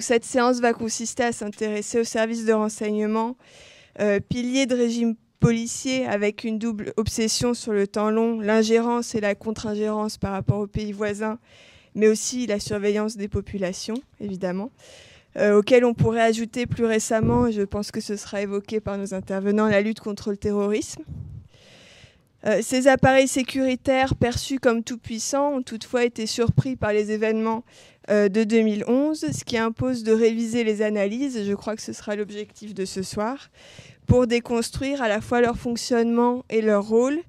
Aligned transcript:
cette 0.00 0.24
séance 0.24 0.60
va 0.60 0.72
consister 0.72 1.24
à 1.24 1.32
s'intéresser 1.32 2.00
aux 2.00 2.04
services 2.04 2.46
de 2.46 2.52
renseignement, 2.52 3.36
piliers 4.28 4.64
de 4.64 4.74
régime 4.74 5.16
policier 5.42 6.06
avec 6.06 6.44
une 6.44 6.60
double 6.60 6.92
obsession 6.96 7.52
sur 7.52 7.72
le 7.72 7.88
temps 7.88 8.10
long, 8.10 8.40
l'ingérence 8.40 9.16
et 9.16 9.20
la 9.20 9.34
contre-ingérence 9.34 10.16
par 10.16 10.30
rapport 10.30 10.60
aux 10.60 10.68
pays 10.68 10.92
voisins, 10.92 11.40
mais 11.96 12.06
aussi 12.06 12.46
la 12.46 12.60
surveillance 12.60 13.16
des 13.16 13.26
populations, 13.26 13.96
évidemment, 14.20 14.70
euh, 15.36 15.60
on 15.82 15.94
pourrait 15.94 16.22
ajouter 16.22 16.66
plus 16.66 16.84
récemment, 16.84 17.50
je 17.50 17.62
pense 17.62 17.90
que 17.90 18.00
ce 18.00 18.16
sera 18.16 18.40
évoqué 18.40 18.78
par 18.78 18.98
nos 18.98 19.14
intervenants, 19.14 19.66
la 19.66 19.80
lutte 19.80 19.98
contre 19.98 20.30
le 20.30 20.36
terrorisme. 20.36 21.02
Euh, 22.46 22.60
ces 22.62 22.86
appareils 22.86 23.28
sécuritaires 23.28 24.14
perçus 24.14 24.60
comme 24.60 24.84
tout 24.84 24.98
puissants 24.98 25.54
ont 25.54 25.62
toutefois 25.62 26.04
été 26.04 26.26
surpris 26.26 26.76
par 26.76 26.92
les 26.92 27.10
événements 27.10 27.64
euh, 28.10 28.28
de 28.28 28.42
2011, 28.42 29.26
ce 29.32 29.44
qui 29.44 29.56
impose 29.56 30.02
de 30.02 30.12
réviser 30.12 30.64
les 30.64 30.82
analyses, 30.82 31.44
je 31.46 31.54
crois 31.54 31.76
que 31.76 31.82
ce 31.82 31.92
sera 31.92 32.16
l'objectif 32.16 32.74
de 32.74 32.84
ce 32.84 33.02
soir, 33.02 33.50
pour 34.06 34.26
déconstruire 34.26 35.02
à 35.02 35.08
la 35.08 35.20
fois 35.20 35.40
leur 35.40 35.56
fonctionnement 35.56 36.44
et 36.50 36.62
leur 36.62 36.86
rôle. 36.86 37.20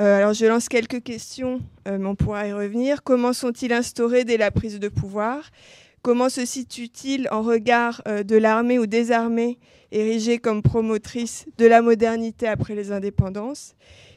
Euh, 0.00 0.18
alors 0.18 0.32
je 0.32 0.46
lance 0.46 0.68
quelques 0.68 1.02
questions, 1.02 1.60
euh, 1.86 1.98
mais 1.98 2.06
on 2.06 2.14
pourra 2.14 2.46
y 2.46 2.52
revenir. 2.52 3.02
Comment 3.02 3.32
sont-ils 3.34 3.72
instaurés 3.72 4.24
dès 4.24 4.38
la 4.38 4.50
prise 4.50 4.80
de 4.80 4.88
pouvoir? 4.88 5.50
Comment 6.00 6.30
se 6.30 6.46
situent-ils 6.46 7.28
en 7.30 7.42
regard 7.42 8.02
de 8.06 8.36
l'armée 8.36 8.78
ou 8.78 8.86
des 8.86 9.10
armées 9.10 9.58
érigées 9.90 10.38
comme 10.38 10.62
promotrices 10.62 11.44
de 11.58 11.66
la 11.66 11.82
modernité 11.82 12.46
après 12.46 12.76
les 12.76 12.92
indépendances? 12.92 13.74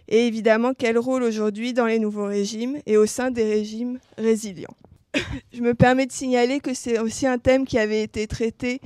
Et 0.07 0.27
évidemment, 0.27 0.73
quel 0.77 0.97
rôle 0.97 1.23
aujourd'hui 1.23 1.73
dans 1.73 1.87
les 1.87 1.97
nouveaux 1.97 2.27
régimes 2.27 2.77
et 2.85 2.97
au 2.97 3.07
sein 3.07 3.31
des 3.31 3.43
régimes 3.43 3.97
résilients? 4.17 4.75
je 5.53 5.61
me 5.61 5.73
permets 5.73 6.05
de 6.05 6.11
signaler 6.11 6.59
que 6.59 6.73
c'est 6.73 6.99
aussi 6.99 7.27
un 7.27 7.37
thème 7.37 7.65
qui 7.65 7.77
avait 7.77 8.01
été 8.01 8.27
traité 8.27 8.81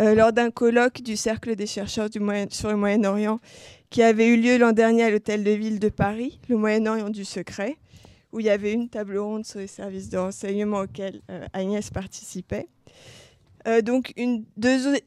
euh, 0.00 0.14
lors 0.14 0.32
d'un 0.32 0.50
colloque 0.50 1.02
du 1.02 1.16
Cercle 1.16 1.56
des 1.56 1.66
chercheurs 1.66 2.08
sur 2.50 2.70
le 2.70 2.76
Moyen-Orient 2.76 3.38
qui 3.90 4.02
avait 4.02 4.28
eu 4.28 4.36
lieu 4.36 4.58
l'an 4.58 4.72
dernier 4.72 5.04
à 5.04 5.10
l'Hôtel 5.10 5.44
de 5.44 5.50
Ville 5.50 5.78
de 5.78 5.88
Paris, 5.88 6.40
le 6.48 6.56
Moyen-Orient 6.56 7.08
du 7.08 7.24
secret, 7.24 7.78
où 8.32 8.40
il 8.40 8.46
y 8.46 8.50
avait 8.50 8.74
une 8.74 8.90
table 8.90 9.16
ronde 9.16 9.46
sur 9.46 9.60
les 9.60 9.66
services 9.66 10.10
de 10.10 10.18
renseignement 10.18 10.80
auxquels 10.80 11.22
euh, 11.30 11.46
Agnès 11.54 11.90
participait. 11.90 12.66
Euh, 13.66 13.80
donc 13.80 14.12
une, 14.16 14.44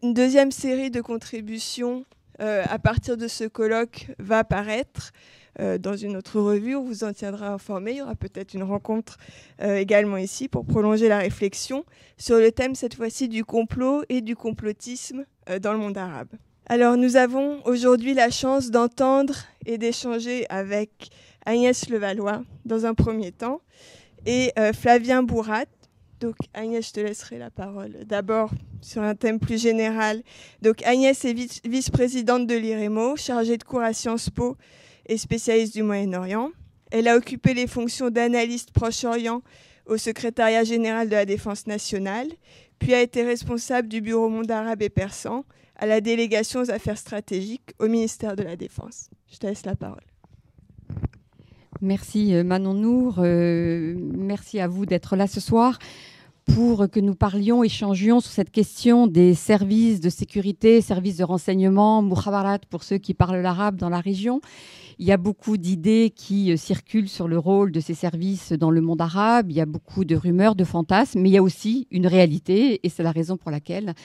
une, 0.01 0.13
deuxième 0.13 0.51
série 0.51 0.89
de 0.89 1.01
contributions 1.01 2.05
à 2.39 2.79
partir 2.79 3.17
de 3.17 3.27
ce 3.27 3.43
colloque 3.43 4.07
va 4.17 4.39
apparaître. 4.39 5.11
Euh, 5.61 5.77
dans 5.77 5.95
une 5.95 6.17
autre 6.17 6.39
revue. 6.39 6.75
On 6.75 6.83
vous 6.83 7.03
en 7.03 7.13
tiendra 7.13 7.49
informé. 7.49 7.91
Il 7.91 7.97
y 7.97 8.01
aura 8.01 8.15
peut-être 8.15 8.55
une 8.55 8.63
rencontre 8.63 9.17
euh, 9.61 9.75
également 9.77 10.17
ici 10.17 10.47
pour 10.47 10.65
prolonger 10.65 11.07
la 11.07 11.19
réflexion 11.19 11.85
sur 12.17 12.37
le 12.37 12.51
thème 12.51 12.73
cette 12.73 12.95
fois-ci 12.95 13.29
du 13.29 13.45
complot 13.45 14.03
et 14.09 14.21
du 14.21 14.35
complotisme 14.35 15.23
euh, 15.49 15.59
dans 15.59 15.73
le 15.73 15.77
monde 15.77 15.97
arabe. 15.97 16.29
Alors 16.65 16.97
nous 16.97 17.15
avons 17.15 17.61
aujourd'hui 17.65 18.15
la 18.15 18.31
chance 18.31 18.71
d'entendre 18.71 19.35
et 19.67 19.77
d'échanger 19.77 20.47
avec 20.49 21.09
Agnès 21.45 21.89
Levallois 21.89 22.41
dans 22.65 22.87
un 22.87 22.95
premier 22.95 23.31
temps 23.31 23.61
et 24.25 24.53
Flavien 24.73 25.21
Bourrat. 25.23 25.65
Donc 26.21 26.35
Agnès, 26.53 26.87
je 26.87 26.93
te 26.93 26.99
laisserai 26.99 27.39
la 27.39 27.49
parole 27.49 28.05
d'abord 28.05 28.51
sur 28.81 29.01
un 29.01 29.15
thème 29.15 29.39
plus 29.39 29.61
général. 29.61 30.21
Donc 30.61 30.81
Agnès 30.83 31.25
est 31.25 31.33
vice-présidente 31.65 32.47
de 32.47 32.55
l'IREMO, 32.55 33.17
chargée 33.17 33.57
de 33.57 33.63
cours 33.63 33.81
à 33.81 33.91
Sciences 33.91 34.29
Po 34.29 34.55
et 35.07 35.17
spécialiste 35.17 35.73
du 35.73 35.83
Moyen-Orient. 35.83 36.51
Elle 36.91 37.07
a 37.07 37.15
occupé 37.15 37.53
les 37.53 37.67
fonctions 37.67 38.09
d'analyste 38.09 38.71
Proche-Orient 38.71 39.41
au 39.85 39.97
secrétariat 39.97 40.63
général 40.63 41.09
de 41.09 41.15
la 41.15 41.25
Défense 41.25 41.67
nationale, 41.67 42.27
puis 42.79 42.93
a 42.93 43.01
été 43.01 43.23
responsable 43.23 43.87
du 43.87 44.01
bureau 44.01 44.29
monde 44.29 44.49
arabe 44.51 44.81
et 44.81 44.89
persan 44.89 45.45
à 45.75 45.85
la 45.85 46.01
délégation 46.01 46.61
aux 46.61 46.71
affaires 46.71 46.97
stratégiques 46.97 47.73
au 47.79 47.87
ministère 47.87 48.35
de 48.35 48.43
la 48.43 48.55
Défense. 48.55 49.09
Je 49.31 49.37
te 49.37 49.47
laisse 49.47 49.65
la 49.65 49.75
parole. 49.75 50.01
Merci 51.81 52.35
euh, 52.35 52.43
Manon 52.43 52.75
Nour, 52.75 53.15
euh, 53.19 53.95
merci 53.97 54.59
à 54.59 54.67
vous 54.67 54.85
d'être 54.85 55.15
là 55.15 55.25
ce 55.25 55.39
soir 55.39 55.79
pour 56.45 56.89
que 56.89 56.99
nous 56.99 57.15
parlions, 57.15 57.63
échangions 57.63 58.19
sur 58.19 58.31
cette 58.31 58.51
question 58.51 59.07
des 59.07 59.35
services 59.35 59.99
de 59.99 60.09
sécurité, 60.09 60.81
services 60.81 61.17
de 61.17 61.23
renseignement, 61.23 62.01
mukhabarat 62.01 62.59
pour 62.69 62.83
ceux 62.83 62.97
qui 62.97 63.13
parlent 63.13 63.41
l'arabe 63.41 63.77
dans 63.77 63.89
la 63.89 63.99
région. 63.99 64.41
Il 65.01 65.07
y 65.07 65.11
a 65.11 65.17
beaucoup 65.17 65.57
d'idées 65.57 66.13
qui 66.15 66.51
euh, 66.51 66.57
circulent 66.57 67.09
sur 67.09 67.27
le 67.27 67.39
rôle 67.39 67.71
de 67.71 67.79
ces 67.79 67.95
services 67.95 68.51
dans 68.51 68.69
le 68.69 68.81
monde 68.81 69.01
arabe. 69.01 69.49
Il 69.49 69.57
y 69.57 69.59
a 69.59 69.65
beaucoup 69.65 70.05
de 70.05 70.15
rumeurs, 70.15 70.53
de 70.53 70.63
fantasmes, 70.63 71.21
mais 71.21 71.29
il 71.29 71.31
y 71.31 71.39
a 71.39 71.41
aussi 71.41 71.87
une 71.89 72.05
réalité, 72.05 72.79
et 72.83 72.89
c'est 72.89 73.01
la 73.01 73.11
raison 73.11 73.35
pour 73.35 73.49
laquelle 73.49 73.95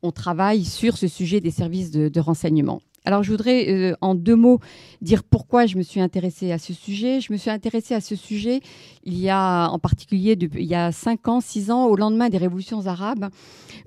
on 0.00 0.12
travaille 0.12 0.64
sur 0.64 0.96
ce 0.96 1.08
sujet 1.08 1.40
des 1.40 1.50
services 1.50 1.90
de, 1.90 2.08
de 2.08 2.20
renseignement. 2.20 2.80
Alors, 3.06 3.22
je 3.22 3.30
voudrais 3.30 3.68
euh, 3.68 3.94
en 4.00 4.14
deux 4.14 4.34
mots 4.34 4.60
dire 5.02 5.24
pourquoi 5.24 5.66
je 5.66 5.76
me 5.76 5.82
suis 5.82 6.00
intéressée 6.00 6.52
à 6.52 6.58
ce 6.58 6.72
sujet. 6.72 7.20
Je 7.20 7.32
me 7.34 7.36
suis 7.36 7.50
intéressée 7.50 7.94
à 7.94 8.00
ce 8.00 8.16
sujet 8.16 8.60
il 9.04 9.18
y 9.18 9.28
a 9.28 9.68
en 9.68 9.78
particulier 9.78 10.38
il 10.54 10.64
y 10.64 10.74
a 10.74 10.90
cinq 10.90 11.28
ans, 11.28 11.42
six 11.42 11.70
ans, 11.70 11.86
au 11.86 11.96
lendemain 11.96 12.30
des 12.30 12.38
révolutions 12.38 12.86
arabes, 12.86 13.28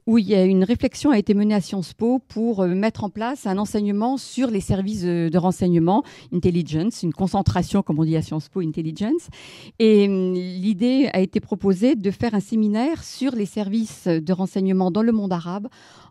où 0.05 0.19
il 0.19 0.27
y 0.27 0.35
a 0.35 0.45
une 0.45 0.63
réflexion 0.63 1.09
a 1.09 1.17
été 1.17 1.33
menée 1.33 1.55
à 1.55 1.61
Sciences 1.61 1.93
Po 1.93 2.19
pour 2.27 2.61
euh, 2.61 2.67
mettre 2.67 3.03
en 3.03 3.09
place 3.09 3.47
un 3.47 3.57
enseignement 3.57 4.17
sur 4.17 4.51
les 4.51 4.61
services 4.61 5.01
de, 5.03 5.37
renseignement, 5.37 6.03
intelligence, 6.31 7.01
une 7.01 7.13
concentration, 7.13 7.81
comme 7.81 7.97
on 7.97 8.05
dit 8.05 8.15
à 8.15 8.21
Sciences 8.21 8.49
Po, 8.49 8.59
intelligence. 8.59 9.29
Et 9.79 10.07
hum, 10.07 10.33
l'idée 10.35 11.09
a 11.13 11.19
été 11.21 11.39
proposée 11.39 11.95
de 11.95 12.11
faire 12.11 12.35
un 12.35 12.39
séminaire 12.39 13.03
sur 13.03 13.33
les 13.33 13.47
services 13.47 14.07
de 14.07 14.33
renseignement 14.33 14.91
dans 14.91 15.01
le 15.01 15.11
monde 15.11 15.33
arabe 15.33 15.67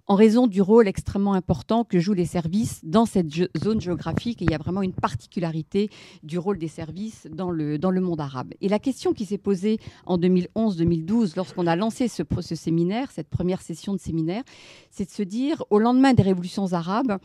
en 0.09 0.15
raison 0.15 0.47
du 0.47 0.63
rôle 0.63 0.87
extrêmement 0.87 1.35
important 1.35 1.85
que 1.85 1.99
jouent 1.99 2.15
les 2.15 2.27
services 2.27 2.81
dans 2.85 3.07
cette 3.07 3.29
zone 3.63 3.81
géographique. 3.81 4.41
Il 4.41 4.51
y 4.51 4.55
a 4.55 4.59
vraiment 4.59 4.83
une 4.83 4.93
particularité 4.93 5.91
du 6.23 6.39
rôle 6.39 6.59
des 6.59 6.69
services 6.69 7.27
dans 7.31 7.51
le, 7.51 7.79
dans 7.79 7.91
le 7.91 8.01
monde 8.01 8.21
arabe. 8.21 8.55
Et 8.61 8.69
la 8.69 8.79
question 8.79 9.13
qui 9.13 9.25
s'est 9.25 9.39
posée 9.39 9.79
en 10.05 10.19
2011-2012, 10.19 11.33
lorsqu'on 11.37 11.67
a 11.67 11.75
lancé 11.75 12.09
ce, 12.09 12.23
ce 12.41 12.55
séminaire, 12.55 13.11
cette 13.11 13.29
première 13.29 13.63
session 13.63 13.95
de 13.95 13.99
séminaire, 13.99 14.45
c'est 14.91 15.07
de 15.07 15.11
se 15.11 15.23
dire, 15.23 15.65
au 15.71 15.79
lendemain 15.79 16.15
des 16.15 16.23
révolutions 16.23 16.73
arabes, 16.73 17.19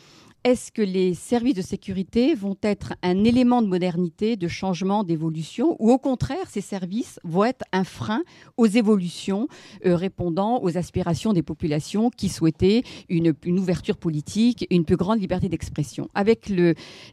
est-ce 0.43 0.71
que 0.71 0.81
les 0.81 1.13
services 1.13 1.53
de 1.53 1.61
sécurité 1.61 2.33
vont 2.33 2.57
être 2.63 2.93
un 3.03 3.23
élément 3.25 3.61
de 3.61 3.67
modernité, 3.67 4.37
de 4.37 4.47
changement, 4.47 5.03
d'évolution, 5.03 5.75
ou 5.77 5.91
au 5.91 5.99
contraire, 5.99 6.49
ces 6.49 6.61
services 6.61 7.19
vont 7.23 7.43
être 7.43 7.63
un 7.71 7.83
frein 7.83 8.23
aux 8.57 8.65
évolutions 8.65 9.47
euh, 9.85 9.95
répondant 9.95 10.59
aux 10.63 10.77
aspirations 10.77 11.33
des 11.33 11.43
populations 11.43 12.09
qui 12.09 12.27
souhaitaient 12.27 12.81
une, 13.07 13.35
ouverture 13.59 13.97
politique, 13.97 14.65
une 14.71 14.83
plus 14.83 14.97
grande 14.97 15.21
liberté 15.21 15.47
d'expression? 15.47 16.09
Avec 16.15 16.51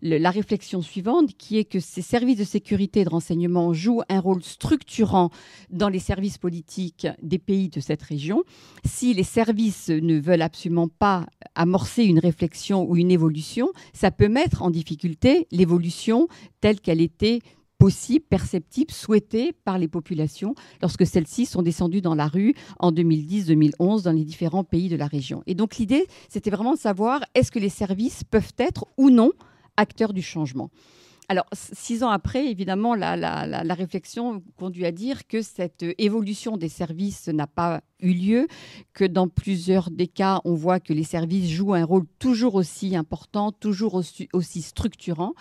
la 0.01 0.31
réflexion 0.31 0.81
suivante, 0.81 1.37
qui 1.37 1.59
est 1.59 1.65
que 1.65 1.81
ces 1.81 2.03
services 2.03 2.39
de 2.39 2.45
sécurité 2.45 3.01
et 3.01 3.05
de 3.05 3.11
renseignement 3.11 3.75
jouent 3.75 4.03
un 4.09 4.21
rôle 4.21 4.43
structurant 4.43 5.29
dans 5.69 5.91
les 5.91 5.99
services 5.99 6.39
politiques 6.39 7.07
des 7.23 7.39
pays 7.39 7.69
de 7.69 7.81
cette 7.81 8.03
région. 8.03 8.43
Si 8.87 9.13
les 9.13 9.23
services 9.23 9.91
ne 9.91 10.19
veulent 10.19 10.41
absolument 10.41 10.89
pas 10.89 11.27
amorcer 11.55 12.05
une 12.05 12.21
réflexion 12.21 12.89
ou 12.89 12.97
une 12.97 13.11
évolution, 13.11 13.18
ça 13.93 14.11
peut 14.11 14.29
mettre 14.29 14.63
en 14.63 14.71
difficulté 14.71 15.47
l'évolution 15.51 16.29
telle 16.61 16.81
qu'elle 16.81 17.01
était 17.01 17.41
possible, 17.79 18.25
perceptible, 18.29 18.91
souhaitée 18.93 19.53
par 19.53 19.79
les 19.79 19.89
populations 19.89 20.55
lorsque 20.83 21.07
celles-ci 21.07 21.47
sont 21.47 21.63
descendues 21.63 22.01
dans 22.01 22.17
la 22.17 22.27
rue 22.27 22.55
en 22.81 22.93
2010-2011 22.93 24.03
dans 24.03 24.13
les 24.13 24.25
différents 24.25 24.65
pays 24.65 24.89
de 24.89 24.97
la 24.97 25.07
région. 25.07 25.43
Et 25.47 25.55
donc 25.55 25.77
l'idée, 25.77 26.07
c'était 26.29 26.51
vraiment 26.51 26.75
de 26.75 26.79
savoir 26.79 27.25
est-ce 27.35 27.53
que 27.53 27.61
les 27.61 27.69
services 27.69 28.25
peuvent 28.25 28.53
être 28.59 28.87
ou 28.97 29.11
non 29.11 29.31
acteurs 29.77 30.13
du 30.13 30.23
changement? 30.23 30.71
Alors, 31.31 31.45
six 31.53 32.03
ans 32.03 32.09
après, 32.09 32.47
évidemment, 32.47 32.95
la, 32.95 33.15
la, 33.15 33.75
réflexion 33.75 34.43
conduit 34.57 34.87
à 34.87 34.93
dire 34.93 35.27
que 35.27 35.43
cette 35.43 35.85
évolution 35.99 36.57
des 36.57 36.71
services 36.71 37.29
n'a 37.29 37.47
pas 37.47 37.83
eu 38.01 38.13
lieu, 38.13 38.49
que 38.93 39.05
dans 39.05 39.29
plusieurs 39.29 39.91
des 39.91 40.07
cas, 40.07 40.41
on 40.45 40.55
voit 40.55 40.81
que 40.81 40.93
les 40.93 41.05
services 41.05 41.51
jouent 41.51 41.75
un 41.75 41.85
rôle 41.85 42.05
toujours 42.19 42.55
aussi 42.55 42.97
important, 42.97 43.53
toujours 43.53 43.95
aussi, 44.33 44.63
structurant, 44.63 45.35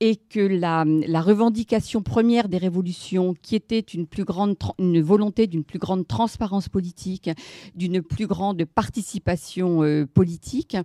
et 0.00 0.16
que 0.16 0.40
la, 0.40 0.84
la, 0.84 1.20
revendication 1.20 2.02
première 2.02 2.48
des 2.48 2.58
révolutions, 2.58 3.34
qui 3.40 3.54
était 3.56 3.80
une, 3.80 4.06
plus 4.06 4.24
grande, 4.24 4.56
une 4.78 5.00
volonté 5.00 5.46
d'une 5.46 5.64
plus 5.64 5.78
grande 5.78 6.06
transparence 6.06 6.68
politique, 6.68 7.30
d'une 7.74 8.02
plus 8.02 8.26
grande 8.26 8.64
participation 8.64 9.82
euh, 9.82 10.06
politique, 10.06 10.76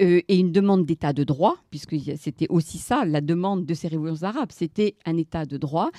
euh, 0.00 0.20
et 0.28 0.38
une 0.38 0.52
demande 0.52 0.84
d'état 0.86 1.12
de 1.12 1.24
droit, 1.24 1.56
puisque 1.70 1.96
c'était 2.18 2.46
aussi 2.48 2.78
ça, 2.78 3.04
la 3.04 3.20
demande 3.20 3.66
de 3.66 3.74
ces 3.74 3.88
révolutions 3.88 4.26
arabes, 4.26 4.50
c'était 4.52 4.96
un 5.04 5.16
état 5.16 5.46
de 5.46 5.56
droit. 5.56 5.90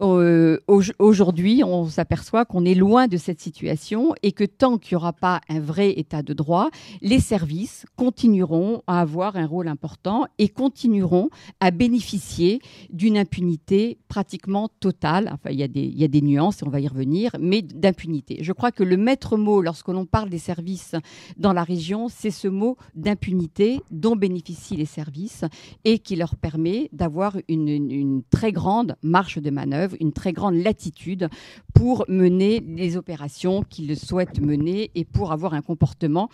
Euh, 0.00 0.58
Aujourd'hui, 0.98 1.62
on 1.64 1.86
s'aperçoit 1.88 2.44
qu'on 2.44 2.64
est 2.64 2.74
loin 2.74 3.08
de 3.08 3.16
cette 3.16 3.40
situation 3.40 4.07
et 4.22 4.32
que 4.32 4.44
tant 4.44 4.78
qu'il 4.78 4.96
n'y 4.96 5.00
aura 5.00 5.12
pas 5.12 5.40
un 5.48 5.60
vrai 5.60 5.98
état 5.98 6.22
de 6.22 6.32
droit, 6.32 6.70
les 7.02 7.20
services 7.20 7.86
continueront 7.96 8.82
à 8.86 9.00
avoir 9.00 9.36
un 9.36 9.46
rôle 9.46 9.68
important 9.68 10.26
et 10.38 10.48
continueront 10.48 11.30
à 11.60 11.70
bénéficier 11.70 12.60
d'une 12.90 13.18
impunité 13.18 13.98
pratiquement 14.08 14.68
totale. 14.80 15.30
Enfin, 15.32 15.50
il 15.50 15.58
y, 15.58 15.62
a 15.62 15.68
des, 15.68 15.82
y 15.82 16.22
nuances, 16.22 16.62
on 16.62 16.70
va 16.70 16.80
y 16.80 16.88
revenir, 16.88 17.32
mais 17.40 17.62
d'impunité. 17.62 18.38
Je 18.42 18.52
crois 18.52 18.72
que 18.72 18.82
le 18.82 18.96
maître 18.96 19.36
mot, 19.36 19.62
lorsque 19.62 19.88
l'on 19.88 20.06
parle 20.06 20.30
des 20.30 20.38
services 20.38 20.94
dans 21.36 21.52
la 21.52 21.64
région, 21.64 22.08
c'est 22.08 22.30
ce 22.30 22.48
mot 22.48 22.76
d'impunité 22.94 23.80
dont 23.90 24.16
bénéficient 24.16 24.76
les 24.76 24.86
services 24.86 25.44
et 25.84 25.98
qui 25.98 26.16
leur 26.16 26.36
permet 26.36 26.88
d'avoir 26.92 27.36
une, 27.48 28.22
très 28.30 28.52
grande 28.52 28.96
marche 29.02 29.38
de 29.38 29.50
manœuvre, 29.50 29.96
une 30.00 30.12
très 30.12 30.32
grande 30.32 30.56
latitude 30.56 31.28
pour 31.74 32.04
mener 32.08 32.60
les 32.60 32.96
opérations 32.96 33.62
qu'ils 33.62 33.97
souhaitent 33.98 34.40
mener 34.40 34.90
et 34.94 35.04
pour 35.04 35.32
avoir 35.32 35.54
un 35.54 35.62
comportement 35.62 36.28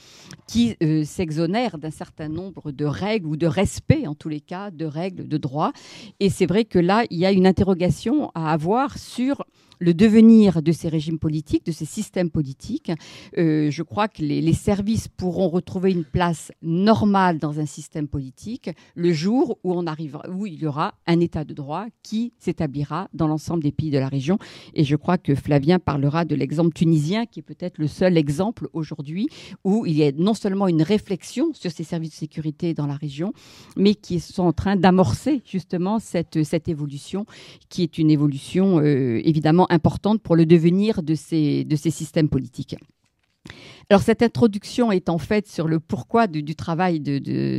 qui 0.47 0.77
euh, 0.83 1.05
s'exonère 1.05 1.79
d'un 1.79 1.91
certain 1.91 2.29
nombre 2.29 2.73
de 2.73 2.85
règles 2.85 3.27
ou 3.27 3.37
de 3.37 3.47
respect, 3.47 4.07
en 4.07 4.15
tous 4.15 4.29
les 4.29 4.41
cas, 4.41 4.71
de 4.71 4.85
règles 4.85 5.29
de 5.29 5.37
droit. 5.37 5.73
Et 6.21 6.31
c'est 6.31 6.47
vrai 6.47 6.65
que 6.65 6.79
là, 6.79 7.05
il 7.11 7.19
y 7.19 7.27
a 7.27 7.33
une 7.33 7.47
interrogation 7.47 8.31
à 8.35 8.53
avoir 8.53 8.99
sur 8.99 9.45
le 9.79 9.95
devenir 9.95 10.63
de 10.63 10.73
ces 10.73 10.89
régimes 10.89 11.19
politiques, 11.19 11.67
de 11.67 11.73
ces 11.73 11.85
systèmes 11.85 12.31
politiques. 12.31 12.93
Euh, 13.39 13.71
je 13.71 13.83
crois 13.83 14.09
que 14.09 14.23
les, 14.23 14.53
services 14.55 15.09
pourront 15.09 15.49
retrouver 15.49 15.91
une 15.91 16.05
place 16.05 16.53
normale 16.63 17.39
dans 17.39 17.59
un 17.59 17.67
système 17.67 18.07
politique 18.07 18.71
le 18.95 19.13
jour 19.13 19.59
où, 19.65 19.75
on 19.75 19.87
arrivera, 19.87 20.23
où 20.31 20.47
il 20.47 20.55
y 20.55 20.67
aura 20.67 20.95
un 21.07 21.19
état 21.21 21.45
de 21.45 21.53
droit 21.53 21.87
qui 22.03 22.33
s'établira 22.39 23.09
dans 23.13 23.27
l'ensemble 23.27 23.63
des 23.63 23.73
pays 23.73 23.91
de 23.91 23.99
la 23.99 24.09
région. 24.09 24.39
Et 24.75 24.85
je 24.85 24.97
crois 24.97 25.19
que 25.19 25.35
Flavien 25.35 25.79
parlera 25.79 26.25
de 26.25 26.35
l'exemple 26.35 26.73
tunisien, 26.73 27.27
qui 27.27 27.41
est 27.41 27.43
peut-être 27.55 27.79
le 27.79 27.87
seul 27.87 28.19
exemple 28.19 28.69
aujourd'hui 28.73 29.29
où 29.65 29.87
il 29.87 29.97
y 29.97 30.05
a 30.05 30.13
non 30.13 30.35
seulement 30.35 30.69
une 30.69 30.83
réflexion 30.83 31.53
sur 31.55 31.71
ces 31.71 31.85
services 31.85 32.11
de 32.11 32.17
sécurité 32.17 32.75
dans 32.75 32.87
la 32.87 32.97
région, 32.97 33.33
mais 33.77 33.95
qui 33.95 34.21
sont 34.21 34.45
en 34.45 34.53
train 34.53 34.77
d'amorcer 34.77 35.43
justement 35.47 35.99
cette, 35.99 36.37
évolution, 36.69 37.27
qui 37.69 37.83
est 37.83 37.99
une 37.99 38.11
évolution 38.11 38.81
euh, 38.81 39.21
évidemment 39.25 39.71
importante 39.71 40.21
pour 40.21 40.37
le 40.37 40.47
devenir 40.47 41.03
de 41.03 41.15
ces 41.15 41.65
systèmes 41.91 42.29
politiques. 42.29 42.77
Alors 43.91 44.03
cette 44.03 44.23
introduction 44.23 44.93
est 44.93 45.11
en 45.11 45.19
fait 45.19 45.47
sur 45.47 45.69
le 45.69 45.79
pourquoi 45.79 46.27
du, 46.27 46.57
travail 46.57 47.03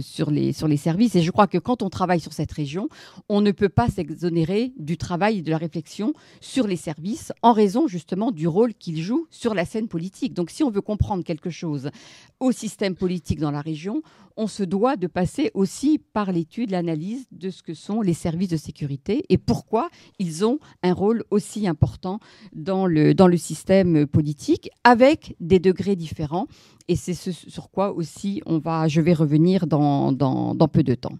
sur, 0.01 0.31
les, 0.31 0.53
sur 0.53 0.67
les 0.67 0.77
services 0.77 1.15
et 1.15 1.21
je 1.21 1.29
crois 1.29 1.45
que 1.45 1.59
quand 1.59 1.83
on 1.83 1.89
travaille 1.89 2.19
sur 2.19 2.33
cette 2.33 2.51
région, 2.51 2.89
on 3.29 3.41
ne 3.41 3.51
peut 3.51 3.69
pas 3.69 3.89
s'exonérer 3.89 4.73
du 4.77 4.97
travail 4.97 5.39
et 5.39 5.41
de 5.43 5.51
la 5.51 5.57
réflexion 5.57 6.13
sur 6.41 6.65
les 6.65 6.77
services 6.77 7.31
en 7.43 7.53
raison 7.53 7.87
justement 7.87 8.31
du 8.31 8.47
rôle 8.47 8.73
qu'ils 8.73 9.01
jouent 9.01 9.27
sur 9.29 9.53
la 9.53 9.65
scène 9.65 9.87
politique. 9.87 10.33
Donc 10.33 10.49
si 10.49 10.63
on 10.63 10.71
veut 10.71 10.81
comprendre 10.81 11.23
quelque 11.23 11.51
chose 11.51 11.91
au 12.39 12.51
système 12.51 12.95
politique 12.95 13.39
dans 13.39 13.51
la 13.51 13.61
région, 13.61 14.01
on 14.35 14.47
se 14.47 14.63
doit 14.63 14.97
de 14.97 15.07
passer 15.07 15.51
aussi 15.53 15.99
par 15.99 16.31
l'étude, 16.31 16.71
l'analyse 16.71 17.27
de 17.31 17.49
ce 17.49 17.63
que 17.63 17.73
sont 17.73 18.01
les 18.01 18.13
services 18.13 18.49
de 18.49 18.57
sécurité 18.57 19.23
et 19.29 19.37
pourquoi 19.37 19.89
ils 20.19 20.43
ont 20.43 20.59
un 20.83 20.93
rôle 20.93 21.23
aussi 21.29 21.67
important 21.67 22.19
dans 22.53 22.87
le, 22.87 23.13
dans 23.13 23.27
le 23.27 23.37
système 23.37 24.07
politique 24.07 24.69
avec 24.83 25.35
des 25.39 25.59
degrés 25.59 25.95
différents 25.95 26.14
et 26.87 26.95
c'est 26.95 27.13
ce 27.13 27.31
sur 27.31 27.69
quoi 27.69 27.91
aussi 27.91 28.41
on 28.45 28.59
va, 28.59 28.87
je 28.87 29.01
vais 29.01 29.13
revenir 29.13 29.67
dans, 29.67 30.11
dans 30.55 30.67
peu 30.67 30.83
de 30.83 30.95
temps. 30.95 31.17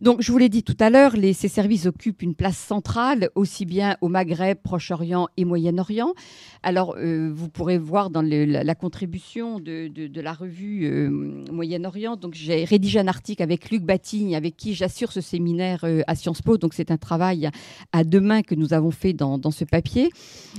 Donc, 0.00 0.22
je 0.22 0.32
vous 0.32 0.38
l'ai 0.38 0.48
dit 0.48 0.62
tout 0.62 0.76
à 0.80 0.90
l'heure, 0.90 1.14
ces 1.32 1.48
services 1.48 1.86
occupent 1.86 2.22
une 2.22 2.34
place 2.34 2.56
centrale, 2.58 3.30
aussi 3.34 3.64
bien 3.64 3.96
au 4.00 4.08
Maghreb, 4.08 4.58
Proche-Orient 4.62 5.28
et 5.36 5.44
Moyen-Orient. 5.44 6.14
Alors, 6.62 6.96
euh, 6.98 7.30
vous 7.32 7.48
pourrez 7.48 7.78
voir 7.78 8.10
dans 8.10 8.22
la, 8.22 8.74
contribution 8.74 9.60
de, 9.60 10.20
la 10.20 10.32
revue 10.32 10.84
euh, 10.84 11.10
Moyen-Orient. 11.50 12.16
Donc, 12.16 12.34
j'ai 12.34 12.64
rédigé 12.64 12.98
un 12.98 13.08
article 13.08 13.42
avec 13.42 13.70
Luc 13.70 13.82
Batigne, 13.82 14.36
avec 14.36 14.56
qui 14.56 14.74
j'assure 14.74 15.12
ce 15.12 15.20
séminaire 15.20 15.84
euh, 15.84 16.02
à 16.06 16.14
Sciences 16.14 16.42
Po. 16.42 16.58
Donc, 16.58 16.74
c'est 16.74 16.90
un 16.90 16.98
travail 16.98 17.48
à 17.92 18.04
deux 18.04 18.20
mains 18.20 18.42
que 18.42 18.54
nous 18.54 18.74
avons 18.74 18.90
fait 18.90 19.12
dans, 19.12 19.38
ce 19.50 19.64
papier. 19.64 20.10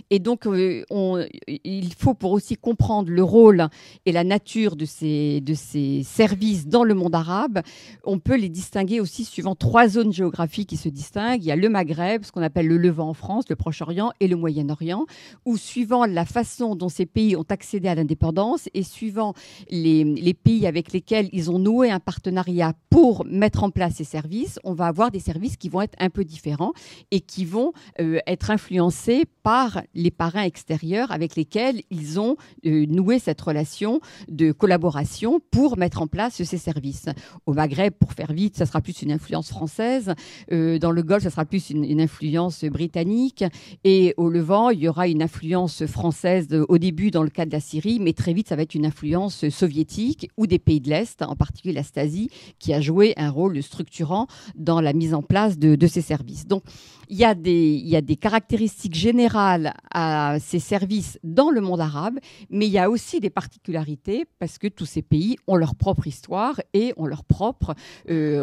Et 0.10 0.20
donc, 0.20 0.48
il 0.48 1.94
faut 1.98 2.14
pour 2.14 2.32
aussi 2.32 2.58
comprendre 2.58 3.10
le 3.10 3.24
rôle 3.24 3.68
et 4.06 4.12
la 4.12 4.24
nature 4.24 4.76
de 4.76 4.86
ces, 4.86 5.40
de 5.42 5.54
ces 5.54 6.04
services 6.04 6.68
dans 6.68 6.84
le 6.84 6.94
monde 6.94 7.16
arabe, 7.16 7.62
on 8.04 8.20
peut 8.20 8.36
les 8.36 8.50
distinguer 8.50 9.00
aussi 9.00 9.21
suivant 9.26 9.56
trois 9.56 9.88
zones 9.88 10.14
géographiques 10.14 10.70
qui 10.70 10.78
se 10.78 10.90
distinguent. 10.90 11.44
Il 11.44 11.48
y 11.48 11.52
a 11.52 11.56
le 11.56 11.70
Maghreb, 11.70 12.24
ce 12.24 12.32
qu'on 12.32 12.42
appelle 12.42 12.68
le 12.68 12.78
Levant 12.78 13.10
en 13.10 13.14
France, 13.14 13.46
le 13.50 13.56
Proche-Orient 13.56 14.12
et 14.20 14.28
le 14.28 14.36
Moyen-Orient, 14.36 15.06
où 15.46 15.58
suivant 15.58 16.06
la 16.06 16.26
façon 16.26 16.76
dont 16.76 16.90
ces 16.90 17.06
pays 17.06 17.36
ont 17.36 17.46
accédé 17.50 17.88
à 17.88 17.96
l'indépendance 17.96 18.70
et 18.74 18.84
suivant 18.84 19.34
les, 19.70 20.34
pays 20.34 20.66
avec 20.66 20.92
lesquels 20.92 21.30
ils 21.34 21.52
ont 21.52 21.60
noué 21.60 21.92
un 21.92 22.00
partenariat 22.00 22.74
pour 22.90 23.26
mettre 23.26 23.64
en 23.64 23.70
place 23.70 23.96
ces 23.96 24.04
services, 24.04 24.60
on 24.64 24.74
va 24.74 24.88
avoir 24.88 25.12
des 25.12 25.20
services 25.20 25.58
qui 25.58 25.70
vont 25.70 25.82
être 25.82 25.96
un 26.00 26.10
peu 26.10 26.24
différents 26.24 26.74
et 27.12 27.20
qui 27.20 27.46
vont 27.46 27.74
euh, 28.00 28.20
être 28.28 28.52
influencés 28.52 29.26
par 29.44 29.82
les 29.94 30.12
parrains 30.12 30.44
extérieurs 30.44 31.12
avec 31.12 31.36
lesquels 31.36 31.82
ils 31.90 32.20
ont 32.20 32.38
euh, 32.66 32.86
noué 32.88 33.20
cette 33.20 33.42
relation 33.42 34.00
de 34.28 34.52
collaboration 34.52 35.40
pour 35.52 35.78
mettre 35.78 36.02
en 36.02 36.08
place 36.08 36.42
ces 36.44 36.58
services. 36.58 37.06
Au 37.46 37.54
Maghreb, 37.54 37.94
pour 37.94 38.14
faire 38.14 38.34
vite, 38.34 38.58
ça 38.58 38.66
sera 38.66 38.82
plus 38.82 39.02
une 39.02 39.11
influence 39.12 39.50
française. 39.50 40.14
Euh, 40.52 40.80
dans 40.80 40.92
le 40.92 41.04
Golfe, 41.04 41.24
ça 41.24 41.30
sera 41.30 41.46
plus 41.46 41.70
une, 41.70 42.02
influence 42.02 42.64
britannique. 42.66 43.44
Et 43.84 44.14
au 44.18 44.30
Levant, 44.30 44.70
il 44.70 44.80
y 44.80 44.88
aura 44.88 45.08
une 45.08 45.22
influence 45.22 45.86
française 45.86 46.48
au 46.68 46.78
début 46.78 47.12
dans 47.12 47.24
le 47.24 47.30
cas 47.30 47.46
de 47.46 47.52
la 47.52 47.60
Syrie, 47.60 48.00
mais 48.00 48.14
très 48.14 48.34
vite, 48.34 48.48
ça 48.48 48.56
va 48.56 48.64
être 48.64 48.76
une 48.76 48.86
influence 48.86 49.50
soviétique 49.50 50.30
ou 50.38 50.48
des 50.48 50.60
pays 50.60 50.82
de 50.82 50.90
l'Est, 50.90 51.22
en 51.22 51.36
particulier 51.36 51.74
la 51.74 51.84
Stasi, 51.84 52.30
qui 52.60 52.74
a 52.74 52.82
joué 52.82 53.14
un 53.18 53.30
rôle 53.30 53.62
structurant 53.62 54.28
dans 54.56 54.82
la 54.82 54.94
mise 54.94 55.14
en 55.14 55.22
place 55.22 55.58
de, 55.58 55.88
ces 55.88 56.02
services. 56.02 56.48
Donc, 56.48 56.64
il 57.10 57.18
y, 57.18 57.26
a 57.26 57.34
des, 57.36 58.16
caractéristiques 58.16 58.96
générales 58.96 59.74
à 59.94 60.38
ces 60.40 60.60
services 60.60 61.20
dans 61.24 61.50
le 61.50 61.60
monde 61.60 61.82
arabe, 61.82 62.20
mais 62.50 62.68
il 62.68 62.72
y 62.72 62.78
a 62.78 62.90
aussi 62.90 63.20
des 63.20 63.30
particularités 63.30 64.26
parce 64.40 64.58
que 64.58 64.68
tous 64.68 64.86
ces 64.86 65.02
pays 65.02 65.36
ont 65.46 65.58
leur 65.58 65.76
propre 65.76 66.08
histoire 66.08 66.62
et 66.74 66.94
ont 66.96 67.06
leur 67.06 67.26
propre 67.26 67.76
euh, 68.10 68.42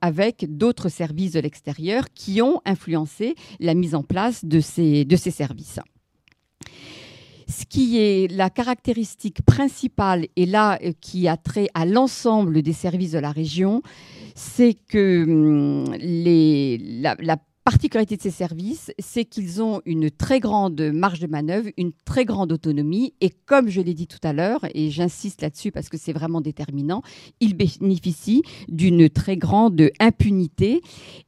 avec 0.00 0.56
d'autres 0.56 0.88
services 0.88 1.32
de 1.32 1.40
l'extérieur 1.40 2.04
qui 2.14 2.42
ont 2.42 2.60
influencé 2.64 3.34
la 3.60 3.74
mise 3.74 3.94
en 3.94 4.02
place 4.02 4.44
de 4.44 4.60
ces, 4.60 5.04
de 5.04 5.16
ces 5.16 5.30
services. 5.30 5.80
Ce 7.48 7.64
qui 7.66 7.98
est 7.98 8.30
la 8.30 8.50
caractéristique 8.50 9.42
principale, 9.42 10.26
et 10.36 10.46
là 10.46 10.78
euh, 10.82 10.92
qui 11.00 11.28
a 11.28 11.36
trait 11.36 11.68
à 11.74 11.84
l'ensemble 11.84 12.62
des 12.62 12.72
services 12.72 13.12
de 13.12 13.18
la 13.18 13.30
région, 13.30 13.82
c'est 14.34 14.74
que 14.74 15.24
hum, 15.24 15.94
les, 15.98 16.78
la 16.78 17.36
particularité 17.64 18.16
de 18.16 18.22
ces 18.22 18.30
services, 18.30 18.90
c'est 18.98 19.24
qu'ils 19.24 19.62
ont 19.62 19.80
une 19.84 20.10
très 20.10 20.40
grande 20.40 20.80
marge 20.80 21.20
de 21.20 21.26
manœuvre, 21.26 21.68
une 21.76 21.92
très 22.04 22.24
grande 22.24 22.52
autonomie, 22.52 23.14
et 23.20 23.30
comme 23.30 23.68
je 23.68 23.80
l'ai 23.80 23.94
dit 23.94 24.06
tout 24.06 24.18
à 24.22 24.32
l'heure, 24.32 24.60
et 24.74 24.90
j'insiste 24.90 25.42
là-dessus 25.42 25.70
parce 25.70 25.88
que 25.88 25.96
c'est 25.96 26.12
vraiment 26.12 26.40
déterminant, 26.40 27.02
ils 27.40 27.54
bénéficient 27.54 28.42
d'une 28.68 29.08
très 29.08 29.36
grande 29.36 29.90
impunité. 30.00 30.80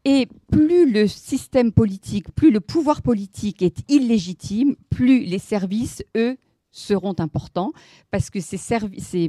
Et 0.04 0.28
plus 0.50 0.90
le 0.90 1.06
système 1.06 1.72
politique, 1.72 2.32
plus 2.34 2.50
le 2.50 2.60
pouvoir 2.60 3.02
politique 3.02 3.62
est 3.62 3.78
illégitime, 3.88 4.74
plus 4.90 5.24
les 5.24 5.38
services, 5.38 6.02
eux, 6.16 6.36
seront 6.74 7.14
importants 7.18 7.72
parce 8.10 8.30
que 8.30 8.40
ces, 8.40 8.58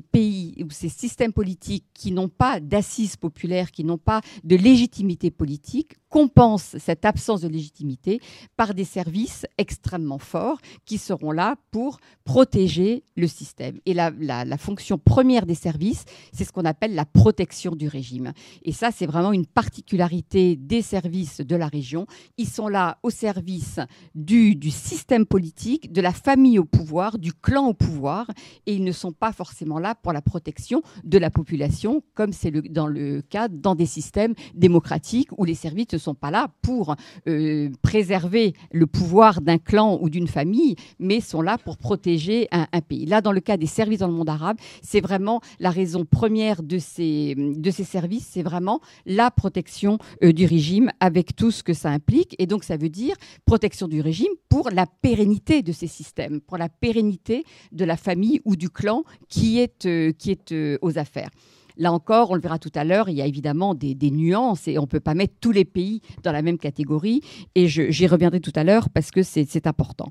pays 0.02 0.56
ou 0.64 0.72
ces 0.72 0.90
systèmes 0.90 1.32
politiques 1.32 1.86
qui 1.94 2.12
n'ont 2.12 2.28
pas 2.28 2.60
d'assises 2.60 3.16
populaires, 3.16 3.72
qui 3.72 3.84
n'ont 3.84 4.00
pas 4.00 4.22
de 4.44 4.56
légitimité 4.56 5.30
politique, 5.32 5.94
compensent 6.16 6.78
cette 6.80 7.04
absence 7.04 7.42
de 7.42 7.50
légitimité 7.50 8.22
par 8.56 8.74
des 8.74 8.86
services 8.86 9.46
extrêmement 9.58 10.18
forts 10.18 10.60
qui 10.86 10.98
seront 10.98 11.32
là 11.32 11.58
pour 11.72 12.00
protéger 12.24 13.04
le 13.18 13.28
système. 13.28 13.82
Et 13.86 13.94
la, 13.94 14.14
fonction 14.58 14.98
première 14.98 15.46
des 15.46 15.56
services, 15.56 16.06
c'est 16.32 16.46
ce 16.46 16.54
qu'on 16.54 16.64
appelle 16.64 16.96
la 16.96 17.04
protection 17.04 17.76
du 17.76 17.90
régime. 17.90 18.32
Et 18.64 18.72
ça, 18.72 18.92
c'est 18.92 19.06
vraiment 19.06 19.34
une 19.34 19.46
particularité 19.46 20.56
des 20.56 20.82
services 20.82 21.42
de 21.42 21.56
la 21.58 21.68
région. 21.68 22.08
Ils 22.38 22.48
sont 22.48 22.70
là 22.70 22.98
au 23.04 23.10
service 23.10 23.82
du, 24.16 24.58
système 24.72 25.26
politique, 25.26 25.92
de 25.92 26.00
la 26.00 26.14
famille 26.14 26.60
au 26.60 26.64
pouvoir, 26.64 27.18
du 27.18 27.34
clan 27.34 27.68
au 27.68 27.74
pouvoir, 27.74 28.32
et 28.66 28.74
ils 28.76 28.86
ne 28.86 28.94
sont 28.94 29.12
pas 29.12 29.34
forcément 29.34 29.80
là 29.80 29.96
pour 29.96 30.14
la 30.14 30.22
protection 30.22 30.82
de 31.04 31.18
la 31.18 31.30
population, 31.30 32.02
comme 32.14 32.32
c'est 32.32 32.52
dans 32.72 32.88
le 32.88 33.22
cas 33.22 33.50
dans 33.50 33.76
des 33.76 33.86
systèmes 33.86 34.34
démocratiques 34.54 35.38
où 35.38 35.44
les 35.44 35.56
services 35.56 35.88
pas 36.14 36.32
là 36.32 36.50
pour 36.62 36.96
euh, 37.28 37.70
préserver 37.82 38.54
le 38.72 38.88
pouvoir 38.88 39.42
d'un 39.42 39.58
clan 39.58 39.98
ou 40.02 40.10
d'une 40.10 40.28
famille, 40.28 40.76
mais 41.00 41.22
sont 41.22 41.42
là 41.42 41.58
pour 41.58 41.78
protéger 41.78 42.48
un, 42.52 42.66
pays. 42.82 43.06
Là, 43.06 43.22
dans 43.22 43.32
le 43.32 43.40
cas 43.40 43.58
des 43.58 43.66
services 43.66 44.00
dans 44.00 44.08
le 44.08 44.14
monde 44.14 44.30
arabe, 44.30 44.58
c'est 44.82 45.02
vraiment 45.02 45.42
la 45.60 45.70
raison 45.70 46.06
première 46.06 46.62
de 46.62 46.78
ces, 46.78 47.36
de 47.36 47.72
ces 47.72 47.84
services, 47.84 48.28
c'est 48.32 48.44
vraiment 48.44 48.80
la 49.06 49.32
protection 49.32 49.98
euh, 50.24 50.34
du 50.34 50.46
régime 50.46 50.92
avec 51.00 51.36
tout 51.36 51.52
ce 51.52 51.64
que 51.64 51.74
ça 51.74 51.90
implique. 51.90 52.36
Et 52.40 52.46
donc, 52.46 52.64
ça 52.64 52.78
veut 52.78 52.90
dire 52.90 53.16
protection 53.46 53.88
du 53.88 54.02
régime 54.02 54.32
pour 54.50 54.70
la 54.70 54.86
pérennité 54.86 55.62
de 55.62 55.72
ces 55.72 55.88
systèmes, 55.88 56.42
pour 56.42 56.58
la 56.58 56.70
pérennité 56.70 57.44
de 57.72 57.86
la 57.86 57.98
famille 57.98 58.42
ou 58.46 58.56
du 58.56 58.70
clan 58.70 59.04
qui 59.30 59.60
est, 59.60 59.86
euh, 59.86 60.12
qui 60.12 60.32
est 60.32 60.54
aux 60.82 60.98
affaires. 60.98 61.30
Là 61.78 61.92
encore, 61.92 62.32
on 62.32 62.36
le 62.36 62.42
verra 62.42 62.60
tout 62.60 62.72
à 62.76 62.84
l'heure, 62.84 63.10
il 63.10 63.16
y 63.16 63.22
a 63.22 63.26
évidemment 63.26 63.76
des, 63.76 63.96
nuances 64.12 64.68
et 64.68 64.78
on 64.78 64.84
ne 64.84 64.88
peut 64.88 65.00
pas 65.00 65.14
mettre 65.14 65.34
tous 65.42 65.52
les 65.52 65.66
pays 65.66 66.02
dans 66.24 66.32
la 66.32 66.42
même 66.42 66.58
catégorie. 66.58 67.22
Et 67.56 67.68
j'y 67.68 68.08
reviendrai 68.08 68.40
tout 68.40 68.54
à 68.56 68.64
l'heure 68.64 68.90
parce 68.90 69.12
que 69.12 69.24
c'est 69.24 69.68
important. 69.68 70.10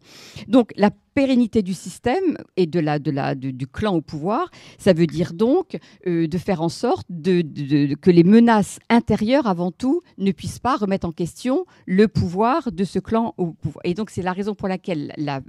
Donc 0.49 0.73
la 0.77 0.91
pérennité 1.15 1.63
du 1.63 1.75
système 1.75 2.37
et 2.57 2.67
de 2.67 2.81
la, 2.81 2.99
de 2.99 3.51
du 3.51 3.67
clan 3.67 3.95
au 3.95 4.01
pouvoir, 4.01 4.51
ça 4.79 4.93
veut 4.93 5.07
dire 5.07 5.33
donc 5.33 5.79
euh, 6.07 6.27
de 6.27 6.39
faire 6.39 6.61
en 6.63 6.69
sorte 6.69 7.07
que 7.09 8.11
les 8.11 8.25
menaces 8.25 8.79
intérieures, 8.91 9.47
avant 9.47 9.71
tout, 9.71 10.03
ne 10.19 10.33
puissent 10.33 10.59
pas 10.59 10.77
remettre 10.77 11.07
en 11.07 11.13
question 11.13 11.67
le 11.87 12.09
pouvoir 12.09 12.73
de 12.73 12.85
ce 12.85 12.99
clan 12.99 13.35
au 13.39 13.53
pouvoir. 13.53 13.81
Et 13.85 13.95
donc 13.95 14.11
c'est 14.11 14.23
la 14.23 14.33
raison 14.33 14.55
pour 14.55 14.69
laquelle 14.69 15.13
la, 15.17 15.41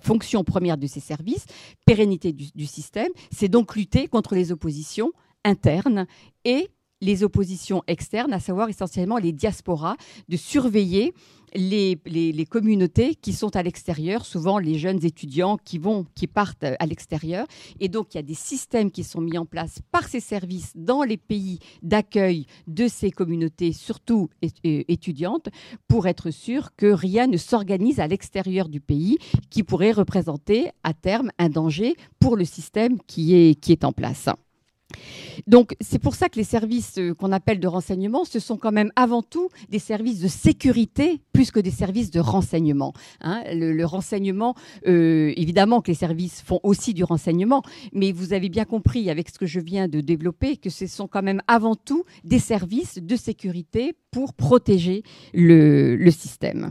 fonction 0.00 0.44
première 0.44 0.78
de 0.78 0.86
ces 0.86 1.00
services, 1.00 1.46
pérennité 1.84 2.32
du 2.32 2.66
système, 2.66 3.10
c'est 3.30 3.48
donc 3.48 3.74
lutter 3.74 4.06
contre 4.08 4.34
les 4.34 4.52
oppositions 4.52 5.12
internes 5.44 6.06
et 6.44 6.68
les 7.00 7.22
oppositions 7.22 7.82
externes, 7.86 8.32
à 8.32 8.40
savoir 8.40 8.68
essentiellement 8.68 9.18
les 9.18 9.32
diasporas, 9.32 9.96
de 10.28 10.36
surveiller 10.36 11.12
les, 11.54 12.46
communautés 12.48 13.14
qui 13.14 13.32
sont 13.32 13.56
à 13.56 13.62
l'extérieur, 13.62 14.24
souvent 14.24 14.58
les 14.58 14.78
jeunes 14.78 15.04
étudiants 15.04 15.58
qui 15.64 15.78
vont, 15.78 16.06
qui 16.14 16.26
partent 16.26 16.64
à 16.64 16.86
l'extérieur. 16.86 17.46
Et 17.80 17.88
donc, 17.88 18.14
il 18.14 18.18
y 18.18 18.20
a 18.20 18.22
des 18.22 18.34
systèmes 18.34 18.90
qui 18.90 19.04
sont 19.04 19.20
mis 19.20 19.38
en 19.38 19.46
place 19.46 19.80
par 19.90 20.08
ces 20.08 20.20
services 20.20 20.72
dans 20.74 21.02
les 21.02 21.16
pays 21.16 21.58
d'accueil 21.82 22.46
de 22.66 22.88
ces 22.88 23.10
communautés, 23.10 23.72
surtout 23.72 24.28
étudiantes, 24.62 25.48
pour 25.88 26.06
être 26.06 26.30
sûr 26.30 26.74
que 26.76 26.86
rien 26.86 27.26
ne 27.26 27.36
s'organise 27.36 28.00
à 28.00 28.06
l'extérieur 28.06 28.68
du 28.68 28.80
pays 28.80 29.18
qui 29.50 29.62
pourrait 29.62 29.92
représenter 29.92 30.70
à 30.82 30.94
terme 30.94 31.30
un 31.38 31.48
danger 31.48 31.94
pour 32.18 32.36
le 32.36 32.44
système 32.44 32.98
qui 33.06 33.34
est, 33.34 33.54
qui 33.54 33.72
est 33.72 33.84
en 33.84 33.92
place. 33.92 34.28
Donc 35.46 35.76
c'est 35.80 35.98
pour 35.98 36.14
ça 36.14 36.28
que 36.28 36.36
les 36.36 36.44
services 36.44 36.98
euh, 36.98 37.14
qu'on 37.14 37.32
appelle 37.32 37.60
de 37.60 37.66
renseignement, 37.66 38.24
ce 38.24 38.38
sont 38.38 38.56
quand 38.56 38.72
même 38.72 38.92
avant 38.96 39.22
tout 39.22 39.48
des 39.68 39.78
services 39.78 40.20
de 40.20 40.28
sécurité 40.28 41.20
plus 41.32 41.50
que 41.50 41.60
des 41.60 41.70
services 41.70 42.10
de 42.10 42.20
renseignement. 42.20 42.92
Hein. 43.20 43.42
Le, 43.52 43.84
renseignement, 43.84 44.54
euh, 44.86 45.32
évidemment 45.36 45.80
que 45.80 45.90
les 45.90 45.96
services 45.96 46.42
font 46.42 46.60
aussi 46.62 46.94
du 46.94 47.04
renseignement, 47.04 47.62
mais 47.92 48.12
vous 48.12 48.32
avez 48.32 48.48
bien 48.48 48.64
compris 48.64 49.10
avec 49.10 49.28
ce 49.28 49.38
que 49.38 49.46
je 49.46 49.60
viens 49.60 49.88
de 49.88 50.00
développer 50.00 50.56
que 50.56 50.70
ce 50.70 50.86
sont 50.86 51.08
quand 51.08 51.22
même 51.22 51.42
avant 51.46 51.74
tout 51.74 52.04
des 52.24 52.38
services 52.38 52.98
de 52.98 53.16
sécurité 53.16 53.94
pour 54.10 54.34
protéger 54.34 55.02
le 55.34 56.10
système. 56.10 56.70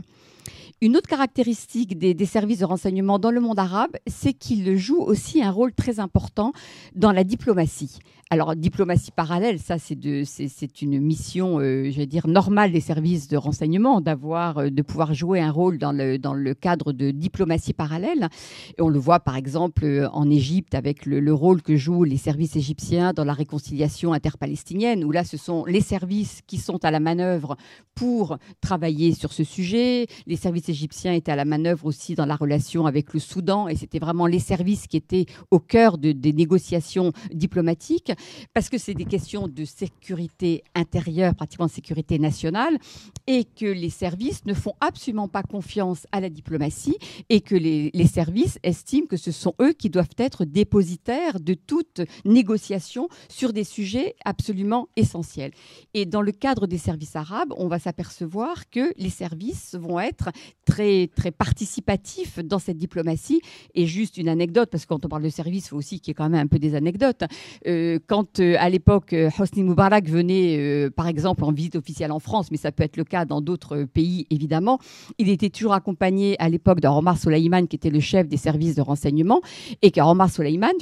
Une 0.80 0.96
autre 0.96 1.08
caractéristique 1.08 1.98
des, 1.98 2.26
services 2.26 2.58
de 2.58 2.64
renseignement 2.64 3.18
dans 3.18 3.30
le 3.30 3.40
monde 3.40 3.58
arabe, 3.58 3.92
c'est 4.06 4.32
qu'ils 4.32 4.76
jouent 4.76 5.02
aussi 5.02 5.42
un 5.42 5.50
rôle 5.50 5.72
très 5.72 6.00
important 6.00 6.52
dans 6.94 7.12
la 7.12 7.24
diplomatie. 7.24 7.98
Alors, 8.34 8.56
diplomatie 8.56 9.12
parallèle, 9.12 9.60
ça, 9.60 9.76
c'est 9.78 10.82
une 10.82 11.00
mission, 11.00 11.60
euh, 11.60 11.88
je 11.88 11.96
vais 11.96 12.06
dire, 12.06 12.26
normale 12.26 12.72
des 12.72 12.80
services 12.80 13.28
de 13.28 13.36
renseignement, 13.36 14.00
d'avoir, 14.00 14.58
euh, 14.58 14.70
de 14.70 14.82
pouvoir 14.82 15.14
jouer 15.14 15.40
un 15.40 15.52
rôle 15.52 15.78
dans 15.78 15.92
le, 15.92 16.52
cadre 16.54 16.92
de 16.92 17.12
diplomatie 17.12 17.74
parallèle. 17.74 18.28
Et 18.76 18.82
on 18.82 18.88
le 18.88 18.98
voit, 18.98 19.20
par 19.20 19.36
exemple, 19.36 19.84
euh, 19.84 20.08
en 20.10 20.28
Égypte, 20.28 20.74
avec 20.74 21.06
le, 21.06 21.32
rôle 21.32 21.62
que 21.62 21.76
jouent 21.76 22.02
les 22.02 22.16
services 22.16 22.56
égyptiens 22.56 23.12
dans 23.12 23.22
la 23.22 23.34
réconciliation 23.34 24.12
interpalestinienne, 24.12 25.04
où 25.04 25.12
là, 25.12 25.22
ce 25.22 25.36
sont 25.36 25.64
les 25.66 25.80
services 25.80 26.40
qui 26.44 26.58
sont 26.58 26.84
à 26.84 26.90
la 26.90 26.98
manœuvre 26.98 27.56
pour 27.94 28.38
travailler 28.60 29.14
sur 29.14 29.32
ce 29.32 29.44
sujet. 29.44 30.08
Les 30.26 30.34
services 30.34 30.68
égyptiens 30.68 31.12
étaient 31.12 31.30
à 31.30 31.36
la 31.36 31.44
manœuvre 31.44 31.86
aussi 31.86 32.16
dans 32.16 32.26
la 32.26 32.34
relation 32.34 32.86
avec 32.86 33.14
le 33.14 33.20
Soudan 33.20 33.68
et 33.68 33.76
c'était 33.76 34.00
vraiment 34.00 34.26
les 34.26 34.40
services 34.40 34.88
qui 34.88 34.96
étaient 34.96 35.26
au 35.52 35.60
cœur 35.60 35.98
de, 35.98 36.10
des 36.10 36.32
négociations 36.32 37.12
diplomatiques 37.32 38.10
parce 38.52 38.68
que 38.68 38.78
c'est 38.78 38.94
des 38.94 39.04
questions 39.04 39.48
de 39.48 39.64
sécurité 39.64 40.62
intérieure, 40.74 41.34
pratiquement 41.34 41.66
de 41.66 41.70
sécurité 41.70 42.18
nationale 42.18 42.78
et 43.26 43.44
que 43.44 43.66
les 43.66 43.90
services 43.90 44.44
ne 44.44 44.54
font 44.54 44.74
absolument 44.80 45.28
pas 45.28 45.42
confiance 45.42 46.06
à 46.12 46.20
la 46.20 46.28
diplomatie 46.28 46.96
et 47.28 47.40
que 47.40 47.54
les, 47.54 47.90
services 48.06 48.58
estiment 48.62 49.06
que 49.06 49.16
ce 49.16 49.32
sont 49.32 49.54
eux 49.60 49.72
qui 49.72 49.88
doivent 49.88 50.14
être 50.18 50.44
dépositaires 50.44 51.40
de 51.40 51.54
toute 51.54 52.02
négociation 52.24 53.08
sur 53.28 53.52
des 53.52 53.64
sujets 53.64 54.14
absolument 54.24 54.88
essentiels. 54.96 55.52
Et 55.94 56.04
dans 56.04 56.20
le 56.20 56.32
cadre 56.32 56.66
des 56.66 56.78
services 56.78 57.16
arabes, 57.16 57.52
on 57.56 57.66
va 57.66 57.78
s'apercevoir 57.78 58.68
que 58.70 58.92
les 58.98 59.10
services 59.10 59.74
vont 59.74 59.98
être 59.98 60.30
très, 60.64 61.08
très 61.16 61.30
participatif 61.30 62.38
dans 62.38 62.58
cette 62.58 62.76
diplomatie. 62.76 63.40
Et 63.74 63.86
juste 63.86 64.16
une 64.16 64.28
anecdote, 64.28 64.68
parce 64.70 64.84
que 64.84 64.88
quand 64.88 65.04
on 65.04 65.08
parle 65.08 65.22
de 65.22 65.28
service, 65.28 65.66
il 65.66 65.68
faut 65.70 65.76
aussi 65.76 66.00
qu'il 66.00 66.10
y 66.10 66.12
ait 66.12 66.14
quand 66.14 66.28
même 66.28 66.44
un 66.44 66.46
peu 66.46 66.58
des 66.58 66.74
anecdotes. 66.74 67.24
Euh, 67.66 67.98
quand 68.06 68.40
euh, 68.40 68.56
à 68.58 68.68
l'époque 68.68 69.12
euh, 69.12 69.30
Hosni 69.38 69.62
Moubarak 69.62 70.08
venait, 70.08 70.90
par 70.96 71.06
exemple, 71.06 71.44
en 71.44 71.52
visite 71.52 71.76
officielle 71.76 72.12
en 72.12 72.18
France, 72.18 72.50
mais 72.50 72.56
ça 72.56 72.72
peut 72.72 72.82
être 72.82 72.96
le 72.96 73.04
cas 73.04 73.24
dans 73.24 73.40
d'autres 73.40 73.84
pays 73.84 74.26
évidemment, 74.30 74.78
il 75.18 75.28
était 75.28 75.50
toujours 75.50 75.74
accompagné 75.74 76.36
à 76.40 76.48
l'époque 76.48 76.80
de 76.80 76.88
Omar 76.88 77.18
Soleiman, 77.18 77.66
qui 77.66 77.76
était 77.76 77.90
le 77.90 78.00
chef 78.00 78.28
des 78.28 78.36
services 78.36 78.74
de 78.74 78.82
renseignement, 78.82 79.40
et 79.82 79.90
que 79.90 80.00
Omar 80.00 80.30
Soleiman 80.30 80.72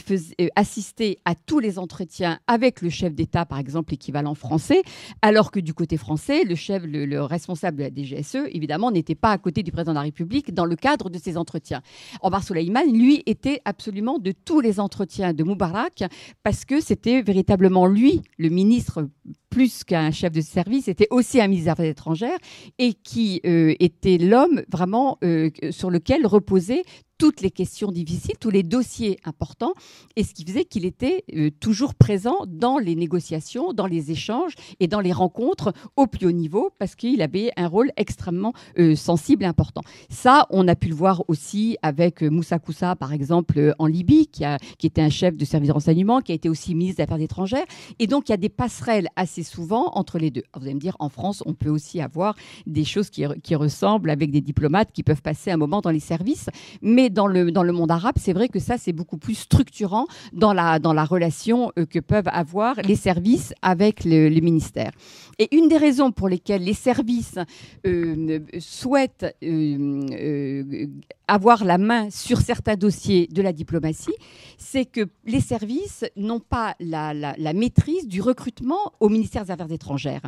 assister 0.56 1.18
à 1.24 1.34
tous 1.34 1.58
les 1.58 1.78
entretiens 1.78 2.38
avec 2.46 2.82
le 2.82 2.90
chef 2.90 3.14
d'État, 3.14 3.44
par 3.44 3.58
exemple, 3.58 3.92
l'équivalent 3.92 4.34
français, 4.34 4.82
alors 5.22 5.50
que 5.50 5.60
du 5.60 5.74
côté 5.74 5.96
français, 5.96 6.44
le 6.44 6.54
chef, 6.54 6.82
le, 6.84 7.04
le 7.06 7.22
responsable 7.22 7.78
de 7.78 7.82
la 7.82 7.90
DGSE, 7.90 8.48
évidemment, 8.50 8.90
n'était 8.90 9.14
pas 9.14 9.30
à 9.30 9.38
côté 9.38 9.62
du 9.62 9.72
président 9.72 9.92
de 9.92 9.96
la 9.96 10.02
République 10.02 10.52
dans 10.52 10.64
le 10.64 10.76
cadre 10.76 11.10
de 11.10 11.18
ces 11.18 11.36
entretiens. 11.36 11.82
Omar 12.22 12.42
Soleiman, 12.42 12.84
lui, 12.92 13.22
était 13.26 13.60
absolument 13.64 14.18
de 14.18 14.32
tous 14.32 14.60
les 14.60 14.80
entretiens 14.80 15.32
de 15.32 15.44
Moubarak 15.44 16.04
parce 16.42 16.64
que 16.64 16.80
c'était 16.80 17.11
véritablement 17.20 17.86
lui, 17.86 18.22
le 18.38 18.48
ministre 18.48 19.08
plus 19.50 19.84
qu'un 19.84 20.10
chef 20.10 20.32
de 20.32 20.40
service, 20.40 20.88
était 20.88 21.08
aussi 21.10 21.40
un 21.40 21.48
ministre 21.48 21.66
des 21.66 21.70
Affaires 21.72 21.90
étrangères 21.90 22.38
et 22.78 22.94
qui 22.94 23.40
euh, 23.44 23.74
était 23.80 24.16
l'homme 24.16 24.62
vraiment 24.70 25.18
euh, 25.22 25.50
sur 25.70 25.90
lequel 25.90 26.26
reposait 26.26 26.84
toutes 27.22 27.40
les 27.40 27.52
questions 27.52 27.92
difficiles, 27.92 28.34
tous 28.40 28.50
les 28.50 28.64
dossiers 28.64 29.16
importants, 29.22 29.74
et 30.16 30.24
ce 30.24 30.34
qui 30.34 30.44
faisait 30.44 30.64
qu'il 30.64 30.84
était 30.84 31.22
euh, 31.36 31.50
toujours 31.60 31.94
présent 31.94 32.34
dans 32.48 32.78
les 32.78 32.96
négociations, 32.96 33.72
dans 33.72 33.86
les 33.86 34.10
échanges 34.10 34.54
et 34.80 34.88
dans 34.88 34.98
les 34.98 35.12
rencontres 35.12 35.72
au 35.94 36.08
plus 36.08 36.26
haut 36.26 36.32
niveau, 36.32 36.70
parce 36.80 36.96
qu'il 36.96 37.22
avait 37.22 37.52
un 37.56 37.68
rôle 37.68 37.92
extrêmement 37.96 38.54
euh, 38.76 38.96
sensible 38.96 39.44
et 39.44 39.46
important. 39.46 39.82
Ça, 40.10 40.48
on 40.50 40.66
a 40.66 40.74
pu 40.74 40.88
le 40.88 40.96
voir 40.96 41.22
aussi 41.28 41.76
avec 41.82 42.24
euh, 42.24 42.28
Moussa 42.28 42.58
Koussa, 42.58 42.96
par 42.96 43.12
exemple, 43.12 43.72
en 43.78 43.86
Libye, 43.86 44.26
qui, 44.26 44.44
a, 44.44 44.58
qui 44.76 44.88
était 44.88 45.00
un 45.00 45.08
chef 45.08 45.36
de 45.36 45.44
service 45.44 45.68
de 45.68 45.74
renseignement, 45.74 46.22
qui 46.22 46.32
a 46.32 46.34
été 46.34 46.48
aussi 46.48 46.74
ministre 46.74 46.96
des 46.96 47.02
Affaires 47.04 47.20
étrangères, 47.20 47.66
et 48.00 48.08
donc 48.08 48.30
il 48.30 48.32
y 48.32 48.34
a 48.34 48.36
des 48.36 48.48
passerelles 48.48 49.06
assez 49.14 49.44
souvent 49.44 49.92
entre 49.94 50.18
les 50.18 50.32
deux. 50.32 50.42
vous 50.56 50.64
allez 50.64 50.74
me 50.74 50.80
dire, 50.80 50.96
en 50.98 51.08
France, 51.08 51.44
on 51.46 51.54
peut 51.54 51.70
aussi 51.70 52.00
avoir 52.00 52.34
des 52.66 52.82
choses 52.82 53.10
qui, 53.10 53.24
qui 53.44 53.54
ressemblent 53.54 54.10
avec 54.10 54.32
des 54.32 54.40
diplomates 54.40 54.90
qui 54.90 55.04
peuvent 55.04 55.22
passer 55.22 55.52
un 55.52 55.56
moment 55.56 55.80
dans 55.82 55.92
les 55.92 56.00
services, 56.00 56.50
mais 56.80 57.11
dans 57.12 57.26
le, 57.26 57.50
dans 57.52 57.62
le 57.62 57.72
monde 57.72 57.90
arabe, 57.90 58.14
c'est 58.16 58.32
vrai 58.32 58.48
que 58.48 58.58
ça, 58.58 58.78
c'est 58.78 58.92
beaucoup 58.92 59.18
plus 59.18 59.34
structurant 59.34 60.06
dans 60.32 60.52
la, 60.52 60.78
dans 60.78 60.92
la 60.92 61.04
relation 61.04 61.72
euh, 61.78 61.86
que 61.86 61.98
peuvent 61.98 62.28
avoir 62.32 62.76
les 62.82 62.96
services 62.96 63.52
avec 63.62 64.04
le, 64.04 64.30
ministère. 64.42 64.90
Et 65.38 65.54
une 65.54 65.68
des 65.68 65.76
raisons 65.76 66.10
pour 66.10 66.28
lesquelles 66.28 66.64
les 66.64 66.74
services 66.74 67.38
euh, 67.86 68.40
souhaitent 68.58 69.26
euh, 69.44 70.86
avoir 71.28 71.64
la 71.64 71.78
main 71.78 72.10
sur 72.10 72.40
certains 72.40 72.76
dossiers 72.76 73.28
de 73.30 73.40
la 73.42 73.52
diplomatie, 73.52 74.14
c'est 74.58 74.84
que 74.84 75.08
les 75.24 75.40
services 75.40 76.04
n'ont 76.16 76.40
pas 76.40 76.74
la, 76.80 77.14
la, 77.14 77.52
maîtrise 77.52 78.08
du 78.08 78.20
recrutement 78.20 78.92
au 79.00 79.08
ministère 79.08 79.44
des 79.44 79.52
Affaires 79.52 79.70
étrangères. 79.70 80.22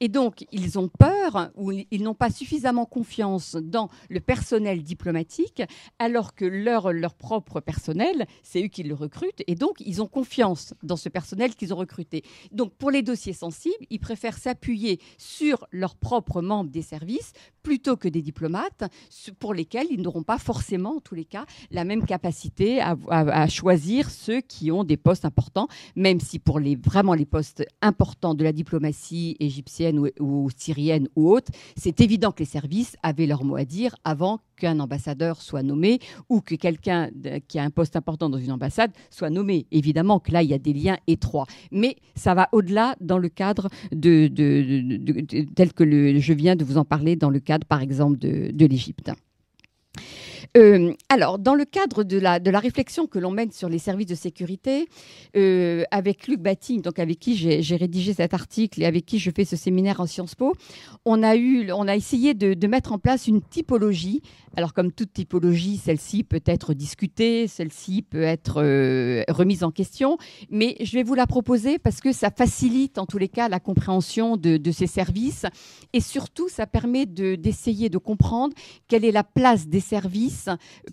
Et 0.00 0.08
donc, 0.08 0.44
ils 0.52 0.78
ont 0.78 0.88
peur 0.88 1.50
ou 1.56 1.72
ils 1.72 2.02
n'ont 2.02 2.14
pas 2.14 2.30
suffisamment 2.30 2.86
confiance 2.86 3.56
dans 3.56 3.88
le 4.08 4.20
personnel 4.20 4.82
diplomatique, 4.82 5.62
alors 5.98 6.29
que 6.34 6.44
leur, 6.44 6.92
leur 6.92 7.14
propre 7.14 7.60
personnel, 7.60 8.26
c'est 8.42 8.64
eux 8.64 8.68
qui 8.68 8.82
le 8.82 8.94
recrutent, 8.94 9.42
et 9.46 9.54
donc 9.54 9.80
ils 9.80 10.02
ont 10.02 10.06
confiance 10.06 10.74
dans 10.82 10.96
ce 10.96 11.08
personnel 11.08 11.54
qu'ils 11.54 11.72
ont 11.74 11.76
recruté. 11.76 12.22
Donc, 12.52 12.72
pour 12.74 12.90
les 12.90 13.02
dossiers 13.02 13.32
sensibles, 13.32 13.86
ils 13.90 14.00
préfèrent 14.00 14.38
s'appuyer 14.38 15.00
sur 15.18 15.66
leurs 15.70 15.96
propres 15.96 16.42
membres 16.42 16.70
des 16.70 16.82
services 16.82 17.32
plutôt 17.62 17.96
que 17.96 18.08
des 18.08 18.22
diplomates 18.22 18.84
pour 19.38 19.54
lesquels 19.54 19.86
ils 19.90 20.00
n'auront 20.00 20.22
pas 20.22 20.38
forcément, 20.38 20.96
en 20.96 21.00
tous 21.00 21.14
les 21.14 21.24
cas, 21.24 21.44
la 21.70 21.84
même 21.84 22.04
capacité 22.04 22.80
à, 22.80 23.48
choisir 23.48 24.10
ceux 24.10 24.40
qui 24.40 24.70
ont 24.70 24.84
des 24.84 24.96
postes 24.96 25.24
importants, 25.24 25.68
même 25.96 26.20
si 26.20 26.38
pour 26.38 26.60
les, 26.60 26.76
vraiment 26.76 27.14
les 27.14 27.26
postes 27.26 27.64
importants 27.82 28.34
de 28.34 28.44
la 28.44 28.52
diplomatie 28.52 29.36
égyptienne 29.40 30.10
ou, 30.18 30.48
syrienne 30.56 31.08
ou 31.16 31.30
autre, 31.30 31.50
c'est 31.76 32.00
évident 32.00 32.32
que 32.32 32.40
les 32.40 32.44
services 32.44 32.96
avaient 33.02 33.26
leur 33.26 33.44
mot 33.44 33.56
à 33.56 33.64
dire 33.64 33.94
avant 34.04 34.40
qu'un 34.56 34.78
ambassadeur 34.78 35.40
soit 35.40 35.62
nommé 35.62 35.98
ou 36.28 36.40
que 36.40 36.54
quelqu'un 36.54 37.10
qui 37.48 37.58
a 37.58 37.62
un 37.62 37.70
poste 37.70 37.96
important 37.96 38.28
dans 38.28 38.38
une 38.38 38.52
ambassade 38.52 38.92
soit 39.10 39.30
nommé. 39.30 39.66
Évidemment 39.72 40.20
que 40.20 40.32
là, 40.32 40.42
il 40.42 40.50
y 40.50 40.54
a 40.54 40.58
des 40.58 40.72
liens 40.72 40.98
étroits. 41.06 41.46
Mais 41.72 41.96
ça 42.14 42.34
va 42.34 42.48
au-delà 42.52 42.94
dans 43.00 43.18
le 43.18 43.28
cadre 43.28 43.68
de, 43.90 44.28
tel 45.54 45.72
que 45.72 46.18
je 46.18 46.32
viens 46.32 46.56
de 46.56 46.64
vous 46.64 46.76
en 46.76 46.84
parler 46.84 47.16
dans 47.16 47.30
le 47.30 47.40
cadre, 47.40 47.49
par 47.58 47.82
exemple, 47.82 48.18
de 48.18 48.66
l'Égypte. 48.66 49.10
Euh, 50.56 50.94
alors, 51.08 51.38
dans 51.38 51.54
le 51.54 51.64
cadre 51.64 52.02
de 52.02 52.18
la, 52.18 52.38
réflexion 52.58 53.06
que 53.06 53.18
l'on 53.18 53.30
mène 53.30 53.52
sur 53.52 53.68
les 53.68 53.78
services 53.78 54.08
de 54.08 54.14
sécurité, 54.14 54.88
euh, 55.36 55.84
avec 55.90 56.26
Luc 56.26 56.40
Batting, 56.40 56.82
donc 56.82 56.98
avec 56.98 57.18
qui 57.20 57.36
j'ai 57.36 57.76
rédigé 57.76 58.14
cet 58.14 58.34
article 58.34 58.82
et 58.82 58.86
avec 58.86 59.06
qui 59.06 59.18
je 59.18 59.30
fais 59.34 59.44
ce 59.44 59.56
séminaire 59.56 60.00
en 60.00 60.06
Sciences 60.06 60.34
Po, 60.34 60.54
on 61.04 61.22
a, 61.22 61.36
eu, 61.36 61.70
on 61.72 61.86
a 61.86 61.94
essayé 61.94 62.34
de, 62.34 62.66
mettre 62.66 62.92
en 62.92 62.98
place 62.98 63.26
une 63.26 63.42
typologie. 63.42 64.22
Alors, 64.56 64.74
comme 64.74 64.92
toute 64.92 65.12
typologie, 65.12 65.76
celle-ci 65.76 66.24
peut 66.24 66.42
être 66.44 66.74
discutée, 66.74 67.46
celle-ci 67.46 68.02
peut 68.02 68.22
être 68.22 68.62
euh, 68.62 69.24
remise 69.28 69.64
en 69.64 69.70
question, 69.70 70.18
mais 70.50 70.76
je 70.80 70.92
vais 70.92 71.02
vous 71.02 71.14
la 71.14 71.26
proposer 71.26 71.78
parce 71.78 72.00
que 72.00 72.12
ça 72.12 72.30
facilite 72.30 72.98
en 72.98 73.06
tous 73.06 73.18
les 73.18 73.28
cas 73.28 73.48
la 73.48 73.60
compréhension 73.60 74.36
de 74.36 74.70
ces 74.70 74.86
services 74.86 75.46
et 75.92 76.00
surtout 76.00 76.48
ça 76.48 76.66
permet 76.66 77.06
d'essayer 77.06 77.88
de 77.88 77.98
comprendre 77.98 78.54
quelle 78.88 79.04
est 79.04 79.12
la 79.12 79.24
place 79.24 79.66
des 79.66 79.80
services 79.80 80.39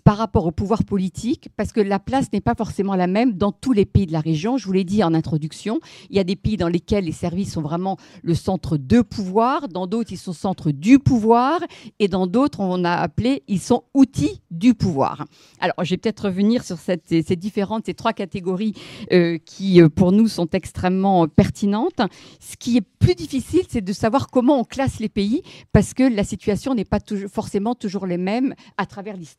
par 0.04 0.16
rapport 0.16 0.46
au 0.46 0.50
pouvoir 0.50 0.84
politique, 0.84 1.48
parce 1.56 1.72
que 1.72 1.80
la 1.80 1.98
place 1.98 2.26
n'est 2.32 2.40
pas 2.40 2.54
forcément 2.54 2.94
la 2.94 3.06
même 3.06 3.32
dans 3.32 3.52
tous 3.52 3.72
les 3.72 3.84
pays 3.84 4.06
de 4.06 4.12
la 4.12 4.20
région. 4.20 4.56
Je 4.56 4.66
vous 4.66 4.72
l'ai 4.72 4.84
dit 4.84 5.02
en 5.02 5.14
introduction, 5.14 5.80
il 6.10 6.16
y 6.16 6.20
a 6.20 6.24
des 6.24 6.36
pays 6.36 6.56
dans 6.56 6.68
lesquels 6.68 7.04
les 7.04 7.12
services 7.12 7.52
sont 7.52 7.62
vraiment 7.62 7.96
le 8.22 8.34
centre 8.34 8.76
de 8.76 9.00
pouvoir, 9.00 9.68
dans 9.68 9.86
d'autres 9.86 10.12
ils 10.12 10.18
sont 10.18 10.32
centre 10.32 10.70
du 10.70 10.98
pouvoir, 10.98 11.60
et 11.98 12.08
dans 12.08 12.26
d'autres 12.26 12.60
on 12.60 12.84
a 12.84 12.92
appelé 12.92 13.42
ils 13.48 13.60
sont 13.60 13.84
outils 13.94 14.40
du 14.50 14.74
pouvoir. 14.74 15.24
Alors 15.60 15.74
je 15.82 15.90
vais 15.90 15.96
peut-être 15.96 16.26
revenir 16.26 16.64
sur 16.64 16.78
cette, 16.78 17.08
ces 17.08 17.36
différentes, 17.36 17.86
ces 17.86 17.94
trois 17.94 18.12
catégories 18.12 18.74
euh, 19.12 19.38
qui 19.44 19.80
euh, 19.80 19.88
pour 19.88 20.12
nous 20.12 20.28
sont 20.28 20.48
extrêmement 20.52 21.28
pertinentes. 21.28 22.00
Ce 22.40 22.56
qui 22.56 22.76
est 22.76 22.86
plus 22.98 23.14
difficile, 23.14 23.62
c'est 23.68 23.84
de 23.84 23.92
savoir 23.92 24.28
comment 24.28 24.58
on 24.60 24.64
classe 24.64 24.98
les 24.98 25.08
pays, 25.08 25.42
parce 25.72 25.94
que 25.94 26.02
la 26.02 26.24
situation 26.24 26.74
n'est 26.74 26.84
pas 26.84 26.98
forcément 27.30 27.74
toujours 27.74 28.06
les 28.06 28.18
mêmes 28.18 28.54
à 28.76 28.86
travers 28.86 29.16
l'histoire. 29.16 29.37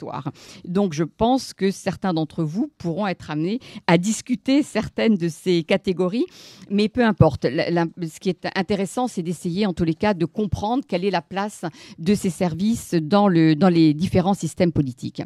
Donc 0.66 0.94
je 0.94 1.04
pense 1.04 1.54
que 1.54 1.72
certains 1.72 2.14
d'entre 2.14 2.44
vous 2.44 2.72
pourront 2.78 3.08
être 3.08 3.32
amenés 3.32 3.60
à 3.88 3.98
discuter 3.98 4.64
certaines 4.64 5.16
de 5.16 5.28
ces 5.28 5.64
catégories, 5.64 6.26
mais 6.70 6.90
peu 6.90 7.04
importe. 7.04 7.44
ce 7.46 8.20
qui 8.20 8.30
est 8.30 8.48
intéressant, 8.56 9.08
c'est 9.08 9.24
d'essayer 9.24 9.66
en 9.66 9.74
tous 9.74 9.84
les 9.84 9.94
cas 9.94 10.14
de 10.14 10.26
comprendre 10.26 10.84
quelle 10.88 11.06
est 11.06 11.12
la 11.12 11.22
place 11.22 11.66
de 11.98 12.14
ces 12.14 12.30
services 12.30 12.94
dans, 12.94 13.30
dans 13.56 13.70
les 13.70 13.94
différents 13.94 14.34
systèmes 14.34 14.72
politiques. 14.72 15.22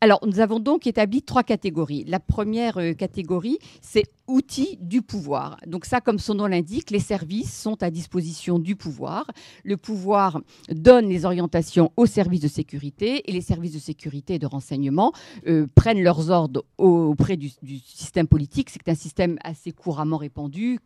Alors 0.00 0.20
nous 0.26 0.40
avons 0.40 0.60
donc 0.60 0.86
établi 0.86 1.22
trois 1.22 1.42
catégories. 1.42 2.04
La 2.06 2.20
première 2.20 2.78
euh, 2.78 2.92
catégorie, 2.92 3.58
c'est 3.80 4.04
outils 4.26 4.78
du 4.80 5.02
pouvoir. 5.02 5.56
Donc 5.66 5.84
ça, 5.84 6.00
comme 6.00 6.18
son 6.18 6.34
nom 6.34 6.46
l'indique, 6.46 6.90
les 6.90 6.98
services 7.00 7.56
sont 7.56 7.82
à 7.82 7.90
disposition 7.90 8.58
du 8.58 8.74
pouvoir. 8.74 9.30
Le 9.64 9.76
pouvoir 9.76 10.40
donne 10.68 11.08
les 11.08 11.24
orientations 11.24 11.92
aux 11.96 12.06
services 12.06 12.40
de 12.40 12.48
sécurité 12.48 13.28
et 13.28 13.32
les 13.32 13.40
services 13.40 13.74
de 13.74 13.78
sécurité 13.78 14.15
de 14.22 14.46
renseignement 14.46 15.12
euh, 15.46 15.66
prennent 15.74 16.02
leurs 16.02 16.30
ordres 16.30 16.64
auprès 16.78 17.36
du, 17.36 17.50
système 17.84 18.26
politique. 18.26 18.70
C'est 18.70 18.88
un 18.88 18.94
système 18.94 19.38
assez 19.44 19.72
couramment 19.72 20.16
répandu 20.16 20.78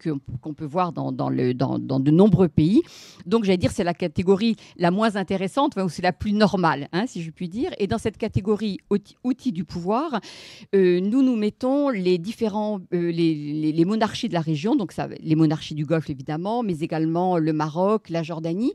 qu'on 0.43 0.55
peut 0.55 0.65
voir 0.65 0.93
dans, 0.93 1.13
de 1.13 2.11
nombreux 2.11 2.49
pays. 2.49 2.83
Donc 3.27 3.45
j'allais 3.45 3.57
dire 3.57 3.71
c'est 3.71 3.85
la 3.85 3.95
catégorie 3.95 4.57
la 4.77 4.91
moins 4.91 5.17
intéressante, 5.17 5.77
ou 5.77 5.89
c'est 5.89 6.03
la 6.03 6.13
plus 6.13 6.33
normale, 6.33 6.89
hein, 6.93 7.07
si 7.07 7.23
je 7.23 7.31
puis 7.31 7.49
dire. 7.49 7.71
Et 7.79 7.87
dans 7.87 7.99
cette 7.99 8.19
catégorie 8.19 8.79
outils, 9.25 9.53
du 9.53 9.65
pouvoir, 9.65 10.21
euh, 10.75 11.01
nous 11.01 11.23
nous 11.23 11.35
mettons 11.35 11.89
les 11.89 12.19
différents 12.19 12.81
euh, 12.93 13.11
les 13.11 13.85
monarchies 13.85 14.29
de 14.29 14.35
la 14.35 14.41
région, 14.41 14.77
donc 14.77 14.93
les 15.21 15.35
monarchies 15.35 15.75
du 15.75 15.85
Golfe 15.85 16.11
évidemment, 16.11 16.63
mais 16.63 16.79
également 16.81 17.39
le 17.39 17.53
Maroc, 17.53 18.11
la 18.11 18.23
Jordanie. 18.23 18.73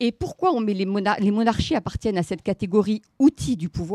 Et 0.00 0.12
pourquoi 0.12 0.52
on 0.52 0.60
met 0.60 0.74
les, 0.74 0.86
les 1.20 1.30
monarchies 1.30 1.74
appartiennent 1.74 2.18
à 2.18 2.22
cette 2.22 2.42
catégorie 2.42 3.02
outils 3.18 3.56
du 3.56 3.68
pouvoir? 3.68 3.91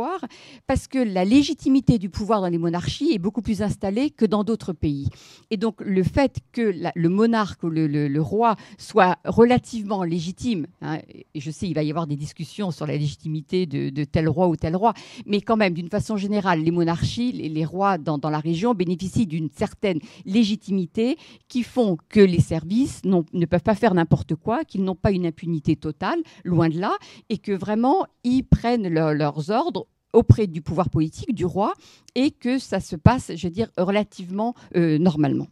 Parce 0.67 0.87
que 0.87 0.99
la 0.99 1.25
légitimité 1.25 1.97
du 1.97 2.09
pouvoir 2.09 2.41
dans 2.41 2.47
les 2.47 2.57
monarchies 2.57 3.13
est 3.13 3.19
beaucoup 3.19 3.41
plus 3.41 3.61
installée 3.61 4.09
que 4.09 4.25
dans 4.25 4.43
d'autres 4.43 4.73
pays. 4.73 5.09
Et 5.49 5.57
donc 5.57 5.81
le 5.81 6.03
fait 6.03 6.37
que 6.51 6.73
le 6.93 7.09
monarque 7.09 7.63
ou 7.63 7.69
le, 7.69 8.19
roi 8.19 8.55
soit 8.77 9.17
relativement 9.25 10.03
légitime, 10.03 10.67
hein, 10.81 10.99
et 11.33 11.39
je 11.39 11.51
sais 11.51 11.67
il 11.67 11.73
va 11.73 11.83
y 11.83 11.89
avoir 11.89 12.07
des 12.07 12.15
discussions 12.15 12.71
sur 12.71 12.87
la 12.87 12.97
légitimité 12.97 13.65
de, 13.65 14.03
tel 14.03 14.27
roi 14.27 14.47
ou 14.47 14.55
tel 14.55 14.75
roi, 14.75 14.93
mais 15.25 15.41
quand 15.41 15.57
même 15.57 15.73
d'une 15.73 15.89
façon 15.89 16.17
générale, 16.17 16.61
les 16.61 16.71
monarchies, 16.71 17.31
les, 17.31 17.65
rois 17.65 17.97
dans, 17.97 18.17
dans 18.17 18.29
la 18.29 18.39
région 18.39 18.73
bénéficient 18.73 19.27
d'une 19.27 19.49
certaine 19.49 19.99
légitimité 20.25 21.17
qui 21.47 21.63
font 21.63 21.97
que 22.09 22.19
les 22.19 22.39
services 22.39 23.01
ne 23.05 23.45
peuvent 23.45 23.63
pas 23.63 23.75
faire 23.75 23.93
n'importe 23.93 24.35
quoi, 24.35 24.63
qu'ils 24.63 24.83
n'ont 24.83 24.95
pas 24.95 25.11
une 25.11 25.25
impunité 25.25 25.75
totale, 25.75 26.19
loin 26.43 26.69
de 26.69 26.79
là, 26.79 26.95
et 27.29 27.37
que 27.37 27.51
vraiment 27.51 28.05
ils 28.23 28.43
prennent 28.43 28.87
leurs 28.87 29.49
ordres 29.49 29.86
auprès 30.17 30.47
du 30.47 30.61
pouvoir 30.61 30.89
politique, 30.89 31.33
du 31.35 31.45
roi, 31.45 31.73
et 32.15 32.31
que 32.31 32.57
ça 32.57 32.79
se 32.79 32.95
passe, 32.95 33.31
je 33.35 33.47
veux 33.47 33.53
dire, 33.53 33.69
relativement 33.77 34.55
euh, 34.75 34.97
normalement. 34.97 35.47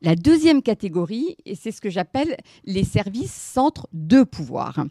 La 0.00 0.16
deuxième 0.16 0.62
catégorie, 0.62 1.36
c'est 1.54 1.70
ce 1.70 1.80
que 1.80 1.90
j'appelle 1.90 2.36
les 2.64 2.84
services 2.84 3.32
centres 3.32 3.88
de 3.92 4.22
pouvoir. 4.22 4.84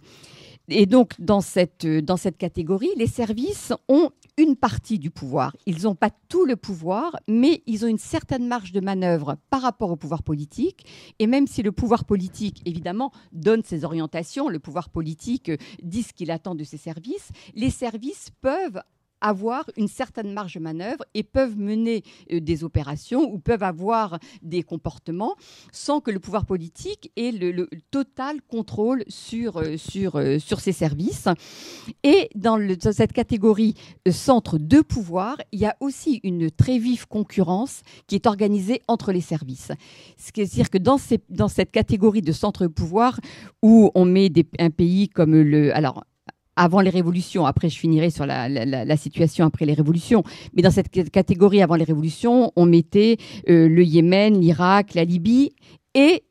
Et 0.69 0.85
donc, 0.85 1.19
dans 1.19 1.41
cette, 1.41 1.85
dans 1.85 2.17
cette 2.17 2.37
catégorie, 2.37 2.91
les 2.95 3.07
services 3.07 3.73
ont 3.89 4.11
une 4.37 4.55
partie 4.55 4.99
du 4.99 5.11
pouvoir. 5.11 5.55
Ils 5.65 5.83
n'ont 5.83 5.95
pas 5.95 6.09
tout 6.29 6.45
le 6.45 6.55
pouvoir, 6.55 7.17
mais 7.27 7.63
ils 7.67 7.85
ont 7.85 7.87
une 7.87 7.97
certaine 7.97 8.47
marge 8.47 8.71
de 8.71 8.79
manœuvre 8.79 9.37
par 9.49 9.61
rapport 9.61 9.91
au 9.91 9.95
pouvoir 9.95 10.23
politique. 10.23 10.85
Et 11.19 11.27
même 11.27 11.47
si 11.47 11.61
le 11.61 11.71
pouvoir 11.71 12.05
politique, 12.05 12.61
évidemment, 12.65 13.11
donne 13.31 13.63
ses 13.63 13.83
orientations, 13.85 14.49
le 14.49 14.59
pouvoir 14.59 14.89
politique 14.89 15.51
dit 15.83 16.03
ce 16.03 16.13
qu'il 16.13 16.31
attend 16.31 16.55
de 16.55 16.63
ses 16.63 16.77
services, 16.77 17.29
les 17.55 17.69
services 17.69 18.29
peuvent 18.41 18.81
avoir 19.21 19.69
une 19.77 19.87
certaine 19.87 20.33
marge 20.33 20.55
de 20.55 20.59
manœuvre 20.59 21.03
et 21.13 21.23
peuvent 21.23 21.57
mener 21.57 22.03
euh, 22.31 22.39
des 22.39 22.63
opérations 22.63 23.31
ou 23.31 23.39
peuvent 23.39 23.63
avoir 23.63 24.19
des 24.41 24.63
comportements 24.63 25.35
sans 25.71 26.01
que 26.01 26.11
le 26.11 26.19
pouvoir 26.19 26.45
politique 26.45 27.11
ait 27.15 27.31
le, 27.31 27.69
total 27.91 28.41
contrôle 28.41 29.03
sur, 29.07 29.57
euh, 29.57 29.77
sur, 29.77 30.15
euh, 30.15 30.39
sur 30.39 30.59
ces 30.59 30.71
services. 30.71 31.27
Et 32.03 32.29
dans, 32.35 32.59
cette 32.91 33.13
catégorie 33.13 33.75
centre 34.09 34.57
de 34.57 34.81
pouvoir, 34.81 35.37
il 35.51 35.59
y 35.59 35.65
a 35.65 35.75
aussi 35.79 36.19
une 36.23 36.49
très 36.49 36.79
vive 36.79 37.07
concurrence 37.07 37.81
qui 38.07 38.15
est 38.15 38.25
organisée 38.25 38.81
entre 38.87 39.11
les 39.11 39.21
services. 39.21 39.71
C'est-à-dire 40.17 40.69
que 40.69 40.77
dans, 40.77 40.97
cette 40.97 41.71
catégorie 41.71 42.21
de 42.21 42.31
centre 42.31 42.63
de 42.63 42.67
pouvoir 42.67 43.19
où 43.61 43.91
on 43.95 44.05
met 44.05 44.31
un 44.59 44.69
pays 44.69 45.09
comme 45.09 45.35
le... 45.35 45.75
Alors, 45.75 46.03
avant 46.55 46.81
les 46.81 46.89
révolutions. 46.89 47.45
Après, 47.45 47.69
je 47.69 47.77
finirai 47.77 48.09
sur 48.09 48.25
la, 48.25 48.97
situation 48.97 49.45
après 49.45 49.65
les 49.65 49.73
révolutions. 49.73 50.23
Mais 50.53 50.61
dans 50.61 50.71
cette 50.71 50.89
catégorie 51.11 51.61
avant 51.61 51.75
les 51.75 51.83
révolutions, 51.83 52.51
on 52.55 52.65
mettait 52.65 53.17
euh, 53.49 53.67
le 53.67 53.83
Yémen, 53.83 54.39
l'Irak, 54.39 54.93
la 54.93 55.03
Libye 55.03 55.53
et 55.93 56.23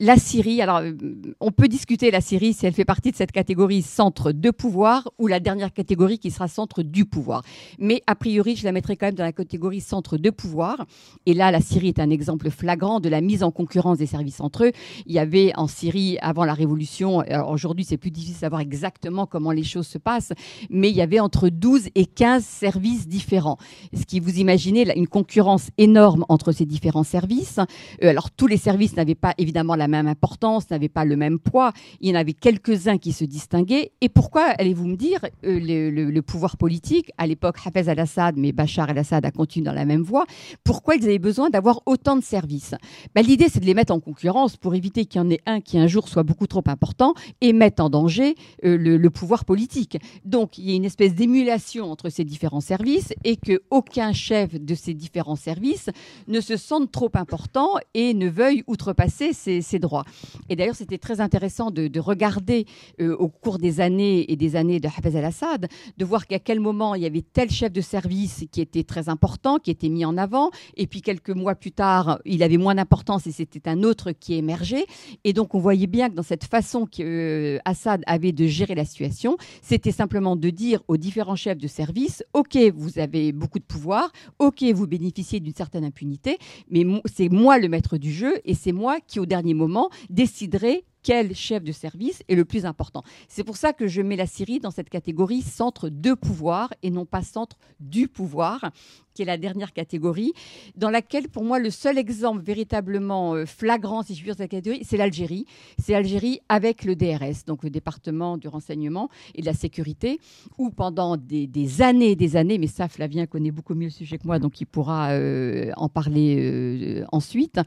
la 0.00 0.16
Syrie, 0.16 0.60
alors 0.60 0.78
euh, 0.78 0.92
on 1.40 1.50
peut 1.50 1.68
discuter 1.68 2.10
la 2.10 2.20
Syrie 2.20 2.52
si 2.52 2.66
elle 2.66 2.72
fait 2.72 2.84
partie 2.84 3.10
de 3.10 3.16
cette 3.16 3.32
catégorie 3.32 3.82
centre 3.82 4.32
de 4.32 4.50
pouvoir 4.50 5.08
ou 5.18 5.26
la 5.26 5.40
dernière 5.40 5.72
catégorie 5.72 6.18
qui 6.18 6.30
sera 6.30 6.48
centre 6.48 6.82
du 6.82 7.04
pouvoir. 7.04 7.42
Mais 7.78 8.02
a 8.06 8.14
priori, 8.14 8.56
je 8.56 8.64
la 8.64 8.72
mettrai 8.72 8.96
quand 8.96 9.06
même 9.06 9.14
dans 9.14 9.24
la 9.24 9.32
catégorie 9.32 9.80
centre 9.80 10.16
de 10.16 10.30
pouvoir. 10.30 10.86
Et 11.26 11.34
là, 11.34 11.50
la 11.50 11.60
Syrie 11.60 11.88
est 11.88 12.00
un 12.00 12.10
exemple 12.10 12.50
flagrant 12.50 13.00
de 13.00 13.08
la 13.08 13.20
mise 13.20 13.42
en 13.42 13.50
concurrence 13.50 13.98
des 13.98 14.06
services 14.06 14.40
entre 14.40 14.64
eux. 14.64 14.72
Il 15.06 15.12
y 15.12 15.18
avait 15.18 15.52
en 15.56 15.66
Syrie, 15.66 16.18
avant 16.20 16.44
la 16.44 16.54
révolution, 16.54 17.22
aujourd'hui 17.48 17.84
c'est 17.84 17.96
plus 17.96 18.10
difficile 18.10 18.34
de 18.34 18.40
savoir 18.40 18.60
exactement 18.60 19.26
comment 19.26 19.52
les 19.52 19.62
choses 19.62 19.86
se 19.86 19.98
passent, 19.98 20.32
mais 20.70 20.90
il 20.90 20.96
y 20.96 21.02
avait 21.02 21.20
entre 21.20 21.48
12 21.48 21.88
et 21.94 22.06
15 22.06 22.44
services 22.44 23.08
différents. 23.08 23.58
Ce 23.94 24.04
qui, 24.04 24.20
vous 24.20 24.38
imaginez, 24.38 24.92
une 24.96 25.08
concurrence 25.08 25.68
énorme 25.78 26.24
entre 26.28 26.52
ces 26.52 26.66
différents 26.66 27.04
services. 27.04 27.58
Euh, 28.02 28.10
alors 28.10 28.30
tous 28.30 28.46
les 28.46 28.56
services 28.56 28.96
n'avaient 28.96 29.14
pas 29.14 29.34
évidemment 29.38 29.76
la 29.76 29.88
même 29.92 30.08
importance, 30.08 30.70
n'avaient 30.70 30.88
pas 30.88 31.04
le 31.04 31.16
même 31.16 31.38
poids. 31.38 31.72
Il 32.00 32.10
y 32.10 32.12
en 32.12 32.18
avait 32.18 32.32
quelques-uns 32.32 32.98
qui 32.98 33.12
se 33.12 33.24
distinguaient. 33.24 33.92
Et 34.00 34.08
pourquoi, 34.08 34.44
allez-vous 34.58 34.86
me 34.86 34.96
dire, 34.96 35.20
euh, 35.44 35.60
le, 35.62 36.20
pouvoir 36.22 36.56
politique, 36.56 37.10
à 37.18 37.26
l'époque 37.26 37.56
Hafez 37.64 37.88
al-Assad, 37.88 38.36
mais 38.36 38.52
Bachar 38.52 38.90
al-Assad 38.90 39.24
a 39.24 39.30
continué 39.30 39.66
dans 39.66 39.72
la 39.72 39.84
même 39.84 40.02
voie, 40.02 40.24
pourquoi 40.64 40.96
ils 40.96 41.04
avaient 41.04 41.18
besoin 41.18 41.50
d'avoir 41.50 41.82
autant 41.86 42.16
de 42.16 42.22
services? 42.22 42.74
Ben, 43.14 43.22
L'idée, 43.24 43.48
c'est 43.48 43.60
de 43.60 43.66
les 43.66 43.74
mettre 43.74 43.92
en 43.92 44.00
concurrence 44.00 44.56
pour 44.56 44.74
éviter 44.74 45.04
qu'il 45.04 45.20
y 45.20 45.24
en 45.24 45.30
ait 45.30 45.40
un 45.46 45.60
qui 45.60 45.78
un 45.78 45.86
jour 45.86 46.08
soit 46.08 46.22
beaucoup 46.22 46.46
trop 46.46 46.62
important 46.66 47.14
et 47.40 47.52
mette 47.52 47.80
en 47.80 47.90
danger 47.90 48.34
euh, 48.64 48.76
le, 48.76 49.10
pouvoir 49.10 49.44
politique. 49.44 49.98
Donc, 50.24 50.58
il 50.58 50.68
y 50.68 50.72
a 50.72 50.74
une 50.74 50.84
espèce 50.84 51.14
d'émulation 51.14 51.90
entre 51.90 52.08
ces 52.08 52.24
différents 52.24 52.60
services 52.60 53.12
et 53.24 53.36
qu'aucun 53.36 54.12
chef 54.12 54.54
de 54.58 54.74
ces 54.74 54.94
différents 54.94 55.36
services 55.36 55.90
ne 56.28 56.40
se 56.40 56.56
sente 56.56 56.90
trop 56.90 57.10
important 57.14 57.74
et 57.94 58.14
ne 58.14 58.28
veuille 58.28 58.64
outrepasser 58.66 59.32
ses, 59.32 59.71
droits. 59.78 60.04
Et 60.48 60.56
d'ailleurs, 60.56 60.74
c'était 60.74 60.98
très 60.98 61.20
intéressant 61.20 61.70
de, 61.70 62.00
regarder 62.00 62.66
euh, 63.00 63.14
au 63.16 63.28
cours 63.28 63.58
des 63.58 63.80
années 63.80 64.30
et 64.30 64.36
des 64.36 64.56
années 64.56 64.80
de 64.80 64.88
Hafez 64.88 65.16
al-Assad, 65.16 65.68
de 65.96 66.04
voir 66.04 66.26
qu'à 66.26 66.38
quel 66.38 66.58
moment 66.58 66.94
il 66.94 67.02
y 67.02 67.06
avait 67.06 67.22
tel 67.22 67.50
chef 67.50 67.72
de 67.72 67.80
service 67.80 68.44
qui 68.50 68.60
était 68.60 68.82
très 68.82 69.08
important, 69.08 69.58
qui 69.58 69.70
était 69.70 69.88
mis 69.88 70.04
en 70.04 70.16
avant, 70.16 70.50
et 70.76 70.86
puis 70.86 71.00
quelques 71.00 71.30
mois 71.30 71.54
plus 71.54 71.70
tard, 71.70 72.18
il 72.24 72.42
avait 72.42 72.56
moins 72.56 72.74
d'importance 72.74 73.26
et 73.26 73.32
c'était 73.32 73.68
un 73.68 73.82
autre 73.82 74.12
qui 74.12 74.34
émergeait. 74.34 74.86
Et 75.24 75.32
donc, 75.32 75.54
on 75.54 75.58
voyait 75.58 75.86
bien 75.86 76.10
que 76.10 76.14
dans 76.14 76.22
cette 76.22 76.44
façon 76.44 76.86
qu'Assad 76.86 78.00
euh, 78.00 78.04
avait 78.06 78.32
de 78.32 78.46
gérer 78.46 78.74
la 78.74 78.84
situation, 78.84 79.36
c'était 79.62 79.92
simplement 79.92 80.36
de 80.36 80.50
dire 80.50 80.82
aux 80.88 80.96
différents 80.96 81.36
chefs 81.36 81.58
de 81.58 81.68
service, 81.68 82.24
OK, 82.32 82.56
vous 82.74 82.98
avez 82.98 83.32
beaucoup 83.32 83.58
de 83.58 83.64
pouvoir, 83.64 84.12
OK, 84.38 84.62
vous 84.74 84.86
bénéficiez 84.86 85.40
d'une 85.40 85.54
certaine 85.54 85.84
impunité, 85.84 86.38
mais 86.70 86.84
c'est 87.06 87.28
moi 87.28 87.58
le 87.58 87.68
maître 87.68 87.96
du 87.96 88.12
jeu 88.12 88.40
et 88.44 88.54
c'est 88.54 88.72
moi 88.72 88.98
qui, 89.06 89.20
au 89.20 89.26
dernier 89.26 89.54
moment, 89.54 89.61
déciderai 90.10 90.84
quel 91.02 91.34
chef 91.34 91.62
de 91.62 91.72
service 91.72 92.22
est 92.28 92.34
le 92.34 92.44
plus 92.44 92.66
important. 92.66 93.02
C'est 93.28 93.44
pour 93.44 93.56
ça 93.56 93.72
que 93.72 93.86
je 93.86 94.02
mets 94.02 94.16
la 94.16 94.26
Syrie 94.26 94.60
dans 94.60 94.70
cette 94.70 94.90
catégorie 94.90 95.42
centre 95.42 95.88
de 95.88 96.14
pouvoir 96.14 96.72
et 96.82 96.90
non 96.90 97.04
pas 97.04 97.22
centre 97.22 97.56
du 97.80 98.08
pouvoir 98.08 98.72
qui 99.14 99.22
est 99.22 99.26
la 99.26 99.36
dernière 99.36 99.72
catégorie, 99.72 100.32
dans 100.76 100.90
laquelle, 100.90 101.28
pour 101.28 101.44
moi, 101.44 101.58
le 101.58 101.70
seul 101.70 101.98
exemple 101.98 102.42
véritablement 102.42 103.34
euh, 103.34 103.46
flagrant, 103.46 104.02
si 104.02 104.14
je 104.14 104.20
puis 104.20 104.26
dire, 104.26 104.36
cette 104.36 104.50
catégorie, 104.50 104.84
c'est 104.84 104.96
l'Algérie. 104.96 105.46
C'est 105.78 105.92
l'Algérie 105.92 106.40
avec 106.48 106.84
le 106.84 106.96
DRS, 106.96 107.44
donc 107.46 107.62
le 107.62 107.70
département 107.70 108.36
du 108.36 108.48
renseignement 108.48 109.08
et 109.34 109.42
de 109.42 109.46
la 109.46 109.54
sécurité, 109.54 110.18
où 110.58 110.70
pendant 110.70 111.16
des, 111.16 111.82
années 111.82 112.12
et 112.12 112.16
des 112.16 112.36
années, 112.36 112.58
mais 112.58 112.66
ça, 112.66 112.88
Flavien 112.88 113.26
connaît 113.26 113.50
beaucoup 113.50 113.74
mieux 113.74 113.86
le 113.86 113.90
sujet 113.90 114.18
que 114.18 114.26
moi, 114.26 114.38
donc 114.38 114.60
il 114.60 114.66
pourra 114.66 115.10
euh, 115.10 115.70
en 115.76 115.88
parler 115.88 116.36
euh, 116.38 117.04
ensuite, 117.12 117.60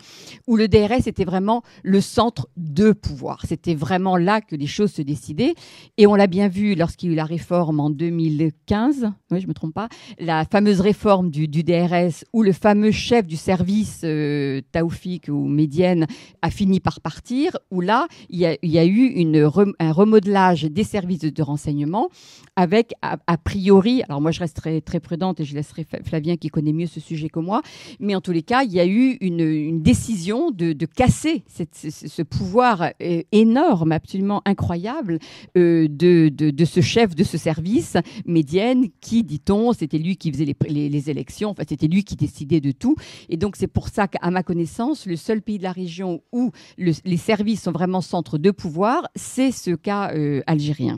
où 0.47 0.55
le 0.55 0.67
DRS 0.67 1.07
était 1.07 1.25
vraiment 1.25 1.63
le 1.83 2.01
centre 2.01 2.49
de 2.57 2.91
pouvoir. 2.91 3.24
C'était 3.43 3.75
vraiment 3.75 4.17
là 4.17 4.41
que 4.41 4.55
les 4.55 4.67
choses 4.67 4.91
se 4.91 5.01
décidaient. 5.01 5.55
Et 5.97 6.07
on 6.07 6.15
l'a 6.15 6.27
bien 6.27 6.47
vu 6.47 6.75
lorsqu'il 6.75 7.09
y 7.09 7.11
a 7.11 7.13
eu 7.13 7.15
la 7.15 7.25
réforme 7.25 7.79
en 7.79 7.89
2015, 7.89 9.11
oui, 9.31 9.41
je 9.41 9.47
me 9.47 9.53
trompe 9.53 9.73
pas, 9.73 9.89
la 10.19 10.45
fameuse 10.45 10.81
réforme 10.81 11.29
du, 11.29 11.47
DRS 11.47 12.23
où 12.33 12.43
le 12.43 12.51
fameux 12.51 12.91
chef 12.91 13.25
du 13.25 13.37
service, 13.37 14.01
euh, 14.03 14.61
Taoufik 14.71 15.27
ou 15.29 15.47
Médienne, 15.47 16.05
a 16.41 16.49
fini 16.49 16.79
par 16.79 17.01
partir, 17.01 17.57
où 17.71 17.81
là, 17.81 18.07
il 18.29 18.39
y 18.39 18.77
a, 18.77 18.85
eu 18.85 19.35
un 19.79 19.91
remodelage 19.91 20.63
des 20.63 20.83
services 20.83 21.19
de, 21.19 21.43
renseignement 21.43 22.09
avec, 22.55 22.93
a, 23.01 23.37
priori, 23.37 24.03
alors 24.03 24.21
moi 24.21 24.31
je 24.31 24.39
resterai 24.39 24.81
très 24.81 24.99
prudente 24.99 25.39
et 25.39 25.45
je 25.45 25.55
laisserai 25.55 25.85
Flavien 26.05 26.37
qui 26.37 26.49
connaît 26.49 26.73
mieux 26.73 26.87
ce 26.87 26.99
sujet 26.99 27.29
que 27.29 27.39
moi, 27.39 27.61
mais 27.99 28.15
en 28.15 28.21
tous 28.21 28.31
les 28.31 28.43
cas, 28.43 28.63
il 28.63 28.71
y 28.71 28.79
a 28.79 28.85
eu 28.85 29.17
une, 29.21 29.81
décision 29.81 30.51
de, 30.51 30.73
casser 30.85 31.43
ce, 31.47 32.21
pouvoir 32.21 32.91
euh, 33.01 33.14
énorme, 33.31 33.91
absolument 33.91 34.41
incroyable 34.45 35.19
euh, 35.57 35.87
de, 35.89 36.29
de, 36.29 36.65
ce 36.65 36.81
chef 36.81 37.15
de 37.15 37.23
ce 37.23 37.37
service, 37.37 37.97
Médienne, 38.25 38.87
qui, 39.01 39.23
dit-on, 39.23 39.73
c'était 39.73 39.97
lui 39.97 40.17
qui 40.17 40.31
faisait 40.31 40.45
les, 40.45 40.89
les 40.89 41.09
élections 41.09 41.51
Enfin, 41.51 41.63
c'était 41.67 41.87
lui 41.87 42.03
qui 42.03 42.15
décidait 42.15 42.61
de 42.61 42.71
tout. 42.71 42.95
Et 43.29 43.37
donc, 43.37 43.55
c'est 43.55 43.67
pour 43.67 43.89
ça 43.89 44.07
qu'à 44.07 44.29
ma 44.31 44.43
connaissance, 44.43 45.05
le 45.05 45.15
seul 45.15 45.41
pays 45.41 45.57
de 45.57 45.63
la 45.63 45.71
région 45.71 46.21
où 46.31 46.51
les 46.77 47.17
services 47.17 47.63
sont 47.63 47.71
vraiment 47.71 48.01
centre 48.01 48.37
de 48.37 48.51
pouvoir, 48.51 49.07
c'est 49.15 49.51
ce 49.51 49.71
cas 49.71 50.13
euh, 50.13 50.41
algérien. 50.47 50.97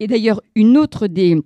Et 0.00 0.06
d'ailleurs, 0.06 0.40
une 0.54 0.76
autre 0.76 1.06
des 1.06 1.38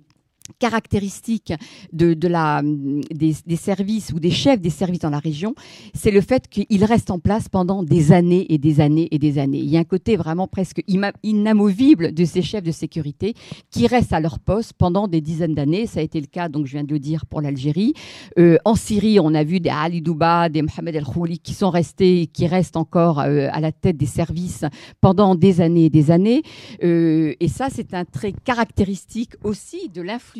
caractéristique 0.59 1.53
de, 1.93 2.13
des, 2.13 3.55
services 3.55 4.11
ou 4.13 4.19
des 4.19 4.31
chefs 4.31 4.61
des 4.61 4.69
services 4.69 4.99
dans 4.99 5.09
la 5.09 5.19
région, 5.19 5.53
c'est 5.93 6.11
le 6.11 6.21
fait 6.21 6.47
qu'ils 6.47 6.83
restent 6.83 7.11
en 7.11 7.19
place 7.19 7.49
pendant 7.49 7.83
des 7.83 8.11
années 8.11 8.45
et 8.49 8.57
des 8.57 8.81
années 8.81 9.07
et 9.11 9.19
des 9.19 9.37
années. 9.37 9.59
Il 9.59 9.69
y 9.69 9.77
a 9.77 9.79
un 9.79 9.83
côté 9.83 10.17
vraiment 10.17 10.47
presque 10.47 10.81
inamovible 11.23 12.13
de 12.13 12.25
ces 12.25 12.41
chefs 12.41 12.63
de 12.63 12.71
sécurité 12.71 13.33
qui 13.69 13.87
restent 13.87 14.13
à 14.13 14.19
leur 14.19 14.39
poste 14.39 14.73
pendant 14.73 15.07
des 15.07 15.21
dizaines 15.21 15.55
d'années. 15.55 15.85
Ça 15.87 15.99
a 15.99 16.03
été 16.03 16.19
le 16.19 16.27
cas, 16.27 16.49
donc 16.49 16.65
je 16.65 16.73
viens 16.73 16.83
de 16.83 16.93
le 16.93 16.99
dire, 16.99 17.25
pour 17.25 17.41
l'Algérie. 17.41 17.93
Euh, 18.37 18.57
en 18.65 18.75
Syrie, 18.75 19.19
on 19.19 19.33
a 19.33 19.43
vu 19.43 19.59
des 19.59 19.69
Ali 19.69 20.01
Douba, 20.01 20.49
des 20.49 20.61
Mohamed 20.61 20.95
El 20.95 21.05
Khouli 21.05 21.39
qui 21.39 21.53
sont 21.53 21.69
restés, 21.69 22.27
qui 22.27 22.47
restent 22.47 22.77
encore 22.77 23.19
euh, 23.19 23.47
à 23.51 23.59
la 23.59 23.71
tête 23.71 23.97
des 23.97 24.05
services 24.05 24.65
pendant 25.01 25.35
des 25.35 25.61
années 25.61 25.85
et 25.85 25.89
des 25.89 26.11
années. 26.11 26.43
Euh, 26.83 27.33
et 27.39 27.47
ça, 27.47 27.67
c'est 27.69 27.93
un 27.93 28.05
trait 28.05 28.33
caractéristique 28.43 29.33
aussi 29.43 29.89
de 29.89 30.01
l'influence 30.01 30.38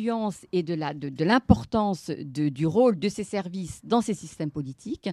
et 0.52 0.62
de 0.62 1.24
l'importance 1.24 2.10
de, 2.10 2.48
du 2.48 2.66
rôle 2.66 2.98
de 2.98 3.08
ces 3.08 3.24
services 3.24 3.80
dans 3.84 4.00
ces 4.00 4.14
systèmes 4.14 4.50
politiques. 4.50 5.08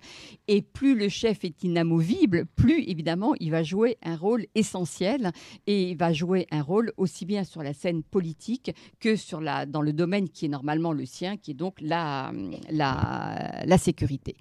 Et 0.47 0.62
plus 0.62 0.95
le 0.95 1.10
chef 1.10 1.43
est 1.43 1.63
inamovible, 1.63 2.45
plus 2.56 2.84
évidemment 2.84 3.34
il 3.39 3.52
va 3.52 3.63
jouer 3.63 3.97
un 4.04 4.15
rôle 4.15 4.45
essentiel 4.56 5.32
et 5.65 5.91
il 5.91 5.97
va 5.97 6.13
jouer 6.13 6.47
un 6.52 6.62
rôle 6.62 6.91
aussi 6.97 7.26
bien 7.26 7.43
sur 7.43 7.63
la 7.63 7.73
scène 7.73 8.04
politique 8.04 8.71
que 9.00 9.15
sur 9.15 9.41
la, 9.41 9.65
dans 9.65 9.82
le 9.82 9.93
domaine 9.93 10.30
qui 10.30 10.45
est 10.45 10.50
normalement 10.50 10.93
le 10.93 11.06
sien, 11.06 11.38
qui 11.38 11.52
est 11.52 11.54
donc 11.54 11.76
la, 11.82 12.32
la, 12.69 13.63
la 13.65 13.78
sécurité. 13.78 14.36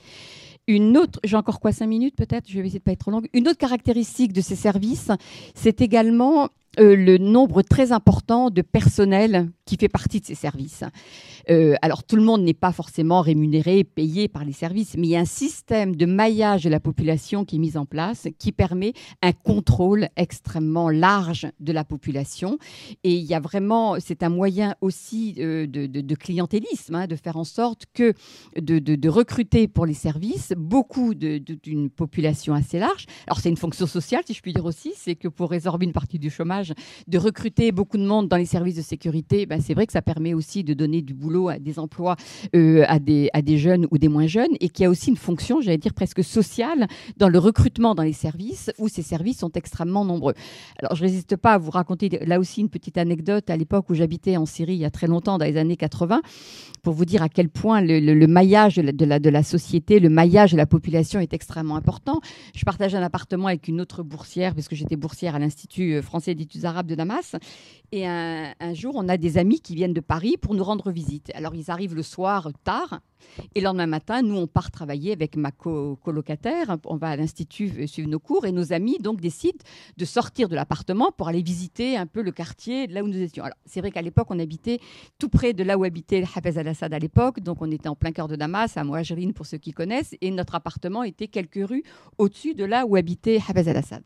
Une 0.69 0.97
autre, 0.97 1.21
j'ai 1.23 1.37
encore 1.37 1.61
quoi, 1.61 1.73
cinq 1.73 1.87
minutes 1.87 2.17
peut-être, 2.17 2.51
je 2.51 2.61
vais 2.61 2.67
essayer 2.67 2.81
de 2.81 2.85
pas 2.85 2.93
être 2.93 3.01
trop 3.01 3.13
longue. 3.13 3.29
Une 3.33 3.47
autre 3.47 3.59
caractéristique 3.59 4.33
de 4.33 4.41
ces 4.41 4.57
services, 4.57 5.11
c'est 5.55 5.81
également 5.81 6.49
euh, 6.79 6.97
le 6.97 7.19
nombre 7.19 7.63
très 7.63 7.93
important 7.93 8.51
de 8.51 8.63
personnel 8.63 9.51
qui 9.65 9.77
fait 9.77 9.89
partie 9.89 10.21
de 10.21 10.27
ces 10.27 10.35
services. 10.35 10.85
Euh, 11.51 11.75
alors 11.83 12.05
tout 12.05 12.17
le 12.17 12.23
monde 12.23 12.43
n'est 12.43 12.55
pas 12.55 12.73
forcément 12.73 13.21
rémunéré, 13.21 13.85
payé 13.85 14.29
par 14.29 14.45
les 14.45 14.53
services, 14.53 14.97
mais 14.97 15.07
il 15.07 15.11
y 15.11 15.17
a 15.17 15.21
un 15.21 15.25
système 15.25 15.95
de 15.97 16.07
maillage 16.07 16.65
de 16.65 16.71
la 16.71 16.81
population 16.81 17.45
qui 17.45 17.57
est 17.57 17.59
mis 17.59 17.77
en 17.77 17.87
place 17.87 18.29
qui 18.39 18.53
permet 18.53 18.93
un 19.23 19.33
contrôle 19.33 20.09
extrêmement 20.17 20.89
large 20.89 21.47
de 21.61 21.73
la 21.73 21.85
population. 21.85 22.59
Et 23.05 23.15
il 23.15 23.25
y 23.25 23.35
a 23.35 23.41
vraiment, 23.41 23.97
c'est 23.99 24.23
un 24.23 24.29
moyen 24.29 24.75
aussi 24.81 25.35
euh, 25.39 25.67
de, 25.67 26.15
clientélisme, 26.15 26.95
hein, 26.95 27.07
de 27.07 27.17
faire 27.17 27.37
en 27.37 27.45
sorte 27.45 27.85
que 27.93 28.13
de, 28.61 28.79
de 28.79 29.09
recruter 29.09 29.69
pour 29.69 29.87
les 29.87 29.95
services 29.95 30.53
beaucoup 30.57 31.15
d'une 31.15 31.91
population 31.91 32.55
assez 32.55 32.79
large. 32.79 33.07
Alors 33.27 33.41
c'est 33.41 33.49
une 33.49 33.57
fonction 33.57 33.87
sociale, 33.87 34.23
si 34.27 34.35
je 34.35 34.43
puis 34.43 34.53
dire 34.53 34.65
aussi, 34.65 34.93
c'est 34.97 35.15
que 35.15 35.29
pour 35.29 35.51
résorber 35.51 35.87
une 35.87 35.93
partie 35.93 36.19
du 36.19 36.31
chômage, 36.31 36.66
de 37.07 37.19
recruter 37.19 37.73
beaucoup 37.73 37.99
de 37.99 38.07
monde 38.07 38.29
dans 38.29 38.37
les 38.37 38.47
services 38.47 38.77
de 38.77 38.83
sécurité, 38.83 39.47
ben 39.47 39.61
c'est 39.61 39.75
vrai 39.75 39.87
que 39.87 39.93
ça 39.93 40.03
permet 40.03 40.35
aussi 40.35 40.65
de 40.65 40.75
donner 40.75 41.03
du 41.03 41.15
boulot 41.15 41.49
à 41.49 41.59
des 41.59 41.79
emplois 41.79 42.17
euh, 42.55 42.85
à, 42.87 42.99
des, 42.99 43.59
jeunes 43.59 43.87
ou 43.91 43.99
des 43.99 44.09
moins 44.09 44.27
jeunes, 44.27 44.55
et 44.61 44.69
qui 44.69 44.85
a 44.85 44.91
aussi 44.91 45.11
une 45.11 45.17
fonction, 45.17 45.61
j'allais 45.61 45.79
dire, 45.79 45.95
presque 45.95 46.23
sociale 46.23 46.87
dans 47.17 47.29
le 47.29 47.39
recrutement 47.39 47.95
dans 47.95 48.03
les 48.03 48.13
services, 48.13 48.71
où 48.79 48.89
ces 48.89 49.03
services 49.03 49.39
sont 49.39 49.51
extrêmement 49.53 50.05
nombreux. 50.05 50.35
Alors, 50.79 50.95
je 50.95 51.03
ne 51.03 51.09
résiste 51.09 51.37
pas 51.37 51.55
à 51.55 51.59
vous 51.59 51.71
raconter 51.71 52.09
là 52.25 52.39
aussi 52.39 52.61
une 52.61 52.69
petite 52.69 52.99
anecdote 52.99 53.51
à 53.51 53.57
l'époque 53.57 53.91
où 53.91 53.95
j'habitais 53.95 54.37
en 54.37 54.47
Syrie 54.47 54.75
il 54.75 54.81
y 54.81 54.85
a 54.85 54.91
très 54.91 55.07
longtemps, 55.07 55.39
dans 55.39 55.45
les 55.45 55.57
années 55.57 55.77
80, 55.77 56.21
pour 56.83 56.95
vous 56.95 57.05
dire 57.05 57.23
à 57.23 57.29
quel 57.29 57.49
point 57.49 57.81
le, 57.81 58.27
maillage 58.27 58.77
de 58.77 59.05
la, 59.05 59.19
de 59.19 59.31
la, 59.31 59.43
société, 59.43 60.01
le 60.01 60.09
maillage 60.09 60.53
de 60.53 60.57
la 60.57 60.67
population 60.67 61.21
est 61.21 61.33
extrêmement 61.33 61.77
important. 61.77 62.21
Je 62.55 62.65
partage 62.65 62.95
un 62.95 63.03
appartement 63.03 63.49
avec 63.49 63.69
une 63.69 63.81
autre 63.81 64.03
boursière, 64.03 64.55
parce 64.55 64.69
que 64.69 64.77
j'étais 64.77 64.97
boursière 64.97 65.35
à 65.35 65.39
l'Institut 65.39 66.01
français 66.03 66.35
d'études 66.35 66.56
arabes 66.65 66.87
de 66.87 66.95
Damas. 66.95 67.37
Et 67.93 68.07
un, 68.07 68.75
jour, 68.75 68.95
on 68.97 69.09
a 69.09 69.17
des 69.17 69.39
amis 69.39 69.61
qui 69.61 69.75
viennent 69.75 69.93
de 69.93 70.01
Paris 70.01 70.37
pour 70.41 70.55
nous 70.55 70.65
rendre 70.65 70.91
visite. 70.91 71.31
Alors, 71.35 71.55
ils 71.55 71.71
arrivent 71.71 71.95
le 71.95 72.03
soir 72.03 72.51
tard. 72.65 73.01
Et 73.55 73.61
le 73.61 73.65
lendemain 73.65 73.87
matin, 73.87 74.23
nous, 74.23 74.37
on 74.37 74.47
part 74.47 74.71
travailler 74.71 75.13
avec 75.13 75.37
ma 75.37 75.51
colocataire. 75.51 76.77
On 76.85 76.97
va 76.97 77.09
à 77.09 77.17
l'Institut 77.17 77.73
euh, 77.79 77.87
suivre 77.87 78.09
nos 78.09 78.19
cours. 78.19 78.47
Et 78.47 78.53
nos 78.53 78.73
amis, 78.73 78.99
donc, 78.99 79.21
décident 79.21 79.59
de 79.97 80.05
sortir 80.05 80.49
de 80.49 80.55
l'appartement 80.55 81.11
pour 81.13 81.29
aller 81.29 81.43
visiter 81.43 81.97
un 81.97 82.07
peu 82.07 82.23
le 82.23 82.33
quartier 82.33 82.87
là 82.87 83.03
où 83.03 83.09
nous 83.09 83.21
étions. 83.21 83.45
Alors, 83.45 83.57
c'est 83.65 83.81
vrai 83.81 83.91
qu'à 83.91 84.03
l'époque, 84.03 84.29
on 84.31 84.39
habitait 84.39 84.81
tout 85.19 85.29
près 85.29 85.53
de 85.53 85.63
là 85.63 85.79
où 85.79 85.85
habitait 85.85 86.25
Hafez 86.35 86.59
al-Assad 86.59 86.93
à 86.93 86.99
l'époque. 86.99 87.41
Donc, 87.41 87.59
on 87.61 87.71
était 87.71 87.89
en 87.89 87.95
plein 87.97 88.13
cœur 88.13 88.29
de 88.29 88.37
Damas, 88.37 88.77
à 88.77 88.85
Mouajrine 88.85 89.33
pour 89.33 89.47
ceux 89.47 89.59
qui 89.59 89.73
connaissent. 89.73 90.15
Et 90.21 90.31
notre 90.31 90.55
appartement 90.55 91.03
était 91.03 91.29
quelques 91.29 91.67
rues 91.67 91.83
au-dessus 92.19 92.55
de 92.55 92.65
là 92.65 92.87
où 92.87 92.97
habitait 92.97 93.39
Hafez 93.49 93.69
al-Assad. 93.69 94.03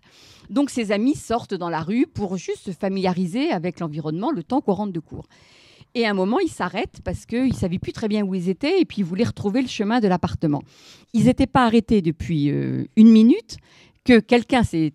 Donc, 0.49 0.71
ses 0.71 0.93
amis 0.93 1.15
sortent 1.15 1.55
dans 1.55 1.71
la 1.71 1.81
rue 1.81 2.07
pour 2.07 2.37
juste 2.37 2.67
se 2.67 2.71
familiariser 2.73 3.51
avec 3.51 3.81
l'environnement 3.81 4.31
le 4.33 4.43
temps 4.43 4.61
qu'on 4.61 4.75
rentre 4.75 4.93
de 4.93 5.01
cours. 5.01 5.27
Et 5.95 6.07
à 6.07 6.11
un 6.11 6.15
moment, 6.15 6.39
ils 6.39 6.51
s'arrêtent 6.51 7.01
parce 7.05 7.27
qu'ils 7.27 7.49
ne 7.49 7.53
savaient 7.53 7.79
plus 7.79 7.93
très 7.93 8.09
bien 8.09 8.23
où 8.23 8.35
ils 8.35 8.49
étaient 8.49 8.81
et 8.81 8.85
puis 8.85 8.99
ils 8.99 9.05
voulaient 9.05 9.25
retrouver 9.25 9.63
le 9.63 9.69
chemin 9.69 10.01
de 10.01 10.09
l'appartement. 10.09 10.63
Ils 11.13 11.25
n'étaient 11.25 11.47
pas 11.47 11.65
arrêtés 11.65 12.03
depuis 12.03 12.51
euh, 12.51 12.85
une 12.97 13.11
minute 13.11 13.57
que 14.11 14.19
quelqu'un 14.19 14.65
s'est 14.65 14.93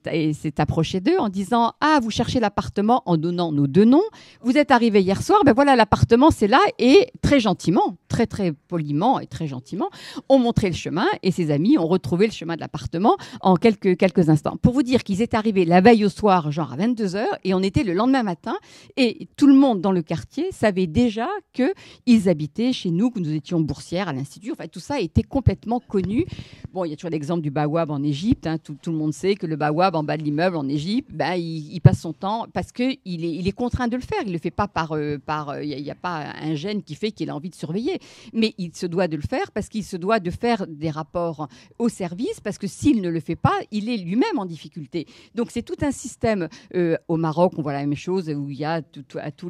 approché 0.57 0.99
d'eux 0.99 1.17
en 1.17 1.29
disant 1.29 1.71
Ah, 1.79 1.99
vous 2.03 2.11
cherchez 2.11 2.41
l'appartement 2.41 3.01
en 3.05 3.15
donnant 3.15 3.53
nos 3.53 3.65
deux 3.65 3.85
noms. 3.85 4.03
Vous 4.41 4.57
êtes 4.57 4.71
arrivé 4.71 5.01
hier 5.01 5.21
soir, 5.21 5.39
ben 5.45 5.53
voilà, 5.53 5.77
l'appartement, 5.77 6.31
c'est 6.31 6.49
là. 6.49 6.59
Et 6.79 7.07
très 7.21 7.39
gentiment, 7.39 7.95
très 8.09 8.27
très 8.27 8.51
poliment 8.51 9.21
et 9.21 9.25
très 9.25 9.47
gentiment, 9.47 9.89
ont 10.27 10.37
montré 10.37 10.67
le 10.67 10.75
chemin 10.75 11.05
et 11.23 11.31
ses 11.31 11.49
amis 11.51 11.77
ont 11.77 11.87
retrouvé 11.87 12.25
le 12.25 12.33
chemin 12.33 12.55
de 12.55 12.59
l'appartement 12.59 13.15
en 13.39 13.55
quelques, 13.55 13.95
quelques 13.95 14.27
instants. 14.27 14.57
Pour 14.61 14.73
vous 14.73 14.83
dire 14.83 15.01
qu'ils 15.01 15.21
étaient 15.21 15.37
arrivés 15.37 15.63
la 15.63 15.79
veille 15.79 16.03
au 16.03 16.09
soir, 16.09 16.51
genre 16.51 16.73
à 16.73 16.75
22h, 16.75 17.25
et 17.45 17.53
on 17.53 17.61
était 17.61 17.83
le 17.83 17.93
lendemain 17.93 18.23
matin. 18.23 18.57
Et 18.97 19.29
tout 19.37 19.47
le 19.47 19.53
monde 19.53 19.79
dans 19.79 19.93
le 19.93 20.01
quartier 20.01 20.51
savait 20.51 20.87
déjà 20.87 21.29
qu'ils 21.53 22.27
habitaient 22.27 22.73
chez 22.73 22.91
nous, 22.91 23.11
que 23.11 23.19
nous 23.19 23.31
étions 23.31 23.61
boursières 23.61 24.09
à 24.09 24.13
l'Institut. 24.13 24.51
Enfin, 24.51 24.67
tout 24.67 24.81
ça 24.81 24.99
était 24.99 25.23
complètement 25.23 25.79
connu. 25.79 26.25
Bon, 26.73 26.83
il 26.83 26.89
y 26.89 26.93
a 26.93 26.97
toujours 26.97 27.11
l'exemple 27.11 27.41
du 27.41 27.51
Bawab 27.51 27.91
en 27.91 28.03
Égypte. 28.03 28.45
Hein. 28.45 28.57
Tout, 28.57 28.75
le 28.87 28.97
monde 28.97 29.04
sait 29.11 29.35
que 29.35 29.45
le 29.45 29.55
Bawab 29.55 29.95
en 29.95 30.03
bas 30.03 30.17
de 30.17 30.23
l'immeuble 30.23 30.55
en 30.55 30.67
Égypte, 30.67 31.09
ben, 31.11 31.33
il, 31.33 31.79
passe 31.81 31.99
son 31.99 32.13
temps 32.13 32.47
parce 32.53 32.71
qu'il 32.71 32.97
est, 33.05 33.35
il 33.35 33.47
est 33.47 33.51
contraint 33.51 33.87
de 33.87 33.95
le 33.95 34.01
faire. 34.01 34.19
Il 34.21 34.27
ne 34.27 34.33
le 34.33 34.39
fait 34.39 34.51
pas 34.51 34.67
par. 34.67 34.93
Euh, 34.93 35.17
par 35.17 35.49
euh, 35.49 35.63
il 35.63 35.81
n'y 35.81 35.91
a, 35.91 35.95
pas 35.95 36.33
un 36.41 36.55
gène 36.55 36.83
qui 36.83 36.95
fait 36.95 37.11
qu'il 37.11 37.29
a 37.29 37.35
envie 37.35 37.49
de 37.49 37.55
surveiller. 37.55 37.99
Mais 38.33 38.53
il 38.57 38.75
se 38.75 38.85
doit 38.85 39.07
de 39.07 39.15
le 39.15 39.21
faire 39.21 39.51
parce 39.51 39.69
qu'il 39.69 39.83
se 39.83 39.97
doit 39.97 40.19
de 40.19 40.31
faire 40.31 40.65
des 40.67 40.89
rapports 40.89 41.47
au 41.79 41.89
service 41.89 42.39
parce 42.41 42.57
que 42.57 42.67
s'il 42.67 43.01
ne 43.01 43.09
le 43.09 43.19
fait 43.19 43.35
pas, 43.35 43.57
il 43.71 43.89
est 43.89 43.97
lui-même 43.97 44.37
en 44.37 44.45
difficulté. 44.45 45.07
Donc 45.35 45.51
c'est 45.51 45.63
tout 45.63 45.77
un 45.81 45.91
système. 45.91 46.47
Euh, 46.75 46.97
au 47.07 47.17
Maroc, 47.17 47.53
on 47.57 47.61
voit 47.61 47.73
la 47.73 47.79
même 47.79 47.95
chose 47.95 48.29
où 48.29 48.49
il 48.49 48.57
y 48.57 48.65
a 48.65 48.81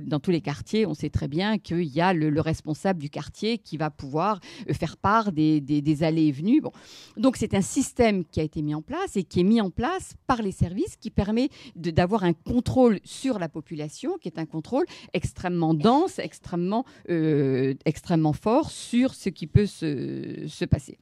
dans 0.02 0.20
tous 0.20 0.32
les 0.32 0.42
quartiers, 0.42 0.86
on 0.86 0.94
sait 0.94 1.10
très 1.10 1.28
bien 1.28 1.58
qu'il 1.58 1.84
y 1.84 2.02
a 2.02 2.14
le, 2.14 2.42
responsable 2.42 3.00
du 3.00 3.10
quartier 3.10 3.58
qui 3.58 3.78
va 3.78 3.90
pouvoir 3.90 4.40
faire 4.72 4.98
part 4.98 5.32
des, 5.32 5.62
des 5.62 6.04
allées 6.04 6.26
et 6.28 6.32
venues. 6.32 6.62
Bon. 6.62 6.72
Donc 7.18 7.38
c'est 7.38 7.54
un 7.54 7.62
système 7.62 8.24
qui 8.26 8.40
a 8.40 8.44
été 8.44 8.62
mis 8.62 8.76
en 8.76 8.82
place 8.82 9.16
et 9.16 9.24
qui 9.24 9.35
est 9.40 9.44
mis 9.44 9.62
en 9.62 9.70
place 9.70 10.14
par 10.28 10.42
les 10.42 10.52
services 10.52 10.96
qui 10.98 11.10
permet 11.10 11.50
d'avoir 11.76 12.24
un 12.24 12.34
contrôle 12.34 13.00
sur 13.04 13.40
la 13.40 13.50
population, 13.50 14.18
qui 14.18 14.28
est 14.28 14.40
un 14.40 14.46
contrôle 14.46 14.86
extrêmement 15.14 15.74
dense, 15.74 16.20
extrêmement, 16.20 16.86
euh, 17.10 17.74
extrêmement 17.86 18.34
fort 18.34 18.70
sur 18.70 19.14
ce 19.14 19.30
qui 19.30 19.48
peut 19.48 19.66
se, 19.66 20.46
se 20.48 20.66
passer. 20.66 20.98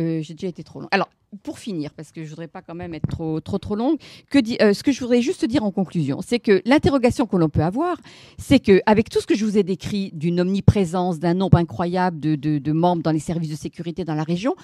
Euh, 0.00 0.22
j'ai 0.22 0.32
déjà 0.34 0.48
été 0.48 0.64
trop 0.64 0.80
long. 0.80 0.88
Alors, 0.90 1.10
pour 1.42 1.58
finir, 1.58 1.92
parce 1.94 2.12
que 2.12 2.24
je 2.24 2.30
voudrais 2.30 2.48
pas 2.48 2.62
quand 2.62 2.74
même 2.74 2.94
être 2.94 3.06
trop 3.06 3.40
trop 3.40 3.58
trop 3.58 3.76
longue, 3.76 3.98
euh, 4.34 4.72
ce 4.72 4.82
que 4.82 4.90
je 4.90 5.00
voudrais 5.00 5.20
juste 5.20 5.44
dire 5.44 5.64
en 5.64 5.70
conclusion, 5.70 6.20
c'est 6.22 6.38
que 6.38 6.62
l'interrogation 6.64 7.26
que 7.26 7.36
l'on 7.36 7.50
peut 7.50 7.62
avoir, 7.62 7.98
c'est 8.38 8.58
que 8.58 8.80
avec 8.86 9.10
tout 9.10 9.20
ce 9.20 9.26
que 9.26 9.34
je 9.34 9.44
vous 9.44 9.58
ai 9.58 9.62
décrit 9.62 10.10
d'une 10.14 10.40
omniprésence, 10.40 11.18
d'un 11.18 11.34
nombre 11.34 11.58
incroyable 11.58 12.20
de, 12.20 12.36
de, 12.36 12.72
membres 12.72 13.02
dans 13.02 13.12
les 13.12 13.18
services 13.18 13.50
de 13.50 13.56
sécurité 13.56 14.04
dans 14.04 14.14
la 14.14 14.24
région, 14.24 14.54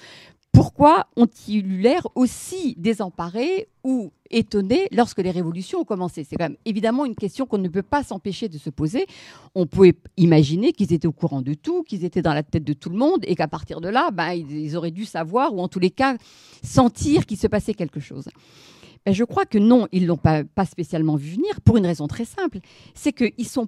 pourquoi 0.51 1.07
ont-ils 1.15 1.65
eu 1.65 1.77
l'air 1.77 2.07
aussi 2.15 2.75
désemparés 2.77 3.69
ou 3.83 4.11
étonnés 4.31 4.87
lorsque 4.91 5.19
les 5.19 5.31
révolutions 5.31 5.81
ont 5.81 5.85
commencé? 5.85 6.23
C'est 6.23 6.35
quand 6.35 6.45
même 6.49 6.57
évidemment 6.65 7.05
une 7.05 7.15
question 7.15 7.45
qu'on 7.45 7.59
ne 7.59 7.69
peut 7.69 7.83
pas 7.83 8.03
s'empêcher 8.03 8.49
de 8.49 8.57
se 8.57 8.69
poser. 8.69 9.05
On 9.53 9.67
pouvait 9.67 9.95
imaginer 10.17 10.73
qu'ils 10.73 10.91
étaient 10.91 11.07
au 11.07 11.11
courant 11.11 11.41
de 11.41 11.53
tout, 11.53 11.83
qu'ils 11.83 12.03
étaient 12.03 12.23
dans 12.23 12.33
la 12.33 12.43
tête 12.43 12.63
de 12.63 12.73
tout 12.73 12.89
le 12.89 12.97
monde 12.97 13.19
et 13.23 13.35
qu'à 13.35 13.47
partir 13.47 13.79
de 13.79 13.89
là, 13.89 14.09
ben, 14.11 14.31
ils 14.33 14.75
auraient 14.75 14.91
dû 14.91 15.05
savoir 15.05 15.53
ou 15.53 15.61
en 15.61 15.67
tous 15.67 15.79
les 15.79 15.91
cas 15.91 16.17
sentir 16.63 17.25
qu'il 17.25 17.37
se 17.37 17.47
passait 17.47 17.73
quelque 17.75 17.99
chose. 17.99 18.27
Ben, 19.05 19.13
je 19.13 19.23
crois 19.23 19.45
que 19.45 19.59
non, 19.59 19.87
ils 19.91 20.03
ne 20.03 20.07
l'ont 20.07 20.17
pas, 20.17 20.43
pas 20.43 20.65
spécialement 20.65 21.15
vu 21.15 21.31
venir 21.31 21.61
pour 21.61 21.77
une 21.77 21.85
raison 21.85 22.07
très 22.07 22.25
simple. 22.25 22.59
C'est 22.95 23.13
qu'ils 23.13 23.33
ne 23.37 23.43
sont 23.43 23.67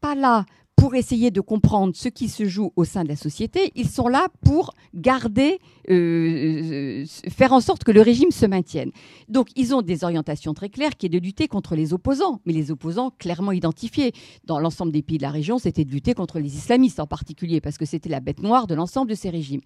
pas 0.00 0.14
là 0.14 0.46
pour 0.82 0.96
essayer 0.96 1.30
de 1.30 1.40
comprendre 1.40 1.94
ce 1.94 2.08
qui 2.08 2.28
se 2.28 2.44
joue 2.44 2.72
au 2.74 2.84
sein 2.84 3.04
de 3.04 3.08
la 3.08 3.14
société, 3.14 3.70
ils 3.76 3.88
sont 3.88 4.08
là 4.08 4.26
pour 4.44 4.74
garder, 4.96 5.60
euh, 5.88 5.94
euh, 5.94 7.04
faire 7.30 7.52
en 7.52 7.60
sorte 7.60 7.84
que 7.84 7.92
le 7.92 8.00
régime 8.00 8.32
se 8.32 8.46
maintienne. 8.46 8.90
Donc 9.28 9.50
ils 9.54 9.76
ont 9.76 9.82
des 9.82 10.02
orientations 10.02 10.54
très 10.54 10.70
claires 10.70 10.96
qui 10.96 11.06
est 11.06 11.08
de 11.08 11.20
lutter 11.20 11.46
contre 11.46 11.76
les 11.76 11.92
opposants, 11.92 12.40
mais 12.46 12.52
les 12.52 12.72
opposants 12.72 13.12
clairement 13.16 13.52
identifiés. 13.52 14.10
Dans 14.44 14.58
l'ensemble 14.58 14.90
des 14.90 15.02
pays 15.02 15.18
de 15.18 15.22
la 15.22 15.30
région, 15.30 15.58
c'était 15.58 15.84
de 15.84 15.92
lutter 15.92 16.14
contre 16.14 16.40
les 16.40 16.56
islamistes 16.56 16.98
en 16.98 17.06
particulier, 17.06 17.60
parce 17.60 17.78
que 17.78 17.84
c'était 17.84 18.10
la 18.10 18.18
bête 18.18 18.42
noire 18.42 18.66
de 18.66 18.74
l'ensemble 18.74 19.08
de 19.08 19.14
ces 19.14 19.30
régimes. 19.30 19.60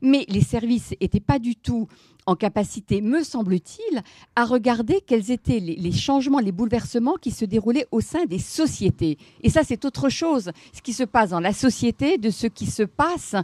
Mais 0.00 0.24
les 0.30 0.40
services 0.40 0.94
n'étaient 1.02 1.20
pas 1.20 1.38
du 1.38 1.54
tout 1.54 1.86
en 2.26 2.36
capacité, 2.36 3.00
me 3.00 3.22
semble-t-il, 3.22 4.02
à 4.36 4.44
regarder 4.44 5.00
quels 5.06 5.30
étaient 5.30 5.58
les, 5.60 5.92
changements, 5.92 6.38
les 6.38 6.52
bouleversements 6.52 7.16
qui 7.20 7.30
se 7.30 7.44
déroulaient 7.44 7.86
au 7.90 8.00
sein 8.00 8.24
des 8.26 8.38
sociétés. 8.38 9.18
Et 9.42 9.50
ça, 9.50 9.62
c'est 9.64 9.84
autre 9.84 10.08
chose, 10.08 10.50
ce 10.72 10.80
qui 10.82 10.92
se 10.92 11.04
passe 11.04 11.30
dans 11.30 11.40
la 11.40 11.52
société 11.52 12.18
de 12.18 12.30
ce 12.30 12.46
qui 12.46 12.66
se 12.66 12.82
passe 12.82 13.34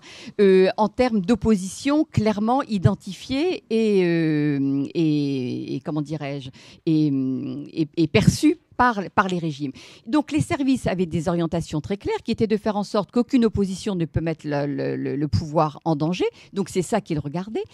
euh, 0.40 0.68
en 0.76 0.88
termes 0.88 1.20
d'opposition 1.20 2.04
clairement 2.04 2.62
identifiée 2.62 3.64
et, 3.70 4.04
euh, 4.04 4.84
et, 4.94 5.80
comment 5.84 6.02
dirais-je, 6.02 6.50
et, 6.86 7.12
et, 7.96 8.06
perçue 8.06 8.58
par, 8.78 9.28
les 9.28 9.38
régimes. 9.38 9.72
Donc 10.06 10.30
les 10.30 10.40
services 10.40 10.86
avaient 10.86 11.04
des 11.04 11.28
orientations 11.28 11.80
très 11.80 11.96
claires 11.96 12.22
qui 12.24 12.30
étaient 12.30 12.46
de 12.46 12.56
faire 12.56 12.76
en 12.76 12.84
sorte 12.84 13.10
qu'aucune 13.10 13.44
opposition 13.44 13.96
ne 13.96 14.04
peut 14.04 14.20
mettre 14.20 14.46
le, 14.46 15.26
pouvoir 15.26 15.80
en 15.84 15.96
danger. 15.96 16.24
Donc 16.52 16.68
c'est 16.68 16.82
ça 16.82 17.00
qu'ils 17.00 17.18
regardaient. 17.18 17.64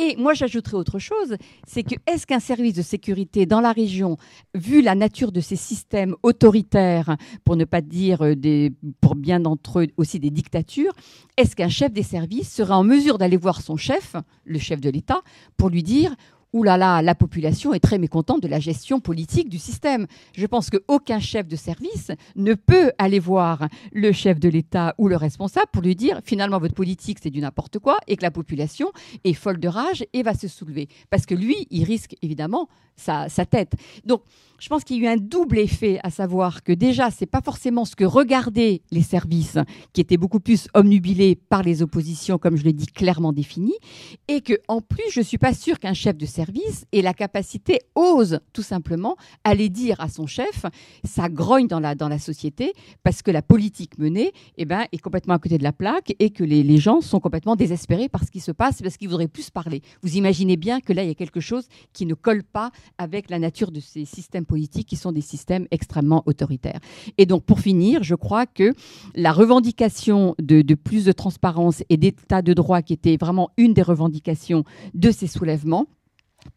Et 0.00 0.16
moi, 0.16 0.34
j'ajouterais 0.34 0.76
autre 0.76 0.98
chose, 1.00 1.36
c'est 1.66 1.82
que 1.82 1.94
est-ce 2.06 2.24
qu'un 2.26 2.38
service 2.38 2.74
de 2.74 2.82
sécurité 2.82 3.46
dans 3.46 3.60
la 3.60 3.72
région, 3.72 4.16
vu 4.54 4.80
la 4.80 4.94
nature 4.94 5.32
de 5.32 5.40
ces 5.40 5.56
systèmes 5.56 6.14
autoritaires, 6.22 7.16
pour 7.44 7.56
ne 7.56 7.64
pas 7.64 7.80
dire 7.80 8.22
euh, 8.22 8.68
pour 9.00 9.16
bien 9.16 9.40
d'entre 9.40 9.80
eux 9.80 9.86
aussi 9.96 10.20
des 10.20 10.30
dictatures, 10.30 10.92
est-ce 11.36 11.56
qu'un 11.56 11.68
chef 11.68 11.92
des 11.92 12.04
services 12.04 12.52
serait 12.52 12.74
en 12.74 12.84
mesure 12.84 13.18
d'aller 13.18 13.36
voir 13.36 13.60
son 13.60 13.76
chef, 13.76 14.14
le 14.44 14.58
chef 14.60 14.80
de 14.80 14.90
l'État, 14.90 15.22
pour 15.56 15.68
lui 15.68 15.82
dire 15.82 16.14
Ouh 16.54 16.62
là 16.62 16.78
là, 16.78 17.02
la 17.02 17.14
population 17.14 17.74
est 17.74 17.80
très 17.80 17.98
mécontente 17.98 18.42
de 18.42 18.48
la 18.48 18.58
gestion 18.58 19.00
politique 19.00 19.50
du 19.50 19.58
système. 19.58 20.06
Je 20.34 20.46
pense 20.46 20.70
qu'aucun 20.70 21.20
chef 21.20 21.46
de 21.46 21.56
service 21.56 22.10
ne 22.36 22.54
peut 22.54 22.90
aller 22.96 23.18
voir 23.18 23.68
le 23.92 24.12
chef 24.12 24.40
de 24.40 24.48
l'État 24.48 24.94
ou 24.96 25.08
le 25.08 25.16
responsable 25.16 25.66
pour 25.72 25.82
lui 25.82 25.94
dire 25.94 26.20
finalement 26.24 26.58
votre 26.58 26.74
politique 26.74 27.18
c'est 27.22 27.28
du 27.28 27.42
n'importe 27.42 27.78
quoi 27.78 27.98
et 28.06 28.16
que 28.16 28.22
la 28.22 28.30
population 28.30 28.90
est 29.24 29.34
folle 29.34 29.60
de 29.60 29.68
rage 29.68 30.06
et 30.14 30.22
va 30.22 30.32
se 30.32 30.48
soulever. 30.48 30.88
Parce 31.10 31.26
que 31.26 31.34
lui, 31.34 31.66
il 31.70 31.84
risque 31.84 32.16
évidemment 32.22 32.68
sa, 32.96 33.28
sa 33.28 33.44
tête. 33.44 33.74
Donc, 34.04 34.22
je 34.60 34.68
pense 34.68 34.82
qu'il 34.82 34.96
y 34.96 35.06
a 35.06 35.10
eu 35.10 35.14
un 35.14 35.16
double 35.16 35.58
effet, 35.58 36.00
à 36.02 36.10
savoir 36.10 36.64
que 36.64 36.72
déjà, 36.72 37.10
c'est 37.10 37.26
pas 37.26 37.40
forcément 37.40 37.84
ce 37.84 37.94
que 37.94 38.04
regardaient 38.04 38.82
les 38.90 39.02
services, 39.02 39.58
qui 39.92 40.00
étaient 40.00 40.16
beaucoup 40.16 40.40
plus 40.40 40.66
omnubilés 40.74 41.36
par 41.36 41.62
les 41.62 41.80
oppositions, 41.80 42.38
comme 42.38 42.56
je 42.56 42.64
l'ai 42.64 42.72
dit, 42.72 42.86
clairement 42.86 43.32
définies, 43.32 43.78
et 44.26 44.40
que 44.40 44.54
en 44.66 44.80
plus, 44.80 45.10
je 45.12 45.20
suis 45.20 45.38
pas 45.38 45.54
sûre 45.54 45.78
qu'un 45.78 45.94
chef 45.94 46.16
de 46.16 46.26
service 46.26 46.86
ait 46.92 47.02
la 47.02 47.14
capacité, 47.14 47.78
ose 47.94 48.40
tout 48.52 48.62
simplement 48.62 49.16
aller 49.44 49.68
dire 49.68 50.00
à 50.00 50.08
son 50.08 50.26
chef, 50.26 50.66
ça 51.04 51.28
grogne 51.28 51.68
dans 51.68 51.80
la, 51.80 51.94
dans 51.94 52.08
la 52.08 52.18
société, 52.18 52.72
parce 53.04 53.22
que 53.22 53.30
la 53.30 53.42
politique 53.42 53.96
menée 53.98 54.32
eh 54.56 54.64
ben, 54.64 54.86
est 54.90 54.98
complètement 54.98 55.34
à 55.34 55.38
côté 55.38 55.58
de 55.58 55.62
la 55.62 55.72
plaque 55.72 56.14
et 56.18 56.30
que 56.30 56.42
les, 56.42 56.64
les 56.64 56.78
gens 56.78 57.00
sont 57.00 57.20
complètement 57.20 57.54
désespérés 57.54 58.08
par 58.08 58.24
ce 58.24 58.30
qui 58.32 58.40
se 58.40 58.50
passe, 58.50 58.82
parce 58.82 58.96
qu'ils 58.96 59.08
voudraient 59.08 59.28
plus 59.28 59.50
parler. 59.50 59.82
Vous 60.02 60.16
imaginez 60.16 60.56
bien 60.56 60.80
que 60.80 60.92
là, 60.92 61.04
il 61.04 61.08
y 61.08 61.12
a 61.12 61.14
quelque 61.14 61.40
chose 61.40 61.68
qui 61.92 62.06
ne 62.06 62.14
colle 62.14 62.42
pas 62.42 62.72
avec 62.98 63.30
la 63.30 63.38
nature 63.38 63.70
de 63.70 63.78
ces 63.78 64.04
systèmes 64.04 64.46
politiques 64.48 64.88
qui 64.88 64.96
sont 64.96 65.12
des 65.12 65.20
systèmes 65.20 65.68
extrêmement 65.70 66.24
autoritaires. 66.26 66.80
Et 67.18 67.26
donc, 67.26 67.44
pour 67.44 67.60
finir, 67.60 68.02
je 68.02 68.16
crois 68.16 68.46
que 68.46 68.72
la 69.14 69.32
revendication 69.32 70.34
de, 70.40 70.74
plus 70.74 71.04
de 71.04 71.12
transparence 71.12 71.84
et 71.88 71.96
d'état 71.96 72.42
de 72.42 72.52
droit, 72.54 72.82
qui 72.82 72.94
était 72.94 73.16
vraiment 73.16 73.50
une 73.56 73.74
des 73.74 73.82
revendications 73.82 74.64
de 74.94 75.10
ces 75.10 75.28
soulèvements, 75.28 75.86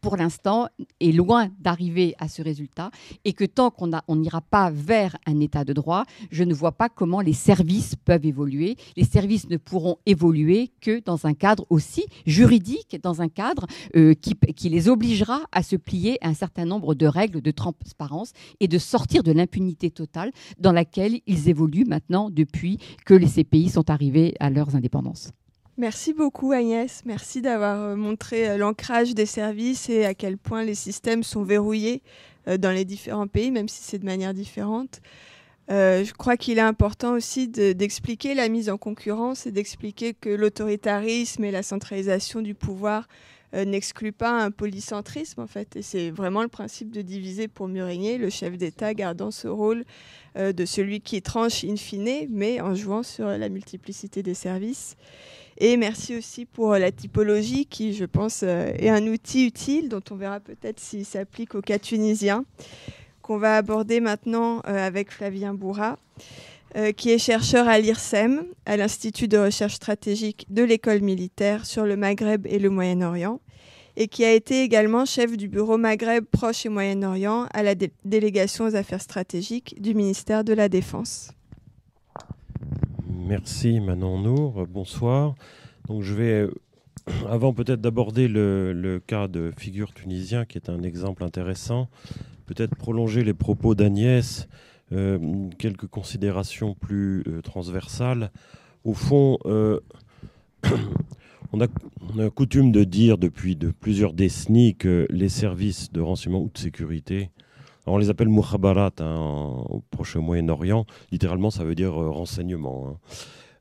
pour 0.00 0.16
l'instant, 0.16 0.68
est 1.00 1.12
loin 1.12 1.50
d'arriver 1.60 2.14
à 2.18 2.28
ce 2.28 2.42
résultat 2.42 2.90
et 3.24 3.32
que 3.32 3.44
tant 3.44 3.70
qu'on 3.70 4.16
n'ira 4.16 4.40
pas 4.40 4.70
vers 4.70 5.16
un 5.26 5.40
état 5.40 5.64
de 5.64 5.72
droit, 5.72 6.04
je 6.30 6.44
ne 6.44 6.54
vois 6.54 6.72
pas 6.72 6.88
comment 6.88 7.20
les 7.20 7.32
services 7.32 7.94
peuvent 8.04 8.26
évoluer. 8.26 8.76
Les 8.96 9.04
services 9.04 9.48
ne 9.48 9.56
pourront 9.56 9.98
évoluer 10.06 10.70
que 10.80 11.00
dans 11.04 11.26
un 11.26 11.34
cadre 11.34 11.66
aussi 11.70 12.04
juridique, 12.26 12.96
dans 13.02 13.22
un 13.22 13.28
cadre 13.28 13.66
euh, 13.96 14.14
qui, 14.14 14.34
qui, 14.34 14.68
les 14.68 14.88
obligera 14.88 15.40
à 15.52 15.62
se 15.62 15.76
plier 15.76 16.18
à 16.24 16.28
un 16.28 16.34
certain 16.34 16.64
nombre 16.64 16.94
de 16.94 17.06
règles 17.06 17.40
de 17.40 17.50
transparence 17.50 18.32
et 18.60 18.68
de 18.68 18.78
sortir 18.78 19.22
de 19.22 19.32
l'impunité 19.32 19.90
totale 19.90 20.32
dans 20.58 20.72
laquelle 20.72 21.20
ils 21.26 21.48
évoluent 21.48 21.86
maintenant 21.86 22.30
depuis 22.30 22.78
que 23.04 23.26
ces 23.26 23.44
pays 23.44 23.68
sont 23.68 23.90
arrivés 23.90 24.34
à 24.40 24.50
leurs 24.50 24.74
indépendances. 24.74 25.32
Merci 25.82 26.12
beaucoup 26.12 26.52
Agnès, 26.52 27.02
merci 27.06 27.42
d'avoir 27.42 27.80
euh, 27.80 27.96
montré 27.96 28.48
euh, 28.48 28.56
l'ancrage 28.56 29.16
des 29.16 29.26
services 29.26 29.88
et 29.88 30.04
à 30.04 30.14
quel 30.14 30.38
point 30.38 30.62
les 30.62 30.76
systèmes 30.76 31.24
sont 31.24 31.42
verrouillés 31.42 32.02
euh, 32.46 32.56
dans 32.56 32.70
les 32.70 32.84
différents 32.84 33.26
pays, 33.26 33.50
même 33.50 33.66
si 33.66 33.82
c'est 33.82 33.98
de 33.98 34.04
manière 34.04 34.32
différente. 34.32 35.00
je 35.68 36.12
crois 36.12 36.36
qu'il 36.36 36.58
est 36.58 36.68
important 36.74 37.14
aussi 37.14 37.48
d'expliquer 37.48 38.34
la 38.34 38.48
mise 38.48 38.70
en 38.70 38.78
concurrence 38.78 39.44
et 39.48 39.50
d'expliquer 39.50 40.14
que 40.14 40.30
l'autoritarisme 40.30 41.42
et 41.42 41.50
la 41.50 41.64
centralisation 41.64 42.42
du 42.42 42.54
pouvoir 42.54 43.08
n'excluent 43.52 44.12
pas 44.12 44.30
un 44.30 44.52
polycentrisme 44.52 45.40
en 45.40 45.48
fait. 45.48 45.74
Et 45.74 45.82
c'est 45.82 46.10
vraiment 46.12 46.42
le 46.42 46.48
principe 46.48 46.92
de 46.92 47.02
diviser 47.02 47.48
pour 47.48 47.66
mieux 47.66 47.84
régner, 47.84 48.18
le 48.18 48.30
chef 48.30 48.56
d'État 48.56 48.94
gardant 48.94 49.30
ce 49.30 49.48
rôle 49.48 49.84
de 50.36 50.64
celui 50.64 51.00
qui 51.00 51.22
tranche 51.22 51.64
in 51.64 51.76
fine, 51.76 52.28
mais 52.30 52.60
en 52.60 52.74
jouant 52.74 53.02
sur 53.02 53.26
la 53.26 53.48
multiplicité 53.48 54.22
des 54.22 54.34
services. 54.34 54.96
Et 55.58 55.76
merci 55.76 56.16
aussi 56.16 56.44
pour 56.44 56.72
la 56.72 56.90
typologie 56.90 57.66
qui, 57.66 57.94
je 57.94 58.04
pense, 58.04 58.42
est 58.42 58.88
un 58.88 59.06
outil 59.06 59.46
utile 59.46 59.88
dont 59.88 60.02
on 60.10 60.16
verra 60.16 60.40
peut-être 60.40 60.80
s'il 60.80 61.04
s'applique 61.04 61.54
au 61.54 61.60
cas 61.60 61.78
tunisien, 61.78 62.44
qu'on 63.20 63.38
va 63.38 63.56
aborder 63.56 64.00
maintenant 64.00 64.60
avec 64.60 65.10
Flavien 65.12 65.54
Bourra. 65.54 65.98
qui 66.96 67.10
est 67.10 67.18
chercheur 67.18 67.68
à 67.68 67.78
l'IRSEM, 67.78 68.44
à 68.64 68.76
l'Institut 68.78 69.28
de 69.28 69.36
recherche 69.36 69.74
stratégique 69.74 70.46
de 70.48 70.62
l'école 70.62 71.00
militaire 71.00 71.66
sur 71.66 71.84
le 71.84 71.96
Maghreb 71.96 72.46
et 72.46 72.58
le 72.58 72.70
Moyen-Orient, 72.70 73.40
et 73.96 74.08
qui 74.08 74.24
a 74.24 74.32
été 74.32 74.62
également 74.62 75.04
chef 75.04 75.36
du 75.36 75.48
bureau 75.48 75.76
Maghreb, 75.76 76.24
Proche 76.24 76.64
et 76.64 76.70
Moyen-Orient 76.70 77.46
à 77.52 77.62
la 77.62 77.74
délégation 78.04 78.64
aux 78.64 78.74
affaires 78.74 79.02
stratégiques 79.02 79.80
du 79.82 79.94
ministère 79.94 80.44
de 80.44 80.54
la 80.54 80.70
Défense. 80.70 81.32
Merci 83.24 83.78
Manon 83.78 84.18
Nour, 84.18 84.66
bonsoir. 84.68 85.36
Je 86.00 86.12
vais, 86.12 86.42
euh, 86.42 86.50
avant 87.28 87.52
peut-être 87.52 87.80
d'aborder 87.80 88.26
le, 88.26 89.00
cas 89.06 89.28
de 89.28 89.52
figure 89.56 89.94
tunisien, 89.94 90.44
qui 90.44 90.58
est 90.58 90.68
un 90.68 90.82
exemple 90.82 91.22
intéressant, 91.22 91.88
peut-être 92.46 92.74
prolonger 92.74 93.22
les 93.22 93.32
propos 93.32 93.76
d'Agnès, 93.76 94.48
euh, 94.90 95.18
quelques 95.58 95.86
considérations 95.86 96.74
plus 96.74 97.22
euh, 97.28 97.40
transversales. 97.42 98.32
Au 98.84 98.92
fond, 98.92 99.38
On 101.54 101.60
a, 101.60 102.30
coutume 102.30 102.72
de 102.72 102.82
dire 102.82 103.18
depuis 103.18 103.56
de 103.56 103.70
plusieurs 103.70 104.14
décennies 104.14 104.74
que 104.74 105.06
les 105.10 105.28
services 105.28 105.92
de 105.92 106.00
renseignement 106.00 106.40
ou 106.40 106.50
de 106.52 106.58
sécurité, 106.58 107.30
on 107.86 107.98
les 107.98 108.10
appelle 108.10 108.28
mukhabarat 108.28 108.92
hein, 109.00 109.16
au 109.68 109.82
Proche 109.90 110.16
Moyen-Orient, 110.16 110.86
littéralement 111.10 111.50
ça 111.50 111.64
veut 111.64 111.74
dire 111.74 112.00
euh, 112.00 112.10
renseignement. 112.10 112.88
Hein. 112.88 112.96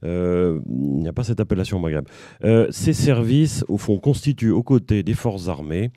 Euh, 0.03 0.59
il 0.67 1.01
n'y 1.01 1.07
a 1.07 1.13
pas 1.13 1.23
cette 1.23 1.39
appellation 1.39 1.77
au 1.77 1.79
Maghreb. 1.79 2.05
Euh, 2.43 2.67
ces 2.71 2.93
services, 2.93 3.63
au 3.67 3.77
fond, 3.77 3.99
constituent 3.99 4.51
aux 4.51 4.63
côtés 4.63 5.03
des 5.03 5.13
forces 5.13 5.47
armées 5.47 5.91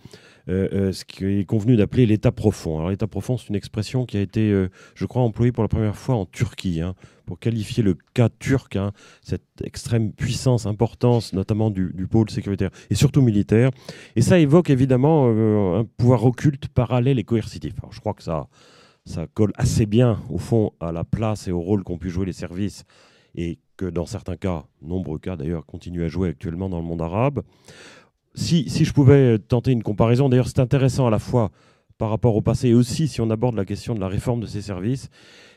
euh, 0.48 0.68
euh, 0.72 0.92
ce 0.92 1.06
qui 1.06 1.24
est 1.24 1.46
convenu 1.46 1.74
d'appeler 1.76 2.04
l'état 2.04 2.30
profond. 2.30 2.76
Alors 2.76 2.90
l'état 2.90 3.06
profond, 3.06 3.38
c'est 3.38 3.48
une 3.48 3.54
expression 3.54 4.04
qui 4.04 4.18
a 4.18 4.20
été, 4.20 4.50
euh, 4.50 4.68
je 4.94 5.06
crois, 5.06 5.22
employée 5.22 5.52
pour 5.52 5.64
la 5.64 5.68
première 5.68 5.96
fois 5.96 6.16
en 6.16 6.26
Turquie, 6.26 6.82
hein, 6.82 6.94
pour 7.24 7.38
qualifier 7.38 7.82
le 7.82 7.96
cas 8.12 8.28
turc, 8.28 8.76
hein, 8.76 8.92
cette 9.22 9.62
extrême 9.62 10.12
puissance, 10.12 10.66
importance, 10.66 11.32
notamment 11.32 11.70
du, 11.70 12.06
pôle 12.10 12.28
sécuritaire 12.28 12.68
et 12.90 12.94
surtout 12.94 13.22
militaire. 13.22 13.70
Et 14.16 14.20
ça 14.20 14.38
évoque 14.38 14.68
évidemment 14.68 15.28
un 15.78 15.84
pouvoir 15.84 16.24
occulte, 16.26 16.68
parallèle 16.68 17.18
et 17.18 17.24
coercitif. 17.24 17.72
Alors 17.80 17.94
je 17.94 18.00
crois 18.00 18.12
que 18.12 18.22
ça, 18.22 18.48
ça 19.06 19.26
colle 19.32 19.52
assez 19.56 19.86
bien, 19.86 20.20
au 20.28 20.36
fond, 20.36 20.72
à 20.78 20.92
la 20.92 21.04
place 21.04 21.48
et 21.48 21.52
au 21.52 21.60
rôle 21.60 21.84
qu'ont 21.84 21.98
pu 21.98 22.10
jouer 22.10 22.26
les 22.26 22.32
services 22.34 22.84
et 23.34 23.58
que 23.78 23.86
dans 23.86 24.06
certains 24.06 24.36
cas, 24.36 24.64
nombreux 24.82 25.18
cas 25.18 25.36
d'ailleurs, 25.36 25.64
continuent 25.64 26.04
à 26.04 26.08
jouer 26.08 26.28
actuellement 26.28 26.68
dans 26.68 26.78
le 26.78 26.84
monde 26.84 27.00
arabe 27.02 27.42
si, 28.34 28.68
je 28.68 28.92
pouvais 28.92 29.38
tenter 29.38 29.72
une 29.72 29.82
comparaison, 29.82 30.28
d'ailleurs 30.28 30.48
c'est 30.48 30.60
intéressant 30.60 31.06
à 31.06 31.10
la 31.10 31.18
fois 31.18 31.50
par 31.98 32.10
rapport 32.10 32.34
au 32.34 32.42
passé 32.42 32.68
et 32.68 32.74
aussi 32.74 33.06
si 33.06 33.20
on 33.20 33.30
aborde 33.30 33.54
la 33.54 33.64
question 33.64 33.94
de 33.94 34.00
la 34.00 34.08
réforme 34.08 34.40
de 34.40 34.46
ces 34.46 34.62
services, 34.62 35.08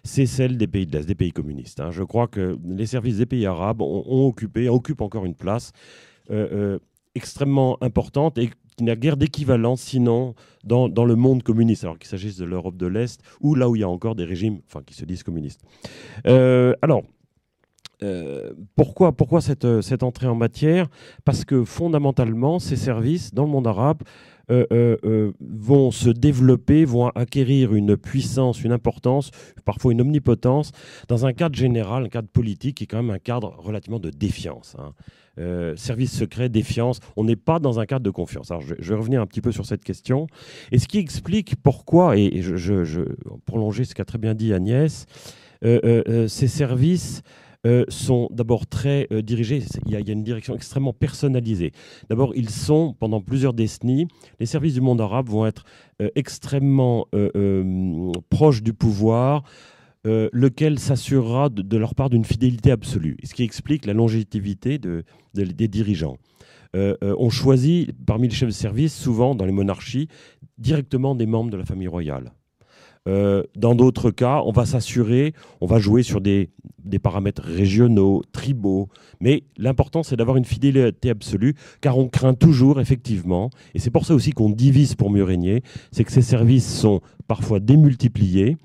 c'est 0.03 0.27
celle 0.27 0.57
des 0.57 0.67
pays 0.67 0.85
de 0.85 0.95
l'Est, 0.95 1.07
des 1.07 1.15
pays 1.15 1.31
communistes. 1.31 1.79
Hein. 1.79 1.89
Je 1.91 2.03
crois 2.03 2.27
que 2.27 2.57
les 2.63 2.85
services 2.85 3.17
des 3.17 3.25
pays 3.25 3.45
arabes 3.45 3.81
ont, 3.81 4.27
occupé, 4.27 4.69
occupent 4.69 5.01
encore 5.01 5.25
une 5.25 5.33
place 5.33 5.71
euh, 6.29 6.47
euh, 6.51 6.79
extrêmement 7.15 7.81
importante 7.81 8.37
et 8.37 8.51
qui 8.77 8.83
n'a 8.83 8.95
guère 8.95 9.17
d'équivalent 9.17 9.75
sinon 9.75 10.35
dans, 10.63 10.87
le 10.87 11.15
monde 11.15 11.41
communiste, 11.41 11.83
alors 11.83 11.97
qu'il 11.97 12.07
s'agisse 12.07 12.37
de 12.37 12.45
l'Europe 12.45 12.77
de 12.77 12.85
l'Est 12.85 13.21
ou 13.41 13.55
là 13.55 13.67
où 13.67 13.75
il 13.75 13.79
y 13.79 13.83
a 13.83 13.89
encore 13.89 14.13
des 14.13 14.25
régimes 14.25 14.59
enfin, 14.67 14.83
qui 14.85 14.93
se 14.93 15.03
disent 15.03 15.23
communistes. 15.23 15.61
Euh, 16.27 16.75
alors, 16.83 17.03
euh, 18.03 18.53
pourquoi, 18.75 19.11
pourquoi 19.11 19.41
cette, 19.41 19.81
cette, 19.81 20.03
entrée 20.03 20.27
en 20.27 20.35
matière? 20.35 20.87
Parce 21.25 21.45
que 21.45 21.63
fondamentalement, 21.63 22.59
ces 22.59 22.75
services 22.75 23.33
dans 23.33 23.43
le 23.43 23.49
monde 23.49 23.67
arabe 23.67 24.03
euh, 24.51 24.65
euh, 24.71 25.33
vont 25.41 25.91
se 25.91 26.09
développer, 26.09 26.85
vont 26.85 27.07
acquérir 27.09 27.73
une 27.73 27.97
puissance, 27.97 28.63
une 28.63 28.71
importance, 28.71 29.31
parfois 29.65 29.91
une 29.91 30.01
omnipotence, 30.01 30.71
dans 31.07 31.25
un 31.25 31.33
cadre 31.33 31.55
général, 31.55 32.05
un 32.05 32.09
cadre 32.09 32.29
politique 32.29 32.77
qui 32.77 32.83
est 32.83 32.87
quand 32.87 33.01
même 33.01 33.09
un 33.09 33.19
cadre 33.19 33.55
relativement 33.57 33.99
de 33.99 34.11
défiance. 34.11 34.75
Hein. 34.79 34.93
service 35.75 36.15
secret, 36.15 36.49
défiance, 36.49 36.99
on 37.15 37.23
n'est 37.23 37.35
pas 37.35 37.59
dans 37.59 37.79
un 37.79 37.85
cadre 37.85 38.05
de 38.05 38.11
confiance. 38.11 38.51
Alors 38.51 38.61
je, 38.61 38.75
vais 38.75 38.95
revenir 38.95 39.21
un 39.21 39.25
petit 39.25 39.41
peu 39.41 39.51
sur 39.51 39.65
cette 39.65 39.83
question. 39.83 40.27
Et 40.71 40.77
ce 40.77 40.87
qui 40.87 40.99
explique 40.99 41.55
pourquoi, 41.61 42.15
et, 42.15 42.41
je, 42.41 42.55
je, 42.55 43.01
prolonger 43.45 43.85
ce 43.85 43.95
qu'a 43.95 44.05
très 44.05 44.19
bien 44.19 44.35
dit 44.35 44.53
Agnès, 44.53 45.07
ces 45.61 46.47
services 46.47 47.23
euh, 47.67 47.83
sont 47.89 48.29
d'abord 48.31 48.65
très 48.65 49.07
euh, 49.11 49.21
dirigés. 49.21 49.61
Il 49.85 49.91
y, 49.91 49.95
a, 49.97 49.99
une 49.99 50.23
direction 50.23 50.55
extrêmement 50.55 50.93
personnalisée. 50.93 51.73
D'abord, 52.09 52.31
ils 52.33 52.49
sont, 52.49 52.95
pendant 52.97 53.19
plusieurs 53.19 53.53
décennies, 53.53 54.07
les 54.39 54.45
services 54.45 54.75
du 54.75 54.79
monde 54.79 55.01
arabe 55.01 55.27
vont 55.27 55.45
être 55.45 55.65
euh, 56.01 56.07
extrêmement 56.15 57.07
proches 58.29 58.63
du 58.63 58.73
pouvoir. 58.73 59.43
lequel 60.05 60.79
s'assurera 60.79 61.49
de, 61.49 61.77
leur 61.77 61.93
part 61.93 62.09
d'une 62.09 62.23
fidélité 62.23 62.71
absolue, 62.71 63.17
ce 63.23 63.33
qui 63.33 63.43
explique 63.43 63.85
la 63.85 63.93
longévité 63.93 64.79
des 64.79 65.67
dirigeants. 65.67 66.17
on 66.73 67.29
choisit 67.29 67.91
parmi 68.05 68.29
les 68.29 68.33
chefs 68.33 68.49
de 68.49 68.53
service, 68.53 68.95
souvent 68.95 69.35
dans 69.35 69.45
les 69.45 69.51
monarchies, 69.51 70.07
directement 70.57 71.15
des 71.15 71.25
membres 71.25 71.51
de 71.51 71.57
la 71.57 71.65
famille 71.65 71.89
royale. 71.89 72.31
Euh, 73.07 73.43
dans 73.55 73.73
d'autres 73.73 74.11
cas, 74.11 74.41
on 74.45 74.51
va 74.51 74.65
s'assurer, 74.65 75.33
on 75.61 75.65
va 75.65 75.79
jouer 75.79 76.03
sur 76.03 76.19
des, 76.19 76.49
paramètres 77.01 77.43
régionaux, 77.43 78.23
tribaux, 78.31 78.89
mais 79.21 79.43
l'important 79.57 80.03
c'est 80.03 80.15
d'avoir 80.15 80.35
une 80.37 80.45
fidélité 80.45 81.09
absolue, 81.09 81.55
car 81.79 81.97
on 81.97 82.09
craint 82.09 82.33
toujours 82.33 82.81
effectivement, 82.81 83.49
et 83.73 83.79
c'est 83.79 83.91
pour 83.91 84.05
ça 84.05 84.13
aussi 84.13 84.31
qu'on 84.31 84.49
divise 84.49 84.95
pour 84.95 85.09
mieux 85.09 85.23
régner, 85.23 85.63
c'est 85.91 86.03
que 86.03 86.11
ces 86.11 86.21
services 86.21 86.79
sont 86.79 87.01
parfois 87.27 87.59
démultipliés. 87.59 88.57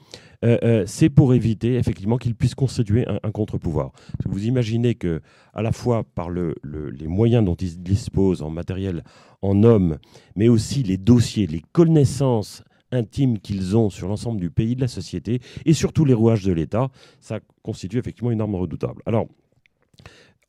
Euh, 0.45 0.59
euh, 0.65 0.83
c'est 0.87 1.09
pour 1.09 1.35
éviter 1.35 1.77
effectivement 1.77 2.17
qu'ils 2.17 2.35
puissent 2.35 2.57
constituer 2.57 3.07
un, 3.07 3.31
contre-pouvoir. 3.31 3.93
Vous 4.27 4.45
imaginez 4.45 4.97
que, 4.97 5.21
à 5.55 5.63
la 5.63 5.71
fois 5.71 6.03
par 6.17 6.31
les 6.31 7.07
moyens 7.07 7.45
dont 7.45 7.55
ils 7.55 7.81
disposent 7.81 8.43
en 8.43 8.51
matériel, 8.51 9.05
en 9.41 9.63
hommes, 9.63 9.99
mais 10.35 10.49
aussi 10.49 10.83
les 10.83 10.97
dossiers, 10.97 11.47
les 11.47 11.63
connaissances 11.73 12.65
intime 12.93 13.39
qu'ils 13.39 13.77
ont 13.77 13.91
sur 13.91 14.09
l'ensemble 14.09 14.41
du 14.41 14.51
pays, 14.51 14.77
de 14.77 14.81
la 14.81 14.89
société 14.89 15.41
et 15.65 15.73
surtout 15.73 16.05
les 16.05 16.15
rouages 16.15 16.45
de 16.45 16.53
l'État, 16.53 16.89
ça 17.21 17.41
constitue 17.63 17.99
effectivement 17.99 18.31
une 18.31 18.41
arme 18.41 18.55
redoutable. 18.55 19.03
Alors, 19.07 19.27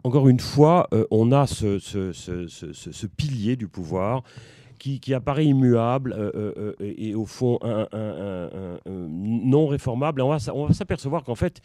encore 0.04 0.28
une 0.28 0.40
fois, 0.40 0.88
euh, 0.94 1.06
on 1.12 1.32
a 1.32 1.48
ce, 1.48 3.06
pilier 3.08 3.56
du 3.56 3.68
pouvoir 3.68 4.24
qui, 4.78 5.14
apparaît 5.14 5.46
immuable 5.46 6.14
euh, 6.18 6.52
euh, 6.58 6.74
et 6.80 7.16
au 7.16 7.26
fond 7.26 7.58
non 8.86 9.68
réformable. 9.68 10.22
on 10.22 10.30
va 10.30 10.74
s'apercevoir 10.74 11.24
qu'en 11.24 11.36
fait, 11.36 11.62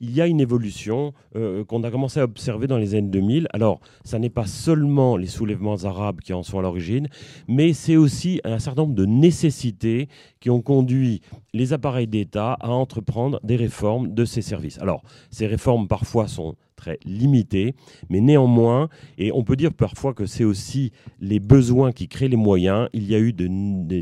il 0.00 0.14
y 0.14 0.20
a 0.20 0.26
une 0.26 0.40
évolution 0.40 1.12
euh, 1.36 1.64
qu'on 1.64 1.82
a 1.84 1.90
commencé 1.90 2.20
à 2.20 2.24
observer 2.24 2.66
dans 2.66 2.78
les 2.78 2.94
années 2.94 3.08
2000. 3.08 3.48
Alors, 3.52 3.80
ça 4.04 4.18
n'est 4.18 4.30
pas 4.30 4.46
seulement 4.46 5.16
les 5.16 5.26
soulèvements 5.26 5.76
arabes 5.84 6.20
qui 6.20 6.32
en 6.32 6.42
sont 6.42 6.58
à 6.58 6.62
l'origine, 6.62 7.08
mais 7.48 7.72
c'est 7.72 7.96
aussi 7.96 8.40
un 8.44 8.58
certain 8.58 8.82
nombre 8.82 8.94
de 8.94 9.06
nécessités 9.06 10.08
qui 10.40 10.50
ont 10.50 10.62
conduit 10.62 11.20
les 11.52 11.72
appareils 11.72 12.06
d'État 12.06 12.54
à 12.60 12.70
entreprendre 12.70 13.40
des 13.42 13.56
réformes 13.56 14.14
de 14.14 14.24
ces 14.24 14.42
services. 14.42 14.78
Alors, 14.80 15.02
ces 15.30 15.46
réformes 15.46 15.86
parfois 15.86 16.28
sont 16.28 16.56
très 16.76 16.98
limitées, 17.04 17.74
mais 18.08 18.20
néanmoins, 18.20 18.88
et 19.18 19.32
on 19.32 19.44
peut 19.44 19.56
dire 19.56 19.74
parfois 19.74 20.14
que 20.14 20.24
c'est 20.24 20.44
aussi 20.44 20.92
les 21.20 21.38
besoins 21.38 21.92
qui 21.92 22.08
créent 22.08 22.28
les 22.28 22.36
moyens, 22.36 22.88
il 22.94 23.06
y 23.06 23.14
a 23.14 23.18
eu 23.18 23.34
des 23.34 23.48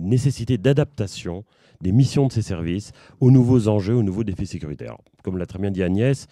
nécessités 0.00 0.58
d'adaptation 0.58 1.44
des 1.80 1.92
missions 1.92 2.26
de 2.26 2.32
ces 2.32 2.42
services 2.42 2.92
aux 3.20 3.30
nouveaux 3.30 3.68
enjeux, 3.68 3.94
aux 3.94 4.02
nouveaux 4.02 4.24
défis 4.24 4.46
sécuritaires. 4.46 4.96
Comme 5.28 5.36
l'a 5.36 5.44
très 5.44 5.58
bien 5.58 5.70
dit 5.70 5.82
Agnès, 5.82 6.26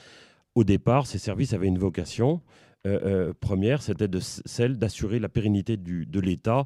au 0.54 0.64
départ, 0.64 1.06
ces 1.06 1.18
services 1.18 1.52
avaient 1.52 1.66
une 1.66 1.76
vocation 1.76 2.40
euh, 2.86 2.98
euh, 3.04 3.32
première, 3.38 3.82
c'était 3.82 4.08
celle 4.20 4.78
d'assurer 4.78 5.18
la 5.18 5.28
pérennité 5.28 5.76
de 5.76 6.20
l'État 6.20 6.64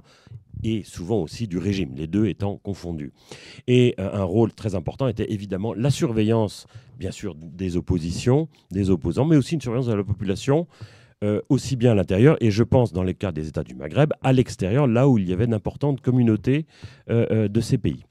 et 0.63 0.85
souvent 0.85 1.17
aussi 1.17 1.49
du 1.49 1.59
régime, 1.59 1.97
les 1.97 2.07
deux 2.07 2.27
étant 2.27 2.59
confondus. 2.59 3.13
Et 3.67 3.97
euh, 3.99 4.13
un 4.13 4.23
rôle 4.23 4.53
très 4.53 4.77
important 4.77 5.09
était 5.09 5.33
évidemment 5.33 5.75
la 5.75 5.91
surveillance, 5.91 6.69
bien 7.01 7.11
sûr, 7.11 7.35
des 7.35 7.77
oppositions, 7.77 8.49
des 8.71 8.91
opposants, 8.91 9.25
mais 9.25 9.37
aussi 9.37 9.57
une 9.57 9.61
surveillance 9.61 9.89
de 9.89 9.95
la 9.95 10.05
population. 10.05 10.69
aussi 11.49 11.75
bien 11.75 11.91
à 11.91 11.95
l'intérieur, 11.97 12.37
et 12.41 12.53
je 12.53 12.63
pense 12.63 12.93
dans 12.93 13.03
les 13.03 13.15
cas 13.15 13.33
des 13.33 13.49
États 13.49 13.65
du 13.65 13.75
Maghreb, 13.75 14.13
à 14.23 14.33
l'extérieur, 14.33 14.87
là 14.87 15.09
où 15.09 15.19
il 15.19 15.29
y 15.29 15.33
avait 15.33 15.49
d'importantes 15.49 16.01
communautés 16.01 16.67
de 17.09 17.61
ces 17.61 17.77
pays. 17.77 18.05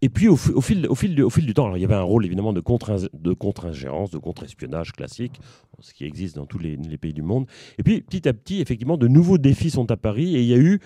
Et 0.00 0.08
puis 0.08 0.28
au, 0.28 0.36
fil, 0.36 0.86
du, 1.14 1.54
temps, 1.54 1.64
alors, 1.64 1.76
il 1.76 1.80
y 1.80 1.84
avait 1.84 1.94
un 1.94 2.02
rôle 2.02 2.24
évidemment 2.24 2.52
de 2.52 2.60
contre-ingérence, 2.60 4.10
de 4.10 4.18
contre-espionnage 4.18 4.92
classique, 4.92 5.40
ce 5.80 5.92
qui 5.92 6.04
existe 6.04 6.36
dans 6.36 6.46
tous 6.46 6.58
les, 6.58 6.76
pays 6.98 7.12
du 7.12 7.22
monde. 7.22 7.46
Et 7.78 7.82
puis 7.82 8.00
petit 8.02 8.28
à 8.28 8.32
petit, 8.32 8.60
effectivement, 8.60 8.96
de 8.96 9.08
nouveaux 9.08 9.38
défis 9.38 9.70
sont 9.70 9.90
apparus 9.90 10.28
et 10.28 10.40
il 10.40 10.46
y 10.46 10.54
a 10.54 10.58
eu 10.58 10.78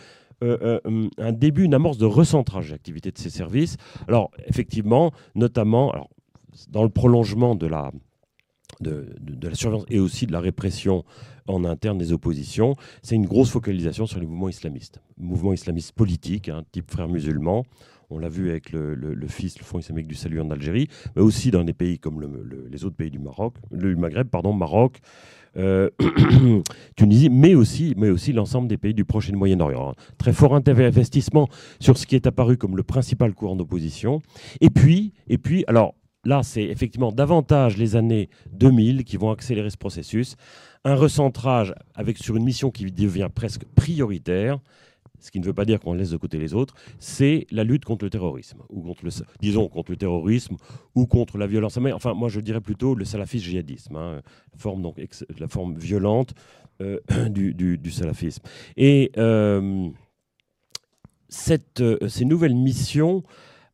euh, 0.42 0.81
euh, 0.87 1.09
un 1.18 1.33
début, 1.33 1.64
une 1.64 1.75
amorce 1.75 1.98
de 1.98 2.07
recentrage 2.07 2.68
de 2.68 2.72
l'activité 2.72 3.11
de 3.11 3.18
ces 3.18 3.31
services. 3.31 3.77
Alors 4.09 4.31
effectivement, 4.46 5.12
notamment 5.35 5.92
dans 6.70 6.83
le 6.83 6.88
prolongement 6.88 7.55
de 7.55 7.66
la, 7.66 7.92
de, 8.81 9.07
la 9.42 9.55
surveillance 9.55 9.87
et 9.90 10.01
aussi 10.01 10.27
de 10.27 10.33
la 10.33 10.40
répression 10.40 11.05
en 11.46 11.64
interne 11.64 11.98
des 11.98 12.12
oppositions, 12.12 12.77
c'est 13.03 13.14
une 13.14 13.27
grosse 13.27 13.51
focalisation 13.51 14.07
sur 14.07 14.20
les 14.20 14.27
mouvements 14.27 14.48
islamistes. 14.48 15.01
Mouvements 15.16 15.53
islamistes 15.53 15.92
politiques, 15.92 16.48
hein, 16.48 16.62
type 16.72 16.90
frères 16.90 17.09
musulmans. 17.09 17.64
On 18.12 18.18
l'a 18.18 18.29
vu 18.29 18.51
avec 18.51 18.72
le, 18.72 18.94
le, 18.94 19.27
FIS, 19.27 19.55
le 19.59 19.64
Front 19.64 19.79
islamique 19.79 20.07
du 20.07 20.14
salut 20.14 20.40
en 20.40 20.51
Algérie, 20.51 20.88
mais 21.16 21.22
aussi 21.22 21.51
dans 21.51 21.64
des 21.64 21.72
pays 21.72 21.98
comme 21.98 22.22
les 22.70 22.85
autres 22.85 22.96
pays 22.96 23.11
du 23.11 23.18
Maroc, 23.18 23.55
le 23.70 23.96
Maghreb, 23.96 24.29
pardon, 24.29 24.53
Maroc, 24.53 25.01
euh, 25.57 25.88
Tunisie, 26.96 27.31
mais 27.31 27.54
aussi, 27.54 27.94
l'ensemble 28.33 28.69
des 28.69 28.77
pays 28.77 28.92
du 28.92 29.06
Proche 29.06 29.29
et 29.29 29.33
du 29.33 29.38
Moyen-Orient. 29.38 29.94
Très 30.19 30.33
fort 30.35 30.54
investissement 30.54 31.48
sur 31.81 31.96
ce 31.96 32.06
qui 32.06 32.15
est 32.15 32.27
apparu 32.27 32.58
comme 32.58 32.77
le 32.77 32.83
principal 32.83 33.35
courant 33.35 33.56
d'opposition. 33.56 34.21
Et 34.60 34.69
puis, 34.69 35.15
alors 35.67 35.94
là, 36.25 36.42
c'est 36.42 36.65
effectivement 36.65 37.13
davantage 37.13 37.79
les 37.79 37.96
années 37.96 38.29
2000 38.52 39.04
qui 39.04 39.17
vont 39.17 39.31
accélérer 39.31 39.71
ce 39.71 39.79
processus. 39.79 40.37
Un 40.85 40.96
recentrage 40.96 41.75
sur 42.17 42.37
une 42.37 42.44
mission 42.44 42.71
qui 42.71 42.85
devient 42.85 43.29
presque 43.35 43.65
prioritaire, 43.75 44.58
ce 45.23 45.31
qui 45.31 45.40
ne 45.40 45.44
veut 45.44 45.54
pas 45.54 45.64
dire 45.64 45.81
qu'on 45.81 45.94
laisse 45.94 46.10
de 46.10 46.16
côté 46.16 46.38
les 46.38 46.52
autres, 46.52 46.75
c'est 46.98 47.46
la 47.50 47.64
lutte 47.64 47.85
contre 47.85 48.04
le 48.04 48.10
terrorisme, 48.10 48.62
ou 48.68 48.83
contre 48.83 49.04
le, 49.04 49.10
disons 49.40 49.68
contre 49.68 49.92
le 49.92 49.96
terrorisme, 49.96 50.56
ou 50.94 51.06
contre 51.06 51.38
la 51.38 51.46
violence. 51.46 51.79
Enfin, 51.79 52.12
moi, 52.12 52.29
je 52.29 52.40
dirais 52.40 52.60
plutôt 52.60 52.94
le 52.94 53.04
salafisme 53.04 53.44
djihadisme, 53.44 53.96
hein, 53.96 54.20
forme 54.56 54.83
donc 54.83 55.00
la 55.38 55.48
forme 55.48 55.79
violente 55.79 56.35
euh, 56.81 56.98
du, 57.29 57.90
salafisme. 57.90 58.42
Et 58.77 59.12
euh, 59.16 59.88
cette, 61.29 61.81
euh, 61.81 62.08
ces 62.08 62.25
nouvelles 62.25 62.54
missions 62.56 63.23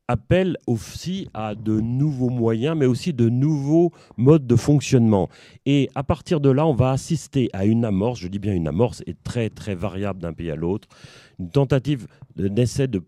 appelle 0.08 0.56
aussi 0.66 1.28
à 1.34 1.54
de 1.54 1.80
nouveaux 1.80 2.30
moyens, 2.30 2.76
mais 2.76 2.86
aussi 2.86 3.12
de 3.12 3.28
nouveaux 3.28 3.92
modes 4.16 4.46
de 4.46 4.56
fonctionnement. 4.56 5.28
Et 5.66 5.90
à 5.94 6.02
partir 6.02 6.40
de 6.40 6.48
là, 6.48 6.66
on 6.66 6.74
va 6.74 6.90
assister 6.90 7.50
à 7.52 7.66
une 7.66 7.84
amorce, 7.84 8.18
je 8.18 8.28
dis 8.28 8.38
bien 8.38 8.54
une 8.54 8.66
amorce, 8.66 9.02
et 9.06 9.14
très 9.22 9.50
très 9.50 9.74
variable 9.74 10.20
d'un 10.20 10.32
pays 10.32 10.50
à 10.50 10.56
l'autre, 10.56 10.88
une 11.38 11.50
tentative 11.50 12.08
d'essai 12.36 12.88
de 12.88 13.02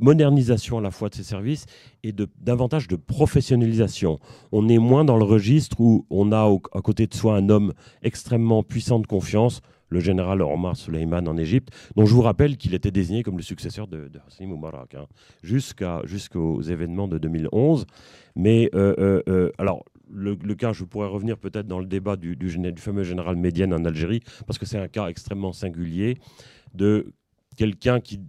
modernisation 0.00 0.78
à 0.78 0.80
la 0.80 0.92
fois 0.92 1.08
de 1.08 1.14
ces 1.16 1.24
services 1.24 1.66
et 2.04 2.14
davantage 2.40 2.86
de 2.86 2.96
professionnalisation. 2.96 4.18
On 4.52 4.68
est 4.68 4.78
moins 4.78 5.04
dans 5.04 5.16
le 5.16 5.24
registre 5.24 5.80
où 5.80 6.06
on 6.08 6.30
a 6.32 6.48
à 6.72 6.80
côté 6.80 7.06
de 7.06 7.14
soi 7.14 7.36
un 7.36 7.48
homme 7.48 7.72
extrêmement 8.02 8.62
puissant 8.62 9.00
de 9.00 9.06
confiance, 9.06 9.60
le 9.94 10.00
général 10.00 10.42
Omar 10.42 10.76
Suleiman 10.76 11.26
en 11.26 11.36
Égypte, 11.38 11.70
dont 11.96 12.04
je 12.04 12.12
vous 12.12 12.20
rappelle 12.20 12.56
qu'il 12.56 12.74
était 12.74 12.90
désigné 12.90 13.22
comme 13.22 13.36
le 13.36 13.42
successeur 13.42 13.86
de, 13.86 14.08
de 14.08 14.20
Hosni 14.26 14.46
Moubarak, 14.46 14.94
hein, 14.94 15.06
jusqu'aux 15.42 16.60
événements 16.60 17.08
de 17.08 17.16
2011. 17.16 17.86
Mais 18.36 18.68
euh, 18.74 18.94
euh, 18.98 19.22
euh, 19.28 19.50
alors, 19.58 19.84
le, 20.10 20.34
cas, 20.54 20.72
je 20.72 20.84
pourrais 20.84 21.08
revenir 21.08 21.38
peut-être 21.38 21.66
dans 21.66 21.78
le 21.78 21.86
débat 21.86 22.16
du, 22.16 22.36
du, 22.36 22.50
fameux 22.76 23.04
général 23.04 23.36
Médiane 23.36 23.72
en 23.72 23.84
Algérie, 23.84 24.20
parce 24.46 24.58
que 24.58 24.66
c'est 24.66 24.78
un 24.78 24.88
cas 24.88 25.06
extrêmement 25.08 25.52
singulier 25.52 26.18
de 26.74 27.12
quelqu'un 27.56 28.00
qui, 28.00 28.20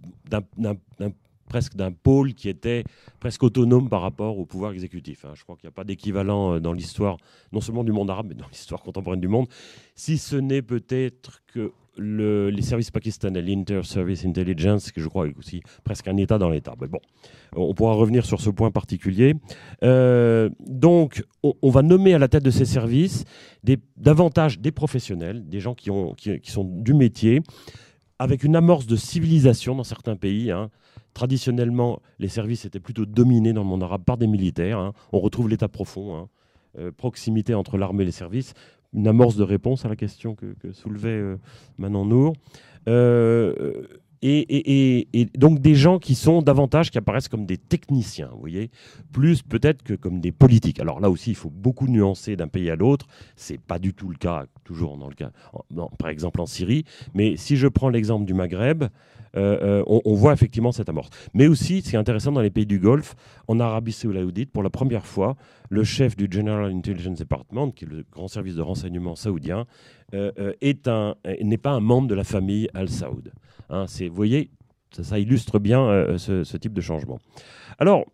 presque 1.46 1.74
d'un 1.74 1.92
pôle 1.92 2.34
qui 2.34 2.48
était 2.48 2.84
presque 3.20 3.42
autonome 3.42 3.88
par 3.88 4.02
rapport 4.02 4.38
au 4.38 4.44
pouvoir 4.44 4.72
exécutif. 4.72 5.24
Hein. 5.24 5.32
Je 5.34 5.42
crois 5.42 5.56
qu'il 5.56 5.66
n'y 5.66 5.72
a 5.72 5.76
pas 5.76 5.84
d'équivalent 5.84 6.54
euh, 6.54 6.60
dans 6.60 6.72
l'histoire, 6.72 7.16
non 7.52 7.60
seulement 7.60 7.84
du 7.84 7.92
monde 7.92 8.10
arabe, 8.10 8.26
mais 8.28 8.34
dans 8.34 8.48
l'histoire 8.48 8.82
contemporaine 8.82 9.20
du 9.20 9.28
monde, 9.28 9.46
si 9.94 10.18
ce 10.18 10.36
n'est 10.36 10.62
peut-être 10.62 11.42
que 11.46 11.72
le, 11.98 12.50
les 12.50 12.62
services 12.62 12.90
pakistanais, 12.90 13.42
l'Inter-Service 13.42 14.24
Intelligence, 14.24 14.92
que 14.92 15.00
je 15.00 15.08
crois 15.08 15.28
est 15.28 15.36
aussi 15.38 15.62
presque 15.84 16.08
un 16.08 16.16
État 16.16 16.38
dans 16.38 16.50
l'État. 16.50 16.74
Mais 16.80 16.88
bon, 16.88 17.00
on 17.54 17.74
pourra 17.74 17.94
revenir 17.94 18.24
sur 18.26 18.40
ce 18.40 18.50
point 18.50 18.70
particulier. 18.70 19.34
Euh, 19.82 20.50
donc, 20.60 21.24
on, 21.42 21.70
va 21.70 21.82
nommer 21.82 22.14
à 22.14 22.18
la 22.18 22.28
tête 22.28 22.42
de 22.42 22.50
ces 22.50 22.64
services 22.64 23.24
davantage 23.96 24.60
des 24.60 24.72
professionnels, 24.72 25.48
des 25.48 25.60
gens 25.60 25.74
qui, 25.74 25.90
qui, 26.16 26.40
qui 26.40 26.50
sont 26.50 26.64
du 26.64 26.94
métier, 26.94 27.42
avec 28.18 28.44
une 28.44 28.56
amorce 28.56 28.86
de 28.86 28.96
civilisation 28.96 29.74
dans 29.74 29.84
certains 29.84 30.16
pays. 30.16 30.50
Hein. 30.50 30.70
Traditionnellement, 31.16 32.02
les 32.18 32.28
services 32.28 32.66
étaient 32.66 32.78
plutôt 32.78 33.06
dominés 33.06 33.54
dans 33.54 33.62
le 33.62 33.68
monde 33.68 33.82
arabe 33.82 34.04
par 34.04 34.18
des 34.18 34.26
militaires. 34.26 34.78
Hein. 34.78 34.92
On 35.14 35.18
retrouve 35.18 35.48
l'état 35.48 35.66
profond, 35.66 36.14
hein. 36.14 36.28
euh, 36.78 36.92
proximité 36.94 37.54
entre 37.54 37.78
l'armée 37.78 38.02
et 38.02 38.04
les 38.04 38.12
services, 38.12 38.52
une 38.92 39.08
amorce 39.08 39.34
de 39.34 39.42
réponse 39.42 39.86
à 39.86 39.88
la 39.88 39.96
question 39.96 40.34
que, 40.34 40.54
soulevait 40.72 41.08
euh, 41.08 41.38
Manon 41.78 42.04
Nour. 42.04 42.34
Euh, 42.86 43.86
et, 44.20 45.08
donc 45.38 45.60
des 45.60 45.74
gens 45.74 45.98
qui 45.98 46.14
sont 46.14 46.42
davantage, 46.42 46.90
qui 46.90 46.98
apparaissent 46.98 47.28
comme 47.28 47.46
des 47.46 47.56
techniciens, 47.56 48.28
vous 48.32 48.40
voyez, 48.40 48.70
plus 49.10 49.40
peut-être 49.40 49.82
que 49.82 49.94
comme 49.94 50.20
des 50.20 50.32
politiques. 50.32 50.80
Alors 50.80 51.00
là 51.00 51.08
aussi, 51.08 51.30
il 51.30 51.36
faut 51.36 51.48
beaucoup 51.48 51.86
nuancer 51.86 52.36
d'un 52.36 52.48
pays 52.48 52.68
à 52.68 52.76
l'autre. 52.76 53.06
C'est 53.36 53.58
pas 53.58 53.78
du 53.78 53.94
tout 53.94 54.10
le 54.10 54.16
cas, 54.16 54.44
toujours 54.66 54.98
dans 54.98 55.08
le 55.08 55.14
cas, 55.14 55.30
par 55.98 56.10
exemple 56.10 56.40
en 56.40 56.46
Syrie. 56.46 56.84
Mais 57.14 57.36
si 57.36 57.56
je 57.56 57.68
prends 57.68 57.88
l'exemple 57.88 58.26
du 58.26 58.34
Maghreb, 58.34 58.84
euh, 59.36 59.82
euh, 59.82 60.00
on, 60.04 60.14
voit 60.14 60.32
effectivement 60.32 60.72
cette 60.72 60.88
amorce. 60.88 61.10
Mais 61.34 61.46
aussi, 61.46 61.82
ce 61.82 61.90
qui 61.90 61.96
est 61.96 61.98
intéressant 61.98 62.32
dans 62.32 62.40
les 62.40 62.50
pays 62.50 62.66
du 62.66 62.78
Golfe, 62.78 63.14
en 63.48 63.60
Arabie 63.60 63.92
saoudite, 63.92 64.50
pour 64.50 64.62
la 64.62 64.70
première 64.70 65.06
fois, 65.06 65.36
le 65.68 65.84
chef 65.84 66.16
du 66.16 66.26
General 66.30 66.70
Intelligence 66.72 67.18
Department, 67.18 67.70
qui 67.70 67.84
est 67.84 67.88
le 67.88 68.04
grand 68.10 68.28
service 68.28 68.54
de 68.54 68.62
renseignement 68.62 69.14
saoudien, 69.14 69.66
euh, 70.14 70.52
n'est 70.62 71.58
pas 71.58 71.70
un 71.70 71.80
membre 71.80 72.08
de 72.08 72.14
la 72.14 72.24
famille 72.24 72.68
Al 72.72 72.88
Saoud. 72.88 73.32
Hein, 73.68 73.84
vous 74.00 74.14
voyez, 74.14 74.50
ça, 74.90 75.18
illustre 75.18 75.58
bien 75.58 76.16
ce, 76.16 76.56
type 76.56 76.72
de 76.72 76.80
changement. 76.80 77.18
Alors, 77.78 78.06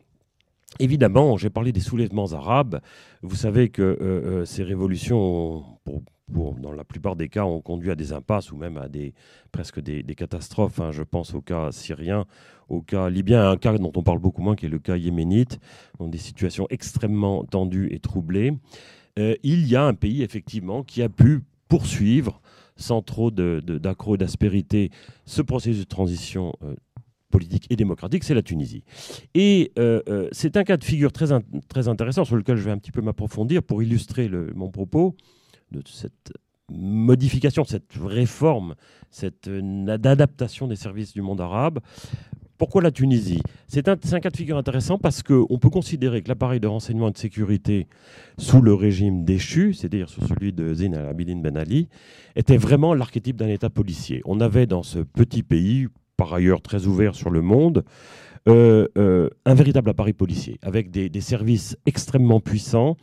Évidemment, 0.79 1.37
j'ai 1.37 1.51
parlé 1.51 1.73
des 1.73 1.81
soulèvements 1.81 2.33
arabes. 2.33 2.81
Vous 3.23 3.37
savez 3.37 3.69
que 3.69 4.43
ces 4.47 4.63
révolutions, 4.63 5.65
dans 6.29 6.73
la 6.73 6.85
plupart 6.85 7.17
des 7.17 7.29
cas, 7.29 7.45
ont 7.45 7.61
conduit 7.61 7.91
à 7.91 7.95
des 7.95 8.13
impasses 8.13 8.53
ou 8.53 8.57
même 8.57 8.77
à 8.77 8.89
presque 9.51 9.81
des, 9.81 10.03
catastrophes. 10.15 10.81
Hein. 10.81 10.91
Je 10.91 11.03
pense 11.03 11.35
au 11.35 11.41
cas 11.41 11.73
syrien, 11.73 12.27
au 12.69 12.81
cas 12.81 13.11
libyen, 13.11 13.51
un 13.51 13.57
cas 13.57 13.77
dont 13.77 13.93
on 13.95 14.03
parle 14.03 14.19
beaucoup 14.19 14.43
moins, 14.43 14.57
qui 14.57 14.67
est 14.67 14.71
le 14.71 14.79
cas 14.79 14.97
yéménite, 14.97 15.59
dans 15.99 16.09
des 16.09 16.19
situations 16.19 16.67
extrêmement 16.71 17.45
tendues 17.45 17.89
et 17.93 17.99
troublées. 17.99 18.55
Euh, 19.19 19.35
il 19.43 19.67
y 19.69 19.77
a 19.77 19.85
un 19.85 19.95
pays, 19.95 20.23
effectivement, 20.23 20.83
qui 20.83 21.03
a 21.03 21.09
pu 21.09 21.43
poursuivre, 21.69 22.41
sans 22.77 23.03
trop 23.03 23.31
d'accro 23.31 24.17
d'aspérité, 24.17 24.91
ce 25.27 25.43
processus 25.43 25.81
de 25.81 25.89
transition 25.89 26.55
euh, 26.63 26.75
politique 27.33 27.67
et 27.71 27.77
démocratique, 27.77 28.23
c'est 28.23 28.35
la 28.35 28.43
Tunisie. 28.43 28.85
Et 29.35 29.73
euh, 29.79 30.29
c'est 30.31 30.57
un 30.57 30.63
cas 30.63 30.77
de 30.77 30.85
figure 30.85 31.11
très, 31.11 31.29
très 31.69 31.89
intéressant 31.89 32.25
sur 32.25 32.37
lequel 32.37 32.57
je 32.57 32.63
vais 32.63 32.71
un 32.71 32.79
petit 32.79 32.93
peu 32.93 33.01
m'approfondir 33.01 33.63
pour 33.65 33.83
illustrer 33.83 34.31
mon 34.55 34.71
propos 34.71 35.17
de 35.73 35.83
cette 35.87 36.33
modification, 36.71 37.65
cette 37.65 37.97
réforme, 38.01 38.75
cette 39.11 39.51
adaptation 39.89 40.69
des 40.69 40.77
services 40.77 41.13
du 41.13 41.23
monde 41.23 41.41
arabe. 41.41 41.81
Pourquoi 42.63 42.81
la 42.81 42.93
Tunisie? 42.93 43.43
C'est 43.67 43.89
un, 43.89 43.97
un, 44.13 44.21
cas 44.21 44.31
de 44.31 44.37
figure 44.37 44.57
intéressant 44.57 44.97
parce 44.97 45.25
qu'on 45.25 45.59
peut 45.59 45.69
considérer 45.69 46.23
que 46.23 46.29
l'appareil 46.29 46.61
de 46.61 46.69
renseignement 46.69 47.09
et 47.09 47.11
de 47.11 47.19
sécurité 47.19 47.89
sous 48.39 48.61
le 48.61 48.73
régime 48.73 49.25
déchu, 49.25 49.75
c'est-à-dire 49.75 50.09
sous 50.09 50.25
celui 50.29 50.53
de 50.53 50.73
Zine 50.73 50.95
al-Abidine 50.95 51.43
Ben 51.43 51.57
Ali, 51.57 51.89
était 52.37 52.57
vraiment 52.57 52.95
l'archétype 52.95 53.37
d'un 53.37 53.49
État 53.49 53.69
policier. 53.69 54.23
On 54.27 54.41
avait 54.41 54.67
dans 54.67 54.85
ce 54.85 55.01
petit 55.01 55.43
pays, 55.43 55.89
par 56.23 56.35
ailleurs 56.35 56.63
très 56.63 56.87
ouvert 56.87 57.17
sur 57.17 57.31
le 57.31 57.43
monde, 57.43 57.85
euh, 58.49 58.87
euh, 58.97 59.29
un 59.45 59.55
véritable 59.55 59.91
appareil 59.91 60.13
policier, 60.13 60.59
avec 60.63 60.91
des, 60.91 61.21
services 61.21 61.77
extrêmement 61.85 62.39
puissants, 62.39 62.97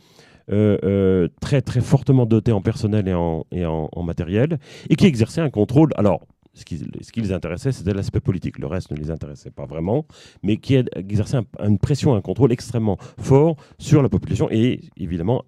euh, 0.50 1.28
très 1.42 1.60
très 1.60 1.82
fortement 1.82 2.24
dotés 2.24 2.52
en 2.52 2.62
personnel 2.62 3.08
et 3.08 3.14
en, 3.14 3.44
et 3.52 3.66
en, 3.66 4.02
matériel, 4.02 4.58
et 4.88 4.96
qui 4.96 5.04
exerçaient 5.04 5.42
un 5.42 5.50
contrôle. 5.50 5.90
Alors, 5.96 6.26
ce 6.54 6.64
qui, 6.64 6.78
ce 6.78 7.12
qui 7.12 7.20
les 7.20 7.32
intéressait, 7.32 7.72
c'était 7.72 7.92
l'aspect 7.92 8.20
politique. 8.20 8.58
Le 8.58 8.66
reste 8.66 8.90
ne 8.90 8.96
les 8.96 9.10
intéressait 9.10 9.50
pas 9.50 9.66
vraiment, 9.66 10.06
mais 10.42 10.56
qui 10.56 10.74
exerçait 10.74 11.40
une 11.62 11.78
pression, 11.78 12.14
un 12.14 12.22
contrôle 12.22 12.52
extrêmement 12.52 12.96
fort 13.18 13.56
sur 13.78 14.02
la 14.02 14.08
population 14.08 14.48
et 14.50 14.80
évidemment 14.96 15.44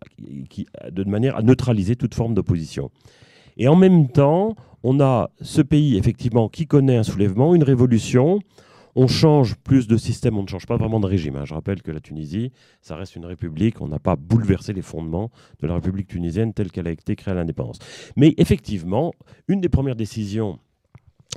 qui, 0.50 0.66
de 0.90 1.04
manière 1.04 1.36
à 1.36 1.42
neutraliser 1.42 1.96
toute 1.96 2.14
forme 2.14 2.34
d'opposition. 2.34 2.90
Et 3.56 3.66
en 3.68 3.76
même 3.76 4.08
temps, 4.08 4.56
on 4.82 5.00
a 5.00 5.30
ce 5.40 5.62
pays 5.62 5.96
effectivement 5.96 6.48
qui 6.48 6.66
connaît 6.66 6.96
un 6.96 7.02
soulèvement, 7.02 7.54
une 7.54 7.62
révolution, 7.62 8.40
on 8.94 9.06
change 9.06 9.56
plus 9.56 9.86
de 9.86 9.96
système, 9.96 10.36
on 10.36 10.42
ne 10.42 10.48
change 10.48 10.66
pas 10.66 10.76
vraiment 10.76 11.00
de 11.00 11.06
régime. 11.06 11.36
Hein. 11.36 11.44
Je 11.44 11.54
rappelle 11.54 11.82
que 11.82 11.90
la 11.90 12.00
Tunisie, 12.00 12.52
ça 12.82 12.96
reste 12.96 13.16
une 13.16 13.24
république. 13.24 13.80
On 13.80 13.88
n'a 13.88 13.98
pas 13.98 14.16
bouleversé 14.16 14.72
les 14.72 14.82
fondements 14.82 15.30
de 15.60 15.66
la 15.66 15.74
République 15.74 16.08
tunisienne 16.08 16.52
telle 16.52 16.70
qu'elle 16.70 16.86
a 16.86 16.90
été 16.90 17.16
créée 17.16 17.32
à 17.32 17.34
l'indépendance. 17.36 17.78
Mais 18.16 18.34
effectivement, 18.36 19.14
une 19.48 19.60
des 19.60 19.70
premières 19.70 19.96
décisions 19.96 20.58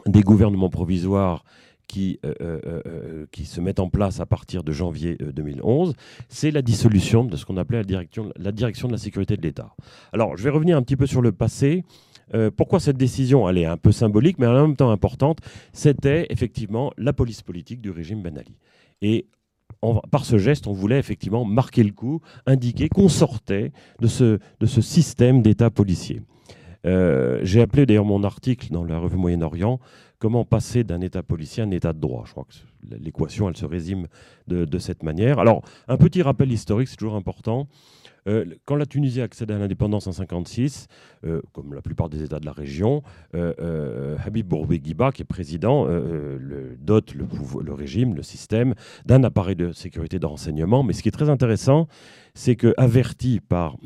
des 0.05 0.21
gouvernements 0.21 0.69
provisoires 0.69 1.45
qui, 1.87 2.19
euh, 2.25 2.33
euh, 2.41 2.81
euh, 2.87 3.25
se 3.43 3.61
mettent 3.61 3.79
en 3.79 3.89
place 3.89 4.19
à 4.19 4.25
partir 4.25 4.63
de 4.63 4.71
janvier 4.71 5.17
2011, 5.19 5.93
c'est 6.27 6.51
la 6.51 6.61
dissolution 6.61 7.23
de 7.23 7.37
ce 7.37 7.45
qu'on 7.45 7.57
appelait 7.57 7.77
la 7.77 8.51
direction 8.51 8.87
de 8.87 8.93
la 8.93 8.97
sécurité 8.97 9.37
de 9.37 9.41
l'État. 9.43 9.75
Alors, 10.11 10.35
je 10.35 10.43
vais 10.43 10.49
revenir 10.49 10.77
un 10.77 10.81
petit 10.81 10.97
peu 10.97 11.05
sur 11.05 11.21
le 11.21 11.31
passé. 11.31 11.83
Euh, 12.33 12.49
pourquoi 12.55 12.79
cette 12.79 12.97
décision 12.97 13.47
Elle 13.47 13.57
est 13.57 13.65
un 13.65 13.77
peu 13.77 13.91
symbolique, 13.91 14.39
mais 14.39 14.47
en 14.47 14.67
même 14.67 14.75
temps 14.75 14.91
importante. 14.91 15.39
C'était 15.73 16.27
effectivement 16.29 16.91
la 16.97 17.13
police 17.13 17.41
politique 17.41 17.81
du 17.81 17.91
régime 17.91 18.21
Ben 18.21 18.37
Ali. 18.37 18.57
Et 19.01 19.27
par 20.11 20.25
ce 20.25 20.37
geste, 20.37 20.67
on 20.67 20.73
voulait 20.73 20.99
effectivement 20.99 21.45
marquer 21.45 21.83
le 21.83 21.91
coup, 21.91 22.21
indiquer 22.45 22.89
qu'on 22.89 23.09
sortait 23.09 23.71
de 23.99 24.07
ce, 24.07 24.39
système 24.81 25.41
d'État 25.41 25.69
policier. 25.69 26.21
Euh, 26.85 27.39
j'ai 27.43 27.61
appelé 27.61 27.85
d'ailleurs 27.85 28.05
mon 28.05 28.23
article 28.23 28.71
dans 28.71 28.83
la 28.83 28.97
revue 28.99 29.17
Moyen-Orient 29.17 29.79
comment 30.19 30.45
passer 30.45 30.83
d'un 30.83 31.01
État 31.01 31.23
policier 31.23 31.61
à 31.61 31.65
un 31.65 31.71
État 31.71 31.93
de 31.93 31.99
droit. 31.99 32.23
Je 32.25 32.31
crois 32.31 32.45
que 32.45 32.95
l'équation, 33.03 33.49
elle 33.49 33.57
se 33.57 33.65
résume 33.65 34.07
de, 34.47 34.65
de, 34.65 34.79
cette 34.79 35.03
manière. 35.03 35.39
Alors, 35.39 35.63
un 35.87 35.97
petit 35.97 36.21
rappel 36.21 36.51
historique, 36.51 36.87
c'est 36.87 36.95
toujours 36.95 37.15
important. 37.15 37.67
Euh, 38.27 38.45
quand 38.65 38.75
la 38.75 38.85
Tunisie 38.85 39.21
accède 39.21 39.51
à 39.51 39.57
l'indépendance 39.57 40.07
en 40.07 40.11
1956, 40.11 40.87
euh, 41.25 41.41
comme 41.53 41.73
la 41.73 41.81
plupart 41.81 42.09
des 42.09 42.23
États 42.23 42.39
de 42.39 42.45
la 42.45 42.51
région, 42.51 43.03
euh, 43.35 44.17
Habib 44.25 44.47
Bourguiba, 44.47 45.11
qui 45.11 45.21
est 45.21 45.25
président, 45.25 45.85
le, 45.85 46.77
dote 46.79 47.13
le, 47.13 47.73
régime, 47.73 48.15
le 48.15 48.23
système, 48.23 48.73
d'un 49.05 49.23
appareil 49.23 49.55
de 49.55 49.71
sécurité 49.71 50.19
de 50.19 50.25
renseignement. 50.25 50.83
Mais 50.83 50.93
ce 50.93 51.03
qui 51.03 51.09
est 51.09 51.11
très 51.11 51.29
intéressant, 51.29 51.87
c'est 52.33 52.55
que, 52.55 52.73
averti 52.77 53.39
par 53.39 53.77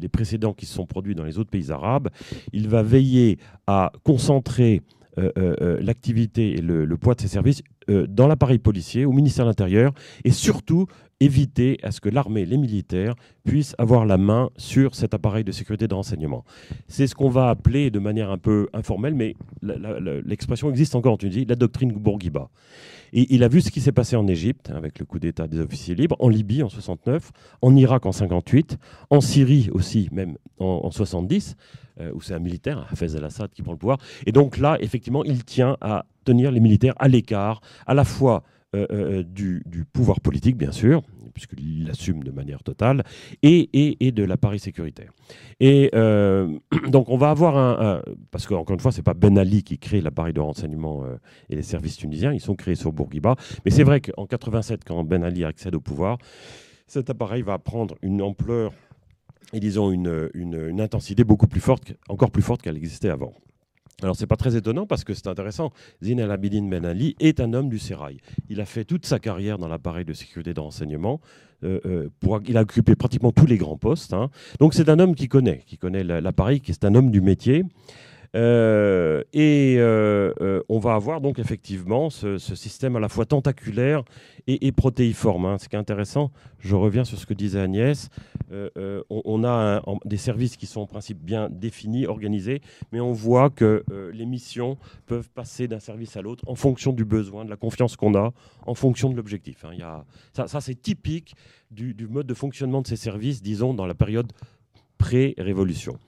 les 0.00 0.08
précédents 0.08 0.52
qui 0.52 0.66
se 0.66 0.74
sont 0.74 0.86
produits 0.86 1.14
dans 1.14 1.24
les 1.24 1.38
autres 1.38 1.50
pays 1.50 1.70
arabes, 1.70 2.08
il 2.52 2.68
va 2.68 2.82
veiller 2.82 3.38
à 3.66 3.92
concentrer 4.04 4.82
l'activité 5.80 6.58
et 6.58 6.60
le, 6.60 6.96
poids 6.98 7.14
de 7.14 7.22
ses 7.22 7.28
services 7.28 7.62
dans 7.88 8.26
l'appareil 8.26 8.58
policier, 8.58 9.06
au 9.06 9.12
ministère 9.12 9.46
de 9.46 9.50
l'Intérieur, 9.50 9.92
et 10.24 10.30
surtout 10.30 10.86
éviter 11.20 11.78
à 11.82 11.92
ce 11.92 12.00
que 12.00 12.08
l'armée, 12.08 12.44
les 12.44 12.56
militaires, 12.56 13.14
puissent 13.44 13.74
avoir 13.78 14.04
la 14.04 14.18
main 14.18 14.50
sur 14.56 14.94
cet 14.94 15.14
appareil 15.14 15.44
de 15.44 15.52
sécurité 15.52 15.88
de 15.88 15.94
renseignement. 15.94 16.44
C'est 16.88 17.06
ce 17.06 17.14
qu'on 17.14 17.30
va 17.30 17.48
appeler 17.48 17.90
de 17.90 17.98
manière 17.98 18.30
un 18.30 18.38
peu 18.38 18.68
informelle, 18.72 19.14
mais 19.14 19.34
l'expression 19.62 20.70
existe 20.70 20.94
encore 20.94 21.14
en 21.14 21.16
Tunisie, 21.16 21.46
la 21.46 21.54
doctrine 21.54 21.92
Bourguiba. 21.92 22.50
Et 23.12 23.34
il 23.34 23.44
a 23.44 23.48
vu 23.48 23.60
ce 23.60 23.70
qui 23.70 23.80
s'est 23.80 23.92
passé 23.92 24.16
en 24.16 24.26
Égypte, 24.26 24.70
avec 24.70 24.98
le 24.98 25.06
coup 25.06 25.18
d'État 25.18 25.46
des 25.46 25.60
officiers 25.60 25.94
libres, 25.94 26.16
en 26.18 26.28
Libye 26.28 26.62
en 26.62 26.68
69, 26.68 27.30
en 27.62 27.74
Irak 27.76 28.04
en 28.04 28.12
58, 28.12 28.76
en 29.10 29.20
Syrie 29.20 29.70
aussi, 29.72 30.08
même 30.12 30.36
en, 30.58 30.90
70, 30.90 31.56
euh, 32.00 32.12
où 32.14 32.20
c'est 32.20 32.34
un 32.34 32.40
militaire, 32.40 32.86
Hafez 32.90 33.16
al-Assad, 33.16 33.50
qui 33.52 33.62
prend 33.62 33.72
le 33.72 33.78
pouvoir. 33.78 33.98
Et 34.26 34.32
donc 34.32 34.58
là, 34.58 34.76
effectivement, 34.80 35.24
il 35.24 35.44
tient 35.44 35.76
à 35.80 36.04
tenir 36.24 36.50
les 36.50 36.60
militaires 36.60 36.94
à 36.98 37.08
l'écart, 37.08 37.60
à 37.86 37.94
la 37.94 38.04
fois 38.04 38.42
euh, 38.74 38.86
euh, 38.90 39.22
du, 39.22 39.62
pouvoir 39.92 40.20
politique, 40.20 40.56
bien 40.56 40.72
sûr, 40.72 41.02
puisqu'il 41.34 41.86
l'assume 41.86 42.24
de 42.24 42.32
manière 42.32 42.64
totale, 42.64 43.04
et, 43.42 43.68
et, 44.04 44.10
de 44.10 44.24
l'appareil 44.24 44.58
sécuritaire. 44.58 45.12
Et 45.60 45.90
euh, 45.94 46.58
donc 46.88 47.08
on 47.08 47.16
va 47.16 47.30
avoir 47.30 47.56
un... 47.56 48.02
parce 48.32 48.46
qu'encore 48.46 48.74
une 48.74 48.80
fois, 48.80 48.90
ce 48.90 48.98
n'est 48.98 49.04
pas 49.04 49.14
Ben 49.14 49.38
Ali 49.38 49.62
qui 49.62 49.78
crée 49.78 50.00
l'appareil 50.00 50.32
de 50.32 50.40
renseignement 50.40 51.04
et 51.48 51.54
les 51.54 51.62
services 51.62 51.96
tunisiens, 51.96 52.32
ils 52.32 52.40
sont 52.40 52.56
créés 52.56 52.74
sur 52.74 52.92
Bourguiba. 52.92 53.36
Mais 53.64 53.70
c'est 53.70 53.84
vrai 53.84 54.00
qu'en 54.00 54.26
87, 54.26 54.82
quand 54.84 55.04
Ben 55.04 55.22
Ali 55.22 55.44
accède 55.44 55.76
au 55.76 55.80
pouvoir, 55.80 56.18
cet 56.88 57.08
appareil 57.08 57.42
va 57.42 57.58
prendre 57.58 57.94
une 58.02 58.20
ampleur 58.20 58.72
et 59.52 59.60
disons 59.60 59.92
une, 59.92 60.28
une, 60.34 60.68
une 60.68 60.80
intensité 60.80 61.22
beaucoup 61.22 61.46
plus 61.46 61.60
forte, 61.60 61.94
encore 62.08 62.32
plus 62.32 62.42
forte 62.42 62.62
qu'elle 62.62 62.76
existait 62.76 63.10
avant. 63.10 63.32
Alors, 64.02 64.14
c'est 64.14 64.26
pas 64.26 64.36
très 64.36 64.56
étonnant 64.56 64.86
parce 64.86 65.04
que 65.04 65.14
c'est 65.14 65.26
intéressant. 65.26 65.72
Zine 66.02 66.18
El 66.18 66.30
Abidine 66.30 66.68
Ben 66.68 66.84
Ali 66.84 67.16
est 67.18 67.40
un 67.40 67.54
homme 67.54 67.70
du 67.70 67.78
sérail. 67.78 68.18
Il 68.50 68.60
a 68.60 68.66
fait 68.66 68.84
toute 68.84 69.06
sa 69.06 69.18
carrière 69.18 69.56
dans 69.56 69.68
l'appareil 69.68 70.04
de 70.04 70.12
sécurité 70.12 70.52
de 70.52 70.60
renseignement. 70.60 71.18
Euh, 71.64 71.80
euh, 71.86 72.40
il 72.46 72.58
a 72.58 72.60
occupé 72.60 72.94
pratiquement 72.94 73.32
tous 73.32 73.46
les 73.46 73.56
grands 73.56 73.78
postes. 73.78 74.12
Hein. 74.12 74.28
Donc, 74.60 74.74
c'est 74.74 74.90
un 74.90 74.98
homme 74.98 75.14
qui 75.14 75.28
connaît, 75.28 75.62
qui 75.66 75.78
connaît 75.78 76.04
l'appareil, 76.04 76.60
qui 76.60 76.72
est 76.72 76.84
un 76.84 76.94
homme 76.94 77.10
du 77.10 77.22
métier. 77.22 77.64
Euh, 78.36 79.22
et 79.32 79.76
euh, 79.78 80.34
euh, 80.42 80.62
on 80.68 80.78
va 80.78 80.94
avoir 80.94 81.22
donc 81.22 81.38
effectivement 81.38 82.10
ce, 82.10 82.36
système 82.38 82.94
à 82.96 83.00
la 83.00 83.08
fois 83.08 83.24
tentaculaire 83.24 84.04
et, 84.46 84.72
protéiforme. 84.72 85.46
Hein. 85.46 85.58
Ce 85.58 85.68
qui 85.68 85.74
est 85.74 85.78
intéressant, 85.78 86.30
je 86.58 86.76
reviens 86.76 87.04
sur 87.04 87.18
ce 87.18 87.24
que 87.24 87.34
disait 87.34 87.60
Agnès, 87.60 88.10
on, 89.10 89.44
a 89.44 89.82
des 90.04 90.16
services 90.16 90.56
qui 90.56 90.66
sont 90.66 90.82
en 90.82 90.86
principe 90.86 91.18
bien 91.18 91.48
définis, 91.50 92.06
organisés, 92.06 92.60
mais 92.92 93.00
on 93.00 93.12
voit 93.12 93.50
que 93.50 93.84
les 94.12 94.26
missions 94.26 94.78
peuvent 95.06 95.28
passer 95.30 95.66
d'un 95.66 95.80
service 95.80 96.16
à 96.16 96.22
l'autre 96.22 96.44
en 96.46 96.54
fonction 96.54 96.92
du 96.92 97.04
besoin, 97.04 97.44
de 97.44 97.50
la 97.50 97.56
confiance 97.56 97.96
qu'on 97.96 98.14
a, 98.14 98.32
en 98.66 98.74
fonction 98.74 99.10
de 99.10 99.16
l'objectif. 99.16 99.64
Hein. 99.64 100.04
ça, 100.32 100.60
c'est 100.60 100.80
typique 100.80 101.34
du, 101.72 101.94
du 101.94 102.06
mode 102.06 102.26
de 102.26 102.34
fonctionnement 102.34 102.82
de 102.82 102.86
ces 102.86 102.96
services, 102.96 103.42
disons, 103.42 103.74
dans 103.74 103.86
la 103.86 103.94
période 103.94 104.30
pré-révolution. 104.98 105.98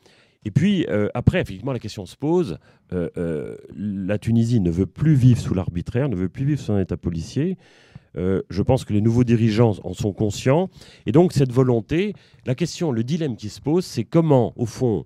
Et 0.44 0.50
puis, 0.50 0.86
euh, 0.88 1.08
après, 1.14 1.40
effectivement, 1.40 1.72
la 1.72 1.78
question 1.78 2.06
se 2.06 2.16
pose. 2.16 2.58
Euh, 2.92 3.08
euh, 3.16 3.56
la 3.76 4.18
Tunisie 4.18 4.60
ne 4.60 4.70
veut 4.70 4.86
plus 4.86 5.14
vivre 5.14 5.40
sous 5.40 5.54
l'arbitraire, 5.54 6.08
ne 6.08 6.16
veut 6.16 6.28
plus 6.28 6.44
vivre 6.44 6.60
sous 6.60 6.72
un 6.72 6.80
État 6.80 6.96
policier. 6.96 7.56
je 8.16 8.62
pense 8.62 8.84
que 8.84 8.92
les 8.92 9.00
nouveaux 9.00 9.22
dirigeants 9.22 9.74
en 9.84 9.92
sont 9.94 10.12
conscients. 10.12 10.70
Et 11.06 11.12
donc, 11.12 11.32
cette 11.32 11.52
volonté, 11.52 12.14
la 12.46 12.54
question, 12.54 12.90
le 12.90 13.04
dilemme 13.04 13.36
qui 13.36 13.48
se 13.48 13.60
pose, 13.60 13.84
c'est 13.84 14.04
comment, 14.04 14.52
au 14.56 14.66
fond, 14.66 15.04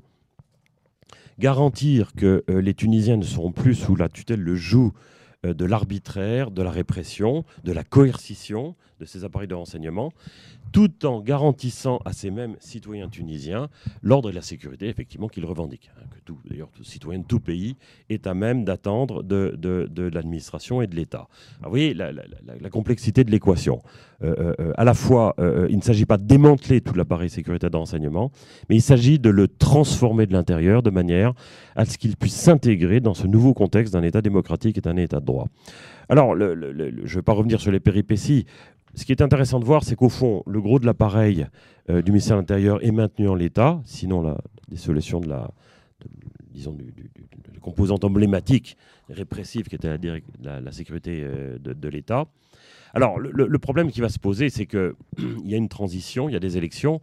garantir 1.38 2.14
que 2.14 2.42
les 2.48 2.72
Tunisiens 2.72 3.18
ne 3.18 3.24
seront 3.24 3.52
plus 3.52 3.74
sous 3.74 3.96
la 3.96 4.08
tutelle, 4.08 4.40
le 4.40 4.54
joug 4.54 4.92
de 5.44 5.64
l'arbitraire, 5.66 6.50
de 6.50 6.62
la 6.62 6.70
répression, 6.70 7.44
de 7.64 7.72
la 7.72 7.84
coercition 7.84 8.76
de 8.98 9.04
ces 9.04 9.24
appareils 9.24 9.48
de 9.48 9.54
renseignement, 9.54 10.12
tout 10.72 11.06
en 11.06 11.20
garantissant 11.20 12.00
à 12.04 12.12
ces 12.12 12.30
mêmes 12.30 12.56
citoyens 12.58 13.08
tunisiens 13.08 13.68
l'ordre 14.02 14.30
et 14.30 14.32
la 14.32 14.42
sécurité, 14.42 14.88
effectivement, 14.88 15.28
qu'ils 15.28 15.44
revendiquent. 15.44 15.90
Hein, 15.96 16.04
que 16.10 16.18
tout, 16.24 16.38
d'ailleurs, 16.48 16.70
tout 16.70 16.84
citoyen 16.84 17.20
de 17.20 17.24
tout 17.24 17.40
pays 17.40 17.76
est 18.08 18.26
à 18.26 18.34
même 18.34 18.64
d'attendre 18.64 19.22
de, 19.22 20.10
l'administration 20.12 20.82
et 20.82 20.86
de 20.86 20.96
l'État. 20.96 21.28
vous 21.62 21.70
voyez 21.70 21.94
la, 21.94 22.10
complexité 22.70 23.22
de 23.22 23.30
l'équation. 23.30 23.82
Euh, 24.22 24.34
euh, 24.38 24.54
euh, 24.60 24.72
à 24.76 24.84
la 24.84 24.94
fois, 24.94 25.34
il 25.68 25.76
ne 25.76 25.82
s'agit 25.82 26.06
pas 26.06 26.16
de 26.16 26.24
démanteler 26.24 26.80
tout 26.80 26.94
l'appareil 26.94 27.28
sécurité 27.28 27.68
de 27.68 27.76
renseignement, 27.76 28.30
mais 28.68 28.76
il 28.76 28.82
s'agit 28.82 29.18
de 29.18 29.30
le 29.30 29.48
transformer 29.48 30.26
de 30.26 30.32
l'intérieur 30.32 30.82
de 30.82 30.90
manière 30.90 31.34
à 31.76 31.84
ce 31.84 31.98
qu'il 31.98 32.16
puisse 32.16 32.34
s'intégrer 32.34 33.00
dans 33.00 33.14
ce 33.14 33.26
nouveau 33.26 33.52
contexte 33.54 33.92
d'un 33.92 34.02
État 34.02 34.22
démocratique 34.22 34.78
et 34.78 34.80
d'un 34.80 34.96
État 34.96 35.20
de 35.20 35.26
droit. 35.26 35.48
Alors, 36.08 36.36
je 36.36 36.44
ne 36.44 37.06
vais 37.06 37.22
pas 37.22 37.32
revenir 37.32 37.60
sur 37.60 37.72
les 37.72 37.80
péripéties 37.80 38.46
ce 38.94 39.04
qui 39.04 39.12
est 39.12 39.22
intéressant 39.22 39.58
de 39.58 39.64
voir, 39.64 39.84
c'est 39.84 39.96
qu'au 39.96 40.08
fond, 40.08 40.42
le 40.46 40.60
gros 40.60 40.78
de 40.78 40.86
l'appareil 40.86 41.46
euh, 41.90 42.02
du 42.02 42.12
ministère 42.12 42.36
de 42.36 42.42
l'Intérieur 42.42 42.84
est 42.84 42.90
maintenu 42.90 43.28
en 43.28 43.34
l'état, 43.34 43.80
sinon 43.84 44.22
la 44.22 44.38
dissolution 44.68 45.20
de 45.20 45.28
la, 45.28 45.50
disons, 46.52 46.72
du, 46.72 46.92
composante 47.60 48.04
emblématique 48.04 48.76
répressive 49.08 49.68
qui 49.68 49.76
était 49.76 49.96
la, 50.42 50.72
sécurité 50.72 51.22
euh, 51.22 51.58
de, 51.58 51.88
l'État. 51.88 52.26
Alors, 52.94 53.18
le, 53.18 53.58
problème 53.58 53.90
qui 53.90 54.00
va 54.00 54.08
se 54.08 54.18
poser, 54.18 54.50
c'est 54.50 54.66
qu'il 54.66 54.94
y 55.44 55.54
a 55.54 55.56
une 55.56 55.68
transition, 55.68 56.28
il 56.28 56.32
y 56.32 56.36
a 56.36 56.40
des 56.40 56.58
élections. 56.58 57.00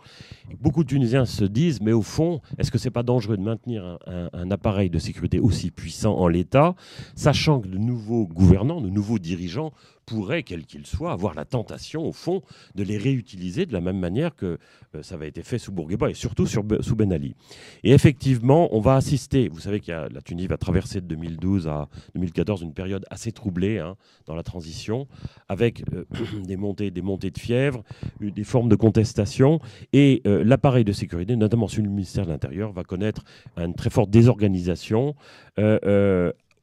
Beaucoup 0.59 0.83
de 0.83 0.89
Tunisiens 0.89 1.25
se 1.25 1.45
disent, 1.45 1.81
mais 1.81 1.93
au 1.93 2.01
fond, 2.01 2.41
est-ce 2.57 2.71
que 2.71 2.77
ce 2.77 2.87
n'est 2.87 2.91
pas 2.91 3.03
dangereux 3.03 3.37
de 3.37 3.41
maintenir 3.41 3.97
un, 4.05 4.51
appareil 4.51 4.89
de 4.89 4.99
sécurité 4.99 5.39
aussi 5.39 5.71
puissant 5.71 6.15
en 6.15 6.27
l'État, 6.27 6.75
sachant 7.15 7.59
que 7.59 7.67
de 7.67 7.77
nouveaux 7.77 8.27
gouvernants, 8.27 8.81
de 8.81 8.89
nouveaux 8.89 9.19
dirigeants 9.19 9.71
pourrait, 10.09 10.41
quel 10.41 10.65
qu'il 10.65 10.87
soit, 10.87 11.11
avoir 11.11 11.35
la 11.35 11.45
tentation, 11.45 12.03
au 12.03 12.11
fond, 12.11 12.41
de 12.73 12.83
les 12.83 12.97
réutiliser 12.97 13.67
de 13.67 13.73
la 13.73 13.79
même 13.79 13.99
manière 13.99 14.35
que 14.35 14.57
euh, 14.95 15.03
ça 15.03 15.15
avait 15.15 15.27
été 15.27 15.43
fait 15.43 15.59
sous 15.59 15.71
Bourguiba 15.71 16.09
et 16.09 16.15
surtout 16.15 16.47
sur, 16.47 16.63
sous 16.79 16.95
Ben 16.95 17.13
Ali. 17.13 17.35
Et 17.83 17.91
effectivement, 17.91 18.75
on 18.75 18.79
va 18.79 18.95
assister, 18.95 19.49
vous 19.49 19.59
savez 19.59 19.79
que 19.79 19.91
la 19.91 20.21
Tunisie 20.21 20.47
va 20.47 20.57
traverser 20.57 20.99
de 20.99 21.05
2012 21.05 21.67
à 21.67 21.89
2014 22.15 22.63
une 22.63 22.73
période 22.73 23.05
assez 23.11 23.31
troublée 23.31 23.77
hein, 23.77 23.95
dans 24.25 24.33
la 24.33 24.41
transition, 24.41 25.07
avec 25.47 25.83
euh, 25.93 26.05
des, 26.43 26.57
montées, 26.57 26.89
des 26.89 27.03
montées 27.03 27.29
de 27.29 27.37
fièvre, 27.37 27.83
des 28.19 28.43
formes 28.43 28.69
de 28.69 28.75
contestation, 28.75 29.59
et 29.93 30.23
euh, 30.25 30.43
l'appareil 30.43 30.85
de 30.85 30.91
sécurité, 30.91 31.35
notamment 31.35 31.67
sur 31.67 31.83
le 31.83 31.89
ministère 31.89 32.25
de 32.25 32.31
l'Intérieur, 32.31 32.71
va 32.71 32.83
connaître 32.83 33.23
une 33.57 33.75
très 33.75 33.91
forte 33.91 34.09
désorganisation 34.09 35.13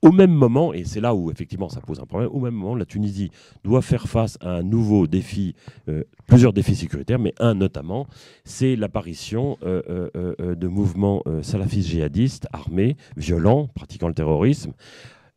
au 0.02 0.12
même 0.12 0.32
moment, 0.32 0.72
et 0.72 0.84
c'est 0.84 1.00
là 1.00 1.14
où 1.14 1.30
effectivement 1.30 1.68
ça 1.68 1.80
pose 1.80 2.00
un 2.00 2.06
problème, 2.06 2.30
au 2.32 2.40
même 2.40 2.54
moment, 2.54 2.74
la 2.74 2.84
Tunisie 2.84 3.30
doit 3.64 3.82
faire 3.82 4.08
face 4.08 4.38
à 4.40 4.50
un 4.50 4.62
nouveau 4.62 5.06
défi, 5.06 5.54
euh, 5.88 6.04
plusieurs 6.26 6.52
défis 6.52 6.76
sécuritaires, 6.76 7.18
mais 7.18 7.34
un 7.38 7.54
notamment, 7.54 8.06
c'est 8.44 8.76
l'apparition 8.76 9.58
euh, 9.64 10.10
euh, 10.16 10.54
de 10.54 10.68
mouvements 10.68 11.22
salafistes 11.42 11.88
djihadistes, 11.88 12.46
armés, 12.52 12.96
violents, 13.16 13.68
pratiquant 13.74 14.08
le 14.08 14.14
terrorisme 14.14 14.72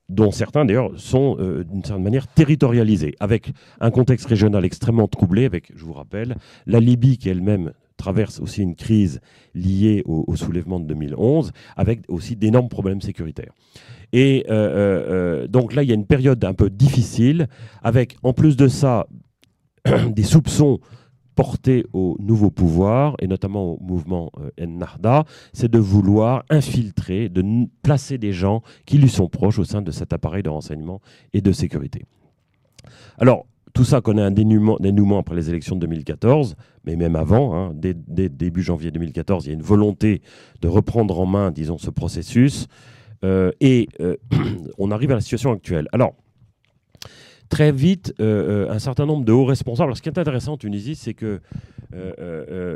dont 0.10 0.32
certains 0.32 0.66
d'ailleurs 0.66 0.90
sont 1.00 1.36
d'une 1.36 1.84
certaine 1.84 2.04
manière 2.04 2.26
territorialisés, 2.26 3.14
avec 3.20 3.52
un 3.80 3.92
contexte 3.92 4.26
régional 4.26 4.66
extrêmement 4.66 5.08
troublé, 5.08 5.46
avec, 5.46 5.72
je 5.76 5.86
vous 5.86 5.94
rappelle, 5.94 6.36
la 6.66 6.80
Libye 6.80 7.20
qui 7.20 7.30
elle-même 7.30 7.74
traverse 8.00 8.40
aussi 8.40 8.64
une 8.64 8.76
crise 8.76 9.20
liée 9.54 10.02
au, 10.06 10.36
soulèvement 10.36 10.80
de 10.80 10.86
2011, 10.86 11.52
avec 11.76 12.00
aussi 12.08 12.36
d'énormes 12.36 12.70
problèmes 12.70 13.02
sécuritaires. 13.02 13.54
Et 14.14 14.46
euh, 14.50 14.54
euh, 14.54 15.44
euh, 15.44 15.48
donc 15.48 15.76
là, 15.76 15.84
il 15.84 15.90
y 15.90 15.92
a 15.92 15.96
une 15.96 16.08
période 16.08 16.44
un 16.44 16.54
peu 16.54 16.70
difficile, 16.70 17.48
avec 17.84 18.18
en 18.24 18.34
plus 18.34 18.56
de 18.58 18.68
ça 18.68 19.06
des 20.10 20.24
soupçons 20.24 20.80
portés 21.36 21.86
au 21.94 22.18
nouveau 22.20 22.50
pouvoir, 22.50 23.16
et 23.20 23.28
notamment 23.28 23.74
au 23.74 23.80
mouvement 23.80 24.32
Ennahda, 24.60 25.26
c'est 25.54 25.72
de 25.72 25.80
vouloir 25.80 26.44
infiltrer, 26.50 27.30
de 27.30 27.44
placer 27.82 28.18
des 28.18 28.34
gens 28.34 28.62
qui 28.86 28.98
lui 28.98 29.10
sont 29.10 29.30
proches 29.30 29.60
au 29.60 29.64
sein 29.64 29.82
de 29.82 29.92
cet 29.92 30.12
appareil 30.12 30.44
de 30.44 30.50
renseignement 30.50 31.00
et 31.32 31.42
de 31.42 31.52
sécurité. 31.54 32.04
Alors, 33.20 33.46
tout 33.74 33.84
ça 33.84 34.02
connaît 34.02 34.22
un 34.22 34.32
dénouement, 34.32 35.20
après 35.20 35.36
les 35.36 35.50
élections 35.50 35.76
de 35.76 35.82
2014, 35.82 36.56
mais 36.86 36.96
même 36.96 37.16
avant, 37.16 37.56
hein, 37.56 37.72
dès, 37.76 37.94
début 38.30 38.62
janvier 38.62 38.92
2014, 38.92 39.46
il 39.46 39.50
y 39.50 39.52
a 39.52 39.54
une 39.54 39.62
volonté 39.62 40.22
de 40.62 40.68
reprendre 40.68 41.20
en 41.20 41.26
main, 41.26 41.52
disons, 41.52 41.78
ce 41.78 41.90
processus. 41.90 42.68
Euh, 43.24 43.52
et 43.60 43.90
euh, 44.00 44.16
on 44.78 44.92
arrive 44.92 45.12
à 45.12 45.16
la 45.16 45.22
situation 45.22 45.52
actuelle. 45.52 45.88
Alors, 45.92 46.16
très 47.50 47.72
vite, 47.72 48.14
euh, 48.20 48.70
un 48.70 48.80
certain 48.80 49.06
nombre 49.06 49.26
de 49.26 49.32
hauts 49.32 49.46
responsables. 49.46 49.88
Alors, 49.88 49.98
ce 49.98 50.02
qui 50.02 50.10
est 50.10 50.18
intéressant 50.18 50.54
en 50.54 50.58
Tunisie, 50.58 50.96
c'est 50.96 51.14
que 51.14 51.42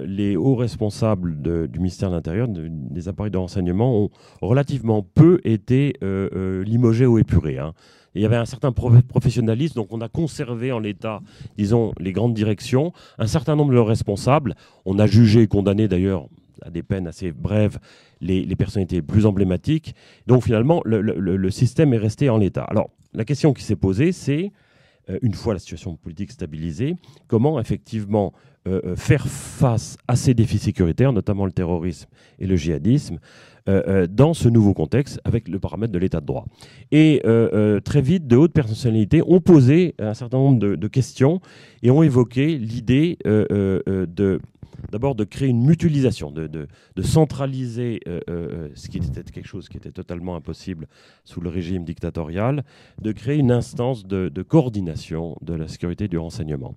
les 0.05 0.35
hauts 0.35 0.55
responsables 0.55 1.39
du 1.69 1.79
ministère 1.79 2.09
de 2.09 2.15
l'Intérieur, 2.15 2.47
des 2.49 3.07
appareils 3.07 3.31
de 3.31 3.37
renseignement, 3.37 4.03
ont 4.03 4.09
relativement 4.41 5.03
peu 5.03 5.39
été 5.43 5.93
limogés 6.65 7.05
ou 7.05 7.19
épurés. 7.19 7.59
Hein 7.59 7.73
il 8.15 8.21
y 8.21 8.25
avait 8.25 8.35
un 8.35 8.45
certain 8.45 8.71
professionnalisme, 8.71 9.75
donc 9.75 9.87
on 9.91 10.01
a 10.01 10.09
conservé 10.09 10.71
en 10.71 10.79
l'état, 10.79 11.21
disons, 11.57 11.93
les 11.99 12.11
grandes 12.11 12.33
directions, 12.33 12.93
un 13.17 13.27
certain 13.27 13.55
nombre 13.55 13.73
de 13.73 13.79
responsables. 13.79 14.55
On 14.85 14.99
a 14.99 15.07
jugé 15.07 15.41
et 15.41 15.47
condamné 15.47 15.87
d'ailleurs 15.87 16.27
à 16.61 16.69
des 16.69 16.83
peines 16.83 17.07
assez 17.07 17.31
brèves 17.31 17.79
les, 18.21 18.55
personnalités 18.55 18.97
les 18.97 19.01
plus 19.01 19.25
emblématiques. 19.25 19.95
Donc 20.27 20.43
finalement, 20.43 20.81
le, 20.85 21.49
système 21.49 21.93
est 21.93 21.97
resté 21.97 22.29
en 22.29 22.37
l'état. 22.37 22.63
Alors, 22.63 22.89
la 23.13 23.25
question 23.25 23.53
qui 23.53 23.63
s'est 23.63 23.75
posée, 23.75 24.11
c'est, 24.11 24.51
euh, 25.09 25.19
une 25.21 25.33
fois 25.33 25.53
la 25.53 25.59
situation 25.59 25.95
politique 25.95 26.31
stabilisée, 26.31 26.95
comment 27.27 27.59
effectivement 27.59 28.33
euh, 28.65 28.79
euh, 28.85 28.95
faire 28.95 29.27
face 29.27 29.97
à 30.07 30.15
ces 30.15 30.33
défis 30.33 30.57
sécuritaires, 30.57 31.11
notamment 31.11 31.45
le 31.45 31.51
terrorisme 31.51 32.07
et 32.39 32.47
le 32.47 32.55
djihadisme, 32.55 33.19
euh, 33.67 34.07
dans 34.09 34.33
ce 34.33 34.47
nouveau 34.47 34.73
contexte 34.73 35.19
avec 35.25 35.49
le 35.49 35.59
paramètre 35.59 35.91
de 35.91 35.99
l'état 35.99 36.21
de 36.21 36.25
droit. 36.25 36.45
Et 36.91 37.21
très 37.83 38.01
vite, 38.01 38.25
de 38.27 38.37
hautes 38.37 38.53
personnalités 38.53 39.21
ont 39.25 39.41
posé 39.41 39.95
un 39.99 40.13
certain 40.13 40.37
nombre 40.37 40.59
de, 40.59 40.87
questions 40.87 41.41
et 41.81 41.91
ont 41.91 42.03
évoqué 42.03 42.57
l'idée 42.57 43.17
de 43.25 44.39
d'abord 44.91 45.15
de 45.15 45.23
créer 45.23 45.49
une 45.49 45.65
mutualisation, 45.65 46.31
de, 46.31 46.67
centraliser 47.01 47.99
ce 48.05 48.87
qui 48.89 48.97
était 48.97 49.23
quelque 49.23 49.47
chose 49.47 49.69
qui 49.69 49.77
était 49.77 49.91
totalement 49.91 50.35
impossible 50.35 50.87
sous 51.23 51.41
le 51.41 51.49
régime 51.49 51.83
dictatorial, 51.83 52.63
de 53.01 53.11
créer 53.11 53.37
une 53.37 53.51
instance 53.51 54.05
de, 54.05 54.29
coordination 54.41 55.37
de 55.41 55.53
la 55.53 55.67
sécurité 55.67 56.07
du 56.07 56.17
renseignement. 56.17 56.75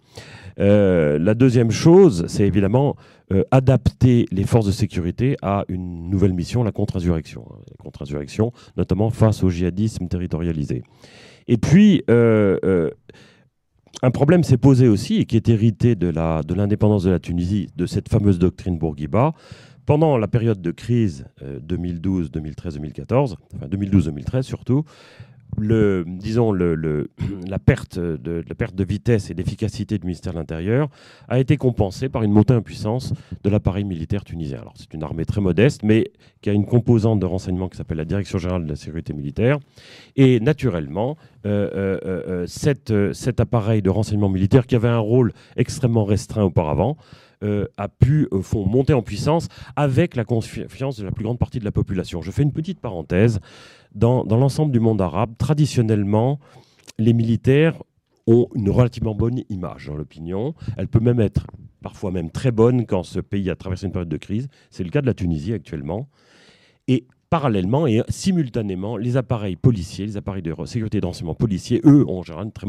la 0.57 1.35
deuxième 1.35 1.71
chose, 1.71 2.25
c'est 2.29 2.47
évidemment 2.47 2.97
euh, 3.33 3.43
adapter 3.51 4.27
les 4.31 4.45
forces 4.45 4.67
de 4.67 4.71
sécurité 4.71 5.37
à 5.43 5.65
une 5.67 6.09
nouvelle 6.09 6.33
mission, 6.33 6.63
la 6.63 6.71
contre-insurrection. 6.71 7.45
Hein, 7.51 7.59
la 7.69 7.77
contre-insurrection, 7.77 8.53
notamment 8.77 9.11
face 9.11 9.43
au 9.43 9.51
djihadisme 9.51 10.07
territorialisé. 10.07 10.85
Et 11.49 11.57
puis, 11.57 12.05
euh, 12.09 12.57
euh, 12.65 12.91
un 14.03 14.11
problème 14.11 14.45
s'est 14.45 14.57
posé 14.57 14.89
aussi, 14.89 15.17
et 15.17 15.25
qui 15.25 15.37
est 15.37 15.49
hérité 15.49 15.95
de 15.95 16.09
l'indépendance 16.55 17.05
de, 17.05 17.11
la 17.11 17.19
Tunisie, 17.19 17.69
de 17.77 17.87
cette 17.87 18.09
fameuse 18.09 18.39
doctrine 18.39 18.79
Bourguiba. 18.79 19.33
Pendant 19.87 20.19
la 20.19 20.27
période 20.27 20.61
de 20.61 20.73
crise 20.73 21.27
2012, 21.63 22.33
2013, 22.33 22.75
2014, 22.75 23.37
enfin 23.55 23.67
2012-2013 23.69 24.43
surtout, 24.43 24.85
le, 25.59 26.05
disons, 26.07 26.53
le, 26.53 27.09
la, 27.49 27.59
perte 27.59 27.99
de, 27.99 28.45
la 28.47 28.55
perte 28.55 28.75
de 28.75 28.85
vitesse 28.85 29.31
et 29.31 29.35
d'efficacité 29.35 29.99
du 29.99 30.07
ministère 30.07 30.33
de 30.33 30.39
l'Intérieur 30.39 30.89
a 31.29 31.39
été 31.39 31.57
compensée 31.57 32.09
par 32.09 32.23
une 32.23 32.33
montée 32.33 32.55
en 32.55 32.63
puissance 32.63 33.13
de 33.43 33.51
l'appareil 33.51 33.85
militaire 33.85 34.25
tunisien. 34.25 34.61
Alors, 34.61 34.75
c'est 34.77 34.93
une 34.95 35.03
armée 35.03 35.25
très 35.25 35.41
modeste, 35.41 35.83
mais 35.83 36.11
qui 36.43 36.51
a 36.51 36.53
une 36.53 36.67
composante 36.67 37.21
de 37.21 37.27
renseignement 37.27 37.69
qui 37.69 37.77
s'appelle 37.77 37.99
la 37.99 38.05
Direction 38.05 38.39
générale 38.39 38.65
de 38.65 38.71
la 38.71 38.77
sécurité 38.77 39.13
militaire. 39.13 39.59
Et 40.17 40.41
naturellement, 40.41 41.17
euh, 41.45 41.71
euh, 42.05 42.47
euh, 42.91 43.13
cet 43.13 43.41
appareil 43.41 43.83
de 43.83 43.91
renseignement 43.91 44.29
militaire, 44.29 44.67
qui 44.67 44.75
avait 44.75 44.89
un 44.89 44.99
rôle 44.99 45.33
extrêmement 45.57 46.05
restreint 46.05 46.43
auparavant, 46.43 46.97
a 47.43 47.89
pu 47.89 48.29
fond, 48.43 48.67
monter 48.67 48.93
en 48.93 49.03
puissance 49.03 49.49
avec 49.77 50.17
la 50.17 50.25
confiance 50.25 50.97
de 50.97 51.05
la 51.05 51.11
plus 51.11 51.25
grande 51.25 51.39
partie 51.39 51.59
de 51.59 51.65
la 51.65 51.73
population. 51.73 52.23
Je 52.23 52.31
fais 52.31 52.43
une 52.43 52.53
petite 52.53 52.81
parenthèse 52.81 53.41
dans, 53.97 54.25
l'ensemble 54.25 54.73
du 54.73 54.81
monde 54.81 55.01
arabe, 55.01 55.35
traditionnellement, 55.39 56.39
les 56.99 57.13
militaires 57.13 57.83
ont 58.27 58.49
une 58.55 58.71
relativement 58.71 59.15
bonne 59.15 59.43
image 59.49 59.87
dans 59.87 59.97
l'opinion. 59.97 60.55
Elle 60.77 60.89
peut 60.89 61.01
même 61.01 61.21
être 61.21 61.47
parfois 61.83 62.11
même 62.11 62.31
très 62.31 62.51
bonne 62.51 62.87
quand 62.87 63.05
ce 63.05 63.21
pays 63.21 63.51
a 63.51 63.57
traversé 63.57 63.87
une 63.87 63.93
période 63.93 64.09
de 64.09 64.17
crise. 64.17 64.49
C'est 64.71 64.85
le 64.85 64.91
cas 64.91 65.01
de 65.01 65.07
la 65.07 65.15
Tunisie 65.15 65.53
actuellement. 65.53 66.09
Et 66.89 67.07
parallèlement 67.31 67.87
et 67.87 68.03
simultanément, 68.09 68.97
les 68.97 69.17
appareils 69.17 69.57
policiers, 69.57 70.07
les 70.07 70.17
appareils 70.17 70.43
de 70.43 70.55
sécurité 70.65 70.99
et 70.99 71.01
de 71.01 71.07
renseignement 71.07 71.35
policiers, 71.35 71.81
eux, 71.85 72.05
ont 72.09 72.19
en 72.19 72.23
général 72.23 72.47
une 72.47 72.53
très 72.53 72.67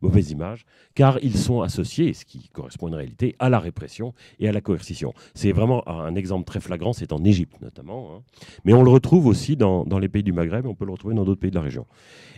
mauvaise 0.00 0.30
image, 0.30 0.64
car 0.94 1.18
ils 1.22 1.36
sont 1.36 1.60
associés, 1.60 2.12
ce 2.12 2.24
qui 2.24 2.48
correspond 2.48 2.86
à 2.86 2.90
une 2.90 2.94
réalité, 2.96 3.34
à 3.38 3.48
la 3.48 3.58
répression 3.58 4.14
et 4.38 4.48
à 4.48 4.52
la 4.52 4.60
coercition. 4.60 5.12
C'est 5.34 5.52
vraiment 5.52 5.86
un 5.88 6.14
exemple 6.14 6.44
très 6.44 6.60
flagrant, 6.60 6.92
c'est 6.92 7.12
en 7.12 7.24
Égypte 7.24 7.60
notamment, 7.60 8.10
hein. 8.12 8.22
mais 8.64 8.72
on 8.72 8.82
le 8.82 8.90
retrouve 8.90 9.26
aussi 9.26 9.56
dans, 9.56 9.84
les 9.98 10.08
pays 10.08 10.22
du 10.22 10.32
Maghreb, 10.32 10.66
on 10.66 10.74
peut 10.74 10.84
le 10.84 10.92
retrouver 10.92 11.14
dans 11.14 11.24
d'autres 11.24 11.40
pays 11.40 11.50
de 11.50 11.56
la 11.56 11.62
région. 11.62 11.86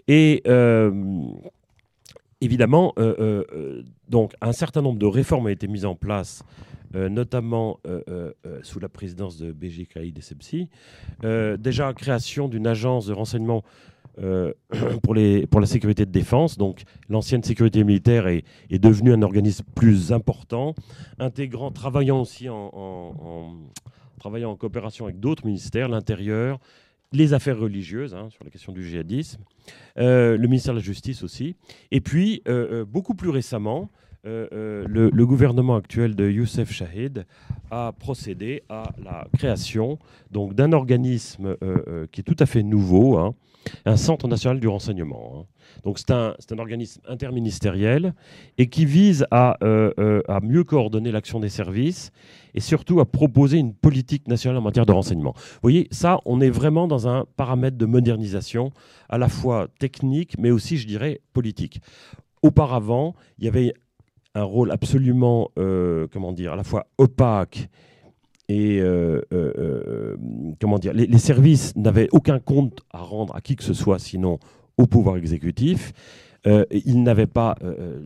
Et 0.06 0.42
euh, 0.46 0.90
évidemment, 2.40 2.92
euh, 2.98 3.44
euh, 3.52 4.26
un 4.40 4.52
certain 4.52 4.82
nombre 4.82 4.98
de 4.98 5.06
réformes 5.06 5.46
ont 5.46 5.48
été 5.48 5.68
mises 5.68 5.84
en 5.84 5.94
place 5.94 6.42
euh, 6.94 7.10
notamment 7.10 7.80
euh, 7.86 8.32
euh, 8.46 8.60
sous 8.62 8.80
la 8.80 8.88
présidence 8.88 9.36
de 9.36 9.52
BG 9.52 9.84
Kaïd 9.86 10.16
Essebsi. 10.16 10.70
déjà, 11.22 11.92
création 11.92 12.48
d'une 12.48 12.66
agence 12.66 13.06
de 13.06 13.12
renseignement 13.12 13.62
pour, 15.02 15.14
la 15.14 15.66
sécurité 15.66 16.04
de 16.04 16.10
défense. 16.10 16.58
Donc, 16.58 16.82
l'ancienne 17.08 17.42
sécurité 17.42 17.84
militaire 17.84 18.26
est, 18.26 18.44
devenue 18.70 19.12
un 19.12 19.22
organisme 19.22 19.64
plus 19.74 20.12
important, 20.12 20.74
intégrant, 21.18 21.70
travaillant 21.70 22.20
aussi 22.20 22.48
en 22.48 22.96
coopération 24.58 25.04
avec 25.04 25.20
d'autres 25.20 25.46
ministères, 25.46 25.88
l'intérieur, 25.88 26.58
les 27.12 27.32
affaires 27.32 27.58
religieuses, 27.58 28.14
hein, 28.14 28.28
sur 28.30 28.42
la 28.42 28.50
question 28.50 28.72
du 28.72 28.82
djihadisme, 28.82 29.40
le 29.96 30.46
ministère 30.46 30.74
de 30.74 30.80
la 30.80 30.84
Justice 30.84 31.22
aussi. 31.22 31.54
Et 31.92 32.00
puis, 32.00 32.42
beaucoup 32.88 33.14
plus 33.14 33.30
récemment, 33.30 33.88
euh, 34.26 34.48
euh, 34.52 35.10
le, 35.12 35.26
gouvernement 35.26 35.76
actuel 35.76 36.16
de 36.16 36.28
Youssef 36.28 36.72
Shahid 36.72 37.24
a 37.70 37.92
procédé 37.92 38.64
à 38.68 38.82
la 39.02 39.28
création 39.38 39.98
donc 40.32 40.54
d'un 40.54 40.72
organisme 40.72 41.56
euh, 41.62 42.06
qui 42.10 42.22
est 42.22 42.24
tout 42.24 42.36
à 42.40 42.46
fait 42.46 42.64
nouveau, 42.64 43.16
hein, 43.16 43.34
un 43.84 43.96
centre 43.96 44.26
national 44.26 44.58
du 44.58 44.66
renseignement. 44.66 45.34
Hein. 45.36 45.44
Donc 45.84 46.00
c'est 46.00 46.10
un, 46.10 46.34
un, 46.50 46.58
organisme 46.58 47.00
interministériel 47.06 48.12
et 48.58 48.68
qui 48.68 48.86
vise 48.86 49.24
à, 49.30 49.56
à 49.60 50.40
mieux 50.40 50.64
coordonner 50.64 51.12
l'action 51.12 51.38
des 51.38 51.48
services 51.48 52.10
et 52.54 52.60
surtout 52.60 52.98
à 52.98 53.04
proposer 53.04 53.58
une 53.58 53.72
politique 53.72 54.26
nationale 54.26 54.58
en 54.58 54.62
matière 54.62 54.86
de 54.86 54.92
renseignement. 54.92 55.34
Vous 55.36 55.58
voyez, 55.62 55.86
ça, 55.92 56.18
on 56.24 56.40
est 56.40 56.50
vraiment 56.50 56.88
dans 56.88 57.06
un 57.06 57.24
paramètre 57.36 57.76
de 57.76 57.86
modernisation 57.86 58.72
à 59.08 59.18
la 59.18 59.28
fois 59.28 59.68
technique, 59.78 60.36
mais 60.38 60.50
aussi, 60.50 60.76
je 60.76 60.88
dirais, 60.88 61.20
politique. 61.32 61.80
Auparavant, 62.42 63.14
il 63.38 63.44
y 63.44 63.48
avait 63.48 63.74
un 64.38 64.44
rôle 64.44 64.70
absolument, 64.70 65.50
euh, 65.58 66.06
comment 66.12 66.32
dire, 66.32 66.52
à 66.52 66.56
la 66.56 66.64
fois 66.64 66.86
opaque 66.96 67.68
et 68.48 68.80
euh, 68.80 69.20
euh, 69.32 70.16
comment 70.60 70.78
dire, 70.78 70.94
les, 70.94 71.18
services 71.18 71.76
n'avaient 71.76 72.08
aucun 72.12 72.38
compte 72.38 72.80
à 72.92 72.98
rendre 72.98 73.36
à 73.36 73.42
qui 73.42 73.56
que 73.56 73.64
ce 73.64 73.74
soit, 73.74 73.98
sinon 73.98 74.38
au 74.78 74.86
pouvoir 74.86 75.16
exécutif. 75.16 75.92
ils 76.46 77.02
n'avaient 77.02 77.26
pas, 77.26 77.56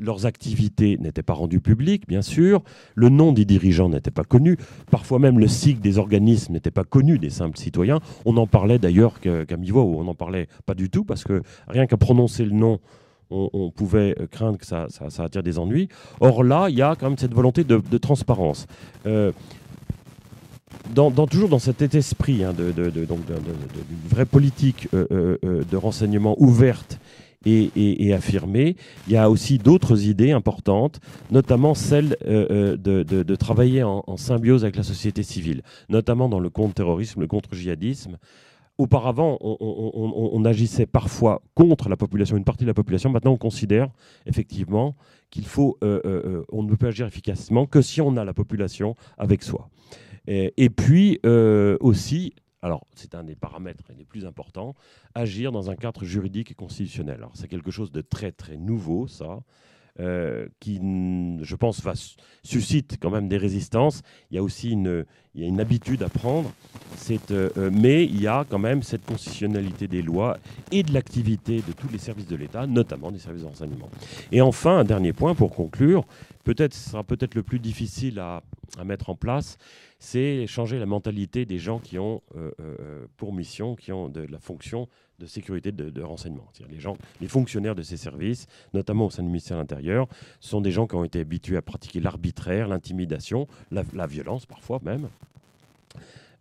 leurs 0.01 0.26
activités 0.26 0.97
n'étaient 0.99 1.22
pas 1.22 1.35
rendues 1.35 1.61
publiques, 1.61 2.09
bien 2.09 2.22
sûr. 2.22 2.64
Le 2.97 3.09
nom 3.09 3.30
des 3.30 3.45
dirigeants 3.45 3.91
n'était 3.91 4.11
pas 4.11 4.24
connu. 4.24 4.57
Parfois 4.91 5.20
même 5.20 5.39
le 5.39 5.47
cycle 5.47 5.80
des 5.80 5.99
organismes 5.99 6.55
n'était 6.55 6.72
pas 6.72 6.83
connu 6.83 7.20
des 7.20 7.30
simples 7.30 7.59
citoyens. 7.59 8.01
On 8.24 8.37
en 8.39 8.49
parlait 8.49 8.80
d'ailleurs 8.80 9.20
qu'à 9.20 9.57
mi-voix, 9.57 9.85
on 9.85 10.03
n'en 10.03 10.16
parlait 10.16 10.49
pas 10.66 10.74
du 10.74 10.91
tout, 10.91 11.05
parce 11.05 11.22
que 11.22 11.43
rien 11.68 11.87
qu'à 11.87 11.99
prononcer 11.99 12.45
le 12.45 12.53
nom 12.53 12.80
on, 13.33 13.70
pouvait 13.70 14.14
craindre 14.30 14.59
que 14.59 14.66
ça, 14.66 14.87
attire 15.18 15.43
des 15.43 15.59
ennuis. 15.59 15.89
Or 16.20 16.45
là, 16.45 16.68
il 16.68 16.76
y 16.76 16.83
a 16.83 16.95
quand 16.97 17.09
même 17.09 17.18
cette 17.18 17.35
volonté 17.35 17.64
de, 17.64 17.99
transparence. 17.99 18.66
Euh, 19.07 19.33
dans, 20.95 21.11
toujours 21.26 21.49
dans 21.49 21.59
cet 21.59 21.83
esprit 21.95 22.45
hein, 22.45 22.53
d'une 22.53 23.07
vraie 24.09 24.26
politique 24.26 24.89
euh, 24.95 25.39
euh, 25.45 25.62
de 25.70 25.76
renseignement 25.76 26.35
ouverte 26.39 26.99
et, 27.45 28.12
affirmée, 28.14 28.76
il 29.09 29.14
y 29.14 29.16
a 29.16 29.28
aussi 29.28 29.59
d'autres 29.59 30.07
idées 30.07 30.30
importantes, 30.30 31.01
notamment 31.33 31.74
celle 31.74 32.16
de, 32.24 33.35
travailler 33.35 33.83
en, 33.83 34.05
en, 34.07 34.16
symbiose 34.16 34.62
avec 34.62 34.76
la 34.76 34.85
société 34.85 35.24
civile, 35.24 35.62
notamment 35.89 36.28
dans 36.28 36.39
le 36.39 36.51
contre-terrorisme, 36.51 37.20
le 37.20 37.26
contre-djihadisme. 37.26 38.16
Auparavant, 38.79 39.37
on, 39.41 40.45
agissait 40.47 40.87
parfois 40.87 41.43
contre 41.55 41.91
la 41.91 41.97
population, 41.97 42.37
une 42.39 42.45
partie 42.45 42.64
de 42.64 42.68
la 42.68 42.75
population. 42.75 43.11
Maintenant, 43.11 43.33
on 43.33 43.37
considère 43.37 43.91
effectivement 44.25 44.97
qu'il 45.31 45.47
faut, 45.47 45.77
euh, 45.85 46.01
euh, 46.05 46.23
euh, 46.25 46.45
on 46.51 46.62
ne 46.62 46.75
peut 46.75 46.87
agir 46.87 47.07
efficacement 47.07 47.66
que 47.66 47.83
si 47.83 48.01
on 48.01 48.16
a 48.16 48.25
la 48.25 48.33
population 48.33 48.97
avec 49.18 49.43
soi. 49.43 49.68
Et, 50.27 50.70
puis 50.70 51.20
aussi, 51.81 52.35
alors 52.62 52.87
c'est 52.95 53.14
un 53.14 53.25
des 53.25 53.35
paramètres 53.35 53.85
les 53.97 54.05
plus 54.05 54.25
importants, 54.25 54.75
agir 55.14 55.53
dans 55.53 55.68
un 55.68 55.77
cadre 55.77 56.05
juridique 56.05 56.51
et 56.51 56.55
constitutionnel. 56.55 57.16
Alors 57.16 57.33
c'est 57.35 57.49
quelque 57.49 57.70
chose 57.70 57.93
de 57.93 58.01
très 58.01 58.33
très 58.33 58.57
nouveau, 58.57 59.07
ça. 59.07 59.41
Euh, 60.01 60.49
qui, 60.59 60.80
je 61.43 61.55
pense, 61.55 61.82
va, 61.82 61.93
suscite 62.43 62.97
quand 62.99 63.11
même 63.11 63.28
des 63.28 63.36
résistances. 63.36 64.01
Il 64.30 64.36
y 64.36 64.38
a 64.38 64.43
aussi 64.43 64.70
une, 64.70 65.05
il 65.34 65.43
y 65.43 65.45
a 65.45 65.47
une 65.47 65.61
habitude 65.61 66.03
à 66.03 66.09
prendre. 66.09 66.51
Euh, 67.11 67.51
euh, 67.59 67.70
mais 67.70 68.05
il 68.05 68.18
y 68.18 68.26
a 68.26 68.47
quand 68.49 68.59
même 68.59 68.82
cette 68.82 69.05
constitutionnalité 69.05 69.88
des 69.88 70.01
lois 70.01 70.38
et 70.70 70.82
de 70.82 70.95
l'activité 70.95 71.57
de 71.57 71.72
tous 71.72 71.88
les 71.93 71.99
services 71.99 72.26
de 72.26 72.36
l'État, 72.36 72.66
notamment 72.66 73.12
des 73.12 73.18
services 73.18 73.43
de 73.43 73.49
renseignement. 73.49 73.90
Et 74.30 74.40
enfin, 74.40 74.78
un 74.78 74.84
dernier 74.84 75.12
point 75.12 75.34
pour 75.34 75.55
conclure, 75.55 76.07
peut-être 76.45 76.72
ce 76.72 76.90
sera 76.90 77.05
peut-être 77.05 77.34
le 77.34 77.43
plus 77.43 77.59
difficile 77.59 78.18
à, 78.18 78.43
à 78.78 78.84
mettre 78.84 79.11
en 79.11 79.14
place, 79.14 79.59
c'est 79.99 80.47
changer 80.47 80.78
la 80.78 80.86
mentalité 80.86 81.45
des 81.45 81.59
gens 81.59 81.78
qui 81.78 81.99
ont 81.99 82.22
pour 83.16 83.32
mission, 83.32 83.76
qui 83.76 83.93
ont 83.93 84.09
de 84.09 84.22
la 84.22 84.38
fonction 84.38 84.88
de 85.23 85.27
sécurité 85.29 85.70
de, 85.70 86.03
renseignement. 86.03 86.47
Les 86.68 86.81
gens, 86.81 86.97
les 87.20 87.29
fonctionnaires 87.29 87.75
de 87.75 87.83
ces 87.83 87.97
services, 87.97 88.47
notamment 88.75 89.07
au 89.07 89.11
sein 89.11 89.23
du 89.23 89.29
ministère 89.29 89.57
de 89.57 89.62
l'Intérieur, 89.62 90.09
sont 90.41 90.61
des 90.61 90.73
gens 90.73 90.87
qui 90.87 90.97
ont 90.97 91.05
été 91.05 91.20
habitués 91.20 91.57
à 91.57 91.62
pratiquer 91.62 92.01
l'arbitraire, 92.01 92.66
l'intimidation, 92.66 93.47
la, 93.70 94.07
violence 94.07 94.47
parfois 94.47 94.81
même, 94.83 95.09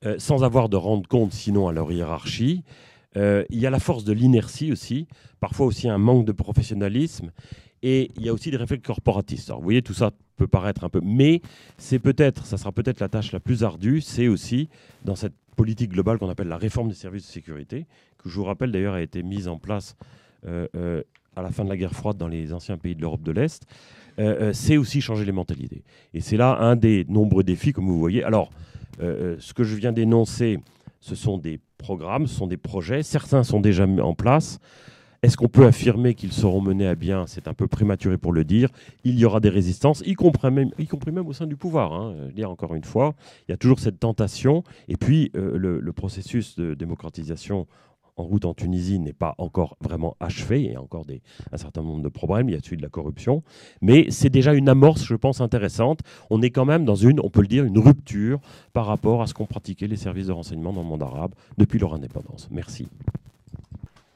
euh, 0.06 0.16
sans 0.18 0.44
avoir 0.44 0.68
de 0.68 0.78
rendre 0.78 1.08
compte 1.08 1.32
sinon 1.32 1.68
à 1.68 1.72
leur 1.72 1.92
hiérarchie. 1.92 2.64
Euh, 3.18 3.44
il 3.50 3.60
y 3.60 3.68
a 3.68 3.70
la 3.70 3.80
force 3.80 4.04
de 4.04 4.14
l'inertie 4.14 4.72
aussi, 4.72 5.08
parfois 5.40 5.68
aussi 5.68 5.88
un 5.88 6.00
manque 6.00 6.26
de 6.26 6.32
professionnalisme, 6.32 7.32
et 7.84 8.10
il 8.16 8.26
y 8.26 8.30
a 8.30 8.34
aussi 8.34 8.50
des 8.50 8.58
réflexes 8.58 8.86
corporatistes. 8.86 9.52
Vous 9.52 9.62
voyez, 9.62 9.84
tout 9.84 9.94
ça 9.94 10.12
peut 10.38 10.48
paraître 10.48 10.84
un 10.84 10.90
peu, 10.90 11.02
mais 11.04 11.42
c'est 11.78 12.00
peut-être, 12.00 12.46
ça 12.48 12.58
sera 12.58 12.72
peut-être 12.72 13.00
la 13.00 13.10
tâche 13.10 13.32
la 13.32 13.40
plus 13.40 13.64
ardue, 13.64 14.02
c'est 14.02 14.28
aussi 14.28 14.70
dans 15.06 15.16
cette 15.16 15.34
politique 15.62 15.92
globale 15.92 16.18
qu'on 16.18 16.30
appelle 16.30 16.48
la 16.48 16.58
réforme 16.58 16.90
des 16.90 16.96
services 16.96 17.28
de 17.28 17.32
sécurité, 17.32 17.86
que 18.18 18.30
je 18.30 18.36
vous 18.36 18.46
rappelle 18.46 18.72
d'ailleurs 18.72 18.96
a 18.96 19.02
été 19.04 19.22
mise 19.22 19.48
en 19.48 19.60
place 19.60 19.96
euh, 20.48 20.68
euh, 20.76 21.04
à 21.36 21.44
la 21.44 21.52
fin 21.52 21.64
de 21.64 21.70
la 21.70 21.78
guerre 21.78 21.94
froide 21.94 22.18
dans 22.18 22.28
les 22.28 22.52
anciens 22.52 22.80
pays 22.80 22.96
de 22.96 23.02
l'Europe 23.02 23.22
de 23.22 23.32
l'Est, 23.32 23.68
euh, 24.18 24.54
c'est 24.54 24.78
aussi 24.78 25.02
changer 25.02 25.24
les 25.24 25.32
mentalités. 25.32 25.84
Et 26.16 26.20
c'est 26.20 26.36
là 26.36 26.58
un 26.62 26.76
des 26.76 27.06
nombreux 27.08 27.44
défis, 27.44 27.74
comme 27.74 27.86
vous 27.86 28.00
voyez. 28.00 28.24
Alors, 28.24 28.50
ce 28.98 29.54
que 29.54 29.64
je 29.64 29.76
viens 29.76 29.92
d'énoncer, 29.92 30.58
ce 31.00 31.14
sont 31.14 31.38
des 31.38 31.60
programmes, 31.78 32.26
ce 32.26 32.34
sont 32.34 32.48
des 32.48 32.58
projets. 32.58 33.04
Certains 33.04 33.44
sont 33.44 33.60
déjà 33.60 33.86
mis 33.86 34.02
en 34.02 34.16
place. 34.16 34.60
Est-ce 35.24 35.38
qu'on 35.38 35.50
peut 35.50 35.68
affirmer 35.68 36.16
qu'ils 36.16 36.32
seront 36.32 36.62
menés 36.62 36.88
à 36.88 36.96
bien? 36.96 37.28
C'est 37.28 37.48
un 37.48 37.54
peu 37.54 37.68
prématuré 37.68 38.18
pour 38.18 38.34
le 38.34 38.44
dire. 38.44 38.70
Il 39.04 39.20
y 39.20 39.26
aura 39.26 39.40
des 39.40 39.50
résistances, 39.50 40.02
y 40.04 40.16
compris 40.16 40.50
même, 40.50 40.72
y 40.80 40.88
compris 40.88 41.12
même 41.12 41.28
au 41.28 41.34
sein 41.34 41.46
du 41.46 41.56
pouvoir. 41.56 41.94
Hein. 41.94 42.16
Je 42.30 42.34
dire 42.34 42.50
encore 42.50 42.74
une 42.74 42.84
fois, 42.84 43.14
il 43.48 43.52
y 43.52 43.54
a 43.54 43.58
toujours 43.58 43.80
cette 43.80 44.00
tentation. 44.00 44.64
Et 44.88 44.98
puis, 44.98 45.32
euh, 45.36 45.58
le, 45.58 45.94
processus 45.94 46.56
de 46.56 46.74
démocratisation 46.74 47.68
en 48.18 48.24
route 48.24 48.46
en 48.46 48.56
Tunisie 48.56 48.98
n'est 48.98 49.14
pas 49.14 49.36
encore 49.38 49.78
vraiment 49.80 50.18
achevé. 50.20 50.64
Il 50.64 50.72
y 50.72 50.76
a 50.76 50.82
encore 50.82 51.06
des, 51.06 51.22
un 51.52 51.58
certain 51.58 51.84
nombre 51.84 52.02
de 52.02 52.10
problèmes. 52.10 52.50
Il 52.50 52.54
y 52.54 52.58
a 52.58 52.60
celui 52.60 52.78
de 52.78 52.82
la 52.82 52.90
corruption. 52.90 53.44
Mais 53.80 54.08
c'est 54.10 54.32
déjà 54.32 54.56
une 54.56 54.70
amorce, 54.70 55.06
je 55.06 55.16
pense, 55.16 55.40
intéressante. 55.40 56.00
On 56.32 56.42
est 56.42 56.50
quand 56.50 56.66
même 56.66 56.84
dans 56.84 56.96
une, 56.96 57.20
on 57.20 57.30
peut 57.30 57.42
le 57.42 57.48
dire, 57.48 57.64
une 57.64 57.78
rupture 57.78 58.40
par 58.74 58.88
rapport 58.88 59.22
à 59.22 59.28
ce 59.28 59.36
qu'ont 59.36 59.46
pratiqué 59.46 59.88
les 59.88 59.98
services 59.98 60.28
de 60.28 60.32
renseignement 60.32 60.74
dans 60.74 60.82
le 60.82 60.88
monde 60.88 61.04
arabe 61.04 61.36
depuis 61.60 61.78
leur 61.78 61.94
indépendance. 61.94 62.48
Merci. 62.50 62.88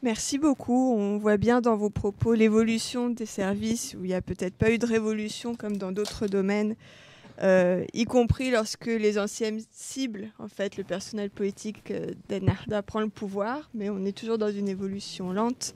Merci 0.06 0.38
beaucoup. 0.38 0.94
On 0.94 1.18
voit 1.18 1.38
bien 1.38 1.62
dans 1.62 1.76
vos 1.76 1.90
propos 1.90 2.36
l'évolution 2.36 3.10
des 3.10 3.26
services 3.26 3.96
où 4.00 4.06
il 4.06 4.10
n'y 4.10 4.14
a 4.14 4.22
peut-être 4.22 4.54
pas 4.54 4.70
eu 4.70 4.78
de 4.78 4.86
révolution 4.86 5.56
comme 5.56 5.78
dans 5.78 5.92
d'autres 5.92 6.28
domaines, 6.28 6.76
euh, 7.42 7.84
y 7.92 8.06
compris 8.06 8.52
lorsque 8.52 8.86
les 8.86 9.18
anciennes 9.18 9.62
cibles, 9.72 10.28
en 10.38 10.48
fait, 10.48 10.78
le 10.78 10.84
personnel 10.84 11.32
politique 11.32 11.90
euh, 11.90 12.12
d'Ennahda 12.30 12.84
prend 12.84 13.00
le 13.00 13.10
pouvoir, 13.10 13.72
mais 13.74 13.90
on 13.90 14.06
est 14.06 14.16
toujours 14.16 14.38
dans 14.38 14.52
une 14.52 14.70
évolution 14.70 15.34
lente. 15.34 15.74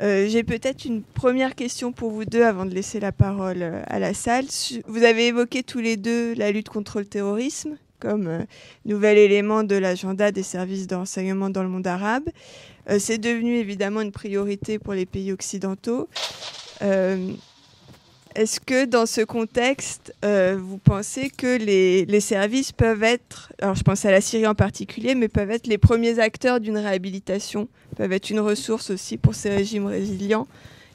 Euh, 0.00 0.26
j'ai 0.28 0.44
peut-être 0.44 0.86
une 0.86 1.02
première 1.02 1.54
question 1.54 1.92
pour 1.92 2.10
vous 2.10 2.24
deux 2.24 2.44
avant 2.44 2.64
de 2.64 2.74
laisser 2.74 3.00
la 3.00 3.12
parole 3.12 3.62
à 3.62 3.98
la 3.98 4.14
salle. 4.14 4.46
Vous 4.86 5.02
avez 5.02 5.26
évoqué 5.26 5.62
tous 5.62 5.80
les 5.80 5.98
deux 5.98 6.32
la 6.36 6.52
lutte 6.52 6.70
contre 6.70 7.00
le 7.00 7.04
terrorisme 7.04 7.76
comme 8.00 8.46
nouvel 8.84 9.16
élément 9.16 9.62
de 9.62 9.76
l'agenda 9.76 10.32
des 10.32 10.42
services 10.42 10.88
de 10.88 10.96
renseignement 10.96 11.50
dans 11.50 11.62
le 11.62 11.68
monde 11.68 11.86
arabe. 11.86 12.24
Euh, 12.90 12.98
c'est 12.98 13.18
devenu 13.18 13.56
évidemment 13.56 14.00
une 14.00 14.12
priorité 14.12 14.78
pour 14.78 14.94
les 14.94 15.06
pays 15.06 15.32
occidentaux. 15.32 16.08
Euh, 16.82 17.32
est-ce 18.34 18.60
que 18.60 18.86
dans 18.86 19.06
ce 19.06 19.20
contexte, 19.20 20.14
euh, 20.24 20.58
vous 20.58 20.78
pensez 20.78 21.28
que 21.30 21.58
les, 21.58 22.20
services 22.20 22.72
peuvent 22.72 23.02
être, 23.02 23.52
alors 23.60 23.74
je 23.74 23.82
pense 23.82 24.04
à 24.04 24.10
la 24.10 24.20
Syrie 24.20 24.46
en 24.46 24.54
particulier, 24.54 25.14
mais 25.14 25.28
peuvent 25.28 25.50
être 25.50 25.66
les 25.66 25.78
premiers 25.78 26.18
acteurs 26.18 26.58
d'une 26.58 26.78
réhabilitation, 26.78 27.68
peuvent 27.96 28.12
être 28.12 28.30
une 28.30 28.40
ressource 28.40 28.90
aussi 28.90 29.18
pour 29.18 29.34
ces 29.34 29.50
régimes 29.50 29.86
résilients 29.86 30.46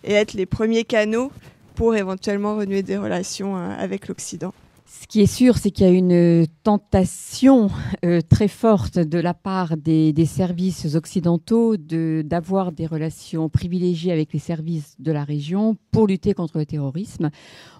et 0.04 0.14
être 0.14 0.34
les 0.34 0.48
premiers 0.48 0.84
canaux 0.84 1.32
pour 1.76 1.96
éventuellement 1.96 2.58
renouer 2.58 2.82
des 2.82 2.98
relations 2.98 3.56
avec 3.56 4.08
l'Occident? 4.08 4.54
Ce 4.90 5.06
qui 5.06 5.22
est 5.22 5.26
sûr, 5.26 5.58
c'est 5.58 5.70
qu'il 5.70 5.86
y 5.86 5.90
a 5.90 5.92
une 5.92 6.48
tentation 6.64 7.70
euh, 8.06 8.22
très 8.22 8.48
forte 8.48 8.98
de 8.98 9.20
la 9.20 9.34
part 9.34 9.76
des, 9.76 10.14
services 10.26 10.96
occidentaux 10.96 11.76
d'avoir 11.78 12.72
des 12.72 12.86
relations 12.86 13.50
privilégiées 13.50 14.14
avec 14.14 14.32
les 14.32 14.40
services 14.40 14.96
de 15.00 15.12
la 15.12 15.26
région 15.26 15.76
pour 15.92 16.08
lutter 16.08 16.34
contre 16.34 16.58
le 16.58 16.66
terrorisme. 16.66 17.30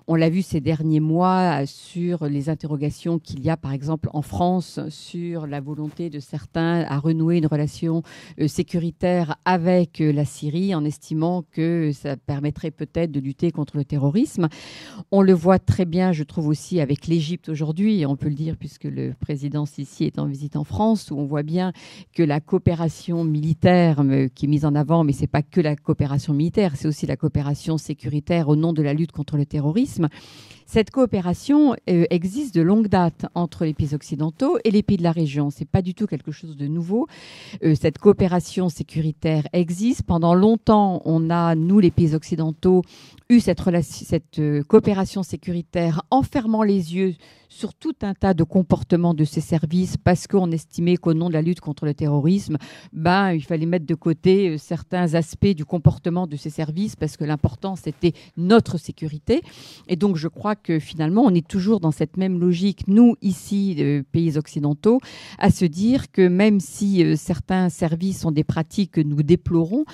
On 0.10 0.16
l'a 0.16 0.30
vu 0.30 0.42
ces 0.42 0.62
derniers 0.62 1.02
mois 1.02 1.66
sur 1.66 2.28
les 2.28 2.48
interrogations 2.48 3.20
qu'il 3.20 3.42
y 3.44 3.50
a, 3.50 3.58
par 3.58 3.74
exemple, 3.74 4.08
en 4.14 4.22
France, 4.22 4.80
sur 4.88 5.48
la 5.48 5.60
volonté 5.60 6.10
de 6.10 6.22
certains 6.22 6.86
à 6.88 6.98
renouer 6.98 7.40
une 7.40 7.46
relation 7.46 8.04
euh, 8.40 8.48
sécuritaire 8.48 9.36
avec 9.44 10.00
euh, 10.00 10.14
la 10.14 10.24
Syrie, 10.24 10.74
en 10.74 10.86
estimant 10.86 11.44
que 11.52 11.92
ça 11.92 12.16
permettrait 12.16 12.72
peut-être 12.72 13.12
de 13.12 13.20
lutter 13.20 13.52
contre 13.52 13.76
le 13.76 13.84
terrorisme. 13.84 14.48
On 15.12 15.22
le 15.22 15.34
voit 15.34 15.60
très 15.60 15.84
bien, 15.84 16.14
je 16.14 16.24
trouve 16.24 16.48
aussi, 16.48 16.80
avec 16.80 17.08
l'Égypte 17.08 17.50
aujourd'hui, 17.50 18.06
on 18.06 18.16
peut 18.16 18.30
le 18.30 18.36
dire 18.36 18.56
puisque 18.56 18.86
le 18.86 19.14
président 19.20 19.66
Sisi 19.66 20.06
est 20.06 20.20
en 20.20 20.26
visite 20.26 20.56
en 20.56 20.64
France, 20.64 21.12
où 21.12 21.18
on 21.18 21.26
voit 21.26 21.44
bien 21.44 21.74
que 22.16 22.24
la 22.24 22.40
coopération 22.40 23.26
militaire 23.26 24.00
euh, 24.00 24.30
qui 24.34 24.46
est 24.46 24.50
mise 24.50 24.64
en 24.64 24.74
avant, 24.74 25.04
mais 25.04 25.12
c'est 25.12 25.28
pas 25.28 25.42
que 25.42 25.60
la 25.60 25.76
coopération 25.76 26.34
militaire, 26.34 26.78
c'est 26.78 26.88
aussi 26.88 27.06
la 27.08 27.18
coopération 27.18 27.78
sécuritaire 27.78 28.48
au 28.48 28.56
nom 28.56 28.72
de 28.72 28.82
la 28.82 28.94
lutte 28.94 29.12
contre 29.12 29.36
le 29.36 29.46
terrorisme 29.46 29.97
próxima. 29.98 30.12
Cette 30.68 30.92
coopération 30.92 31.76
euh, 31.90 32.04
existe 32.10 32.54
de 32.54 32.62
longue 32.62 32.90
date 32.90 33.26
entre 33.36 33.64
les 33.64 33.74
pays 33.74 33.96
occidentaux 33.96 34.58
et 34.66 34.72
les 34.72 34.84
pays 34.84 34.98
de 34.98 35.04
la 35.04 35.14
région. 35.14 35.50
C'est 35.50 35.68
pas 35.68 35.82
du 35.82 35.94
tout 35.94 36.08
quelque 36.08 36.34
chose 36.34 36.58
de 36.58 36.68
nouveau. 36.68 37.08
Euh, 37.64 37.74
cette 37.74 38.00
coopération 38.00 38.68
sécuritaire 38.68 39.48
existe. 39.54 40.04
Pendant 40.04 40.36
longtemps, 40.36 41.02
on 41.06 41.30
a, 41.30 41.56
nous, 41.56 41.80
les 41.80 41.90
pays 41.90 42.14
occidentaux, 42.14 42.82
eu 43.30 43.40
cette, 43.40 43.62
euh, 44.40 44.62
coopération 44.64 45.24
sécuritaire 45.24 46.04
en 46.12 46.22
fermant 46.22 46.64
les 46.64 46.94
yeux 46.96 47.16
sur 47.50 47.74
tout 47.74 47.96
un 48.02 48.14
tas 48.14 48.34
de 48.34 48.44
comportements 48.44 49.14
de 49.14 49.24
ces 49.24 49.40
services 49.40 49.96
parce 49.96 50.28
qu'on 50.28 50.52
estimait 50.52 50.98
qu'au 50.98 51.14
nom 51.14 51.30
de 51.30 51.34
la 51.34 51.42
lutte 51.42 51.62
contre 51.62 51.86
le 51.86 51.94
terrorisme, 51.94 52.58
ben, 52.92 53.32
il 53.32 53.42
fallait 53.42 53.66
mettre 53.66 53.86
de 53.86 53.96
côté 53.96 54.58
certains 54.58 55.14
aspects 55.14 55.56
du 55.56 55.64
comportement 55.64 56.28
de 56.28 56.36
ces 56.36 56.50
services 56.50 56.98
parce 56.98 57.16
que 57.16 57.24
l'important, 57.24 57.78
c'était 57.78 58.12
notre 58.36 58.78
sécurité. 58.78 59.42
Et 59.88 59.96
donc, 59.96 60.18
je 60.18 60.28
crois 60.28 60.57
que 60.62 60.80
finalement, 60.80 61.24
on 61.24 61.34
est 61.34 61.48
toujours 61.48 61.80
dans 61.80 61.92
cette 61.92 62.18
même 62.18 62.40
logique, 62.40 62.88
nous, 62.88 63.16
ici, 63.22 63.76
euh, 63.80 64.04
pays 64.12 64.38
occidentaux, 64.38 65.00
à 65.38 65.52
se 65.52 65.66
dire 65.66 66.12
que 66.12 66.28
même 66.28 66.60
si 66.60 67.04
euh, 67.04 67.16
certains 67.16 67.70
services 67.70 68.26
ont 68.26 68.32
des 68.32 68.44
pratiques 68.44 68.92
que 68.92 69.02
nous 69.02 69.24
déplorons, 69.24 69.86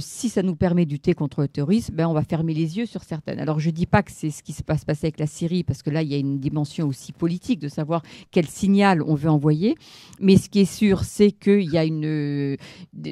si 0.00 0.28
ça 0.28 0.42
nous 0.42 0.56
permet 0.56 0.86
de 0.86 0.90
lutter 0.90 1.14
contre 1.14 1.42
le 1.42 1.48
terrorisme, 1.48 1.94
ben, 1.94 2.06
on 2.08 2.12
va 2.12 2.22
fermer 2.22 2.54
les 2.54 2.78
yeux 2.78 2.86
sur 2.86 3.02
certaines. 3.02 3.38
Alors, 3.38 3.60
je 3.60 3.68
ne 3.68 3.74
dis 3.74 3.86
pas 3.86 4.02
que 4.02 4.12
c'est 4.12 4.30
ce 4.30 4.42
qui 4.42 4.52
se 4.52 4.62
passe 4.62 4.84
avec 4.88 5.18
la 5.18 5.26
Syrie 5.26 5.64
parce 5.64 5.82
que 5.82 5.90
là, 5.90 6.02
il 6.02 6.08
y 6.08 6.14
a 6.14 6.18
une 6.18 6.38
dimension 6.38 6.86
aussi 6.88 7.12
politique 7.12 7.60
de 7.60 7.68
savoir 7.68 8.02
quel 8.30 8.46
signal 8.46 9.02
on 9.02 9.14
veut 9.14 9.30
envoyer. 9.30 9.76
Mais 10.20 10.36
ce 10.36 10.48
qui 10.48 10.60
est 10.60 10.72
sûr, 10.72 11.04
c'est 11.04 11.32
qu'il 11.32 11.70
y 11.70 11.78
a 11.78 11.84
une. 11.84 12.56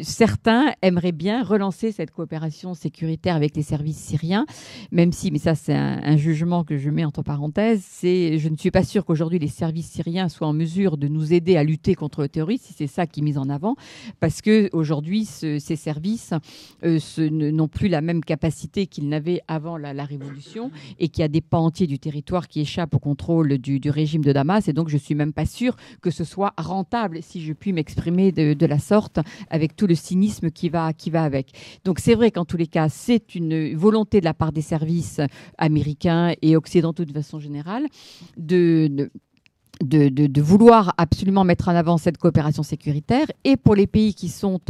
Certains 0.02 0.72
aimeraient 0.82 1.12
bien 1.12 1.42
relancer 1.42 1.92
cette 1.92 2.10
coopération 2.10 2.74
sécuritaire 2.74 3.36
avec 3.36 3.56
les 3.56 3.62
services 3.62 3.98
syriens, 3.98 4.46
même 4.90 5.12
si, 5.12 5.30
mais 5.30 5.38
ça, 5.38 5.54
c'est 5.54 5.74
un, 5.74 6.16
jugement 6.16 6.61
que 6.64 6.78
je 6.78 6.90
mets 6.90 7.04
entre 7.04 7.22
parenthèses, 7.22 7.82
c'est 7.86 8.38
je 8.38 8.48
ne 8.48 8.56
suis 8.56 8.70
pas 8.70 8.84
sûr 8.84 9.04
qu'aujourd'hui 9.04 9.38
les 9.38 9.48
services 9.48 9.90
syriens 9.90 10.28
soient 10.28 10.48
en 10.48 10.52
mesure 10.52 10.96
de 10.96 11.08
nous 11.08 11.32
aider 11.32 11.56
à 11.56 11.64
lutter 11.64 11.94
contre 11.94 12.22
le 12.22 12.28
terrorisme, 12.28 12.64
si 12.66 12.72
c'est 12.72 12.86
ça 12.86 13.06
qui 13.06 13.20
est 13.20 13.22
mis 13.22 13.38
en 13.38 13.48
avant, 13.48 13.76
parce 14.20 14.40
que 14.40 14.68
aujourd'hui, 14.72 15.24
ces 15.24 15.76
services 15.76 16.34
euh, 16.84 16.98
n'ont 17.30 17.68
plus 17.68 17.88
la 17.88 18.00
même 18.00 18.22
capacité 18.24 18.86
qu'ils 18.86 19.08
n'avaient 19.08 19.40
avant 19.48 19.76
la, 19.76 20.04
révolution 20.04 20.70
et 20.98 21.08
qu'il 21.08 21.22
y 21.22 21.24
a 21.24 21.28
des 21.28 21.40
pans 21.40 21.66
entiers 21.66 21.86
du 21.86 21.98
territoire 21.98 22.48
qui 22.48 22.60
échappent 22.60 22.94
au 22.94 22.98
contrôle 22.98 23.58
du, 23.58 23.80
régime 23.88 24.24
de 24.24 24.32
Damas. 24.32 24.66
Et 24.68 24.72
donc, 24.72 24.88
je 24.88 24.96
suis 24.96 25.14
même 25.14 25.32
pas 25.32 25.46
sûre 25.46 25.76
que 26.00 26.10
ce 26.10 26.24
soit 26.24 26.52
rentable, 26.56 27.22
si 27.22 27.40
je 27.40 27.52
puis 27.52 27.72
m'exprimer 27.72 28.32
de, 28.32 28.66
la 28.66 28.78
sorte, 28.78 29.20
avec 29.50 29.76
tout 29.76 29.86
le 29.86 29.94
cynisme 29.94 30.50
qui 30.50 30.68
va, 30.68 30.92
qui 30.92 31.10
va 31.10 31.22
avec. 31.22 31.52
Donc, 31.84 31.98
c'est 31.98 32.14
vrai 32.14 32.30
qu'en 32.30 32.44
tous 32.44 32.56
les 32.56 32.66
cas, 32.66 32.88
c'est 32.88 33.34
une 33.34 33.74
volonté 33.74 34.20
de 34.20 34.24
la 34.24 34.34
part 34.34 34.52
des 34.52 34.62
services 34.62 35.20
américains 35.58 36.32
et 36.42 36.51
occidentaux 36.56 37.04
de 37.04 37.12
façon 37.12 37.38
générale 37.38 37.86
de 38.36 38.88
de, 38.90 39.10
vouloir 40.40 40.94
absolument 40.98 41.44
mettre 41.44 41.68
en 41.68 41.74
avant 41.74 41.98
cette 41.98 42.18
coopération 42.18 42.62
sécuritaire. 42.62 43.26
Et 43.44 43.56
pour 43.56 43.74
les 43.74 43.86
pays 43.86 44.14
qui 44.14 44.28
sont 44.28 44.60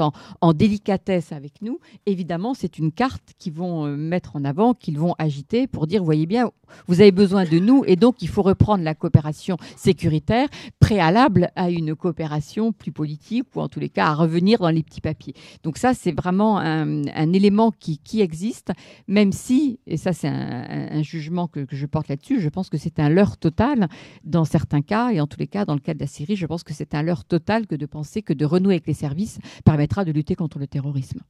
en, 0.41 0.53
délicatesse 0.53 1.33
avec 1.33 1.63
nous, 1.63 1.79
évidemment, 2.07 2.55
c'est 2.55 2.79
une 2.79 2.93
carte 2.93 3.23
qu'ils 3.39 3.55
vont 3.55 3.87
euh, 3.87 3.97
mettre 3.97 4.37
en 4.37 4.45
avant, 4.45 4.75
qu'ils 4.75 4.99
vont 4.99 5.15
agiter 5.19 5.67
pour 5.67 5.87
dire, 5.87 6.05
voyez 6.05 6.27
bien, 6.27 6.51
vous 6.87 7.01
avez 7.01 7.13
besoin 7.13 7.45
de 7.45 7.59
nous 7.59 7.85
et 7.87 7.97
donc 7.97 8.23
il 8.23 8.29
faut 8.29 8.43
reprendre 8.43 8.83
la 8.85 8.95
coopération 8.95 9.57
sécuritaire 9.77 10.49
préalable 10.81 11.51
à 11.57 11.71
une 11.71 11.95
coopération 11.95 12.73
plus 12.73 12.93
politique 12.93 13.47
ou 13.55 13.61
en 13.61 13.69
tous 13.69 13.81
les 13.81 13.89
cas 13.89 14.07
à 14.07 14.15
revenir 14.15 14.59
dans 14.59 14.71
les 14.71 14.83
petits 14.83 15.01
papiers. 15.01 15.35
Donc 15.63 15.79
ça, 15.79 15.95
c'est 15.95 16.13
vraiment 16.13 16.59
un, 16.59 17.03
élément 17.33 17.73
qui, 17.79 18.21
existe, 18.21 18.73
même 19.09 19.33
si, 19.33 19.79
et 19.87 19.97
ça 19.97 20.13
c'est 20.13 20.29
un, 20.29 21.03
jugement 21.03 21.49
que 21.49 21.67
je 21.71 21.87
porte 21.87 22.09
là-dessus, 22.09 22.41
je 22.41 22.49
pense 22.49 22.69
que 22.69 22.79
c'est 22.79 22.99
un 22.99 23.09
leurre 23.09 23.37
total 23.37 23.89
dans 24.25 24.45
certains 24.45 24.83
cas 24.83 25.02
et 25.11 25.21
en 25.21 25.27
tous 25.27 25.39
les 25.39 25.47
cas, 25.47 25.65
dans 25.65 25.75
le 25.75 25.81
cas 25.81 25.95
de 25.95 26.01
la 26.01 26.07
Syrie, 26.07 26.37
je 26.37 26.47
pense 26.47 26.63
que 26.63 26.75
c'est 26.75 26.95
un 26.95 27.03
leurre 27.03 27.25
total 27.25 27.67
que 27.67 27.75
de 27.75 27.87
penser 27.87 28.23
que 28.23 28.33
de 28.33 28.45
renouer 28.45 28.75
avec 28.75 28.87
les 28.87 28.95
services 28.95 29.39
permettra 29.65 30.05
de 30.05 30.13
lutter 30.13 30.35
contre 30.35 30.59
le 30.59 30.67
terrorisme. 30.67 31.21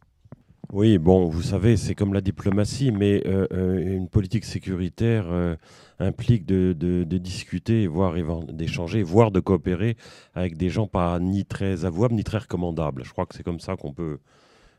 Oui, 0.72 0.96
bon, 0.96 1.28
vous 1.28 1.42
savez, 1.42 1.76
c'est 1.76 1.94
comme 1.94 2.14
la 2.14 2.22
diplomatie, 2.22 2.92
mais 2.92 3.22
euh, 3.26 3.46
euh, 3.52 3.94
une 3.94 4.08
politique 4.08 4.46
sécuritaire 4.46 5.26
euh, 5.28 5.54
implique 5.98 6.46
de, 6.46 6.72
discuter, 7.04 7.86
voire 7.86 8.14
d'échanger, 8.46 9.02
voire 9.02 9.30
de 9.32 9.40
coopérer 9.40 9.98
avec 10.34 10.56
des 10.56 10.70
gens 10.70 10.86
pas 10.86 11.18
ni 11.20 11.44
très 11.44 11.84
avouables, 11.84 12.14
ni 12.14 12.24
très 12.24 12.38
recommandables. 12.38 13.04
Je 13.04 13.10
crois 13.10 13.26
que 13.26 13.34
c'est 13.34 13.42
comme 13.42 13.60
ça 13.60 13.76
qu'on 13.76 13.92
peut 13.92 14.18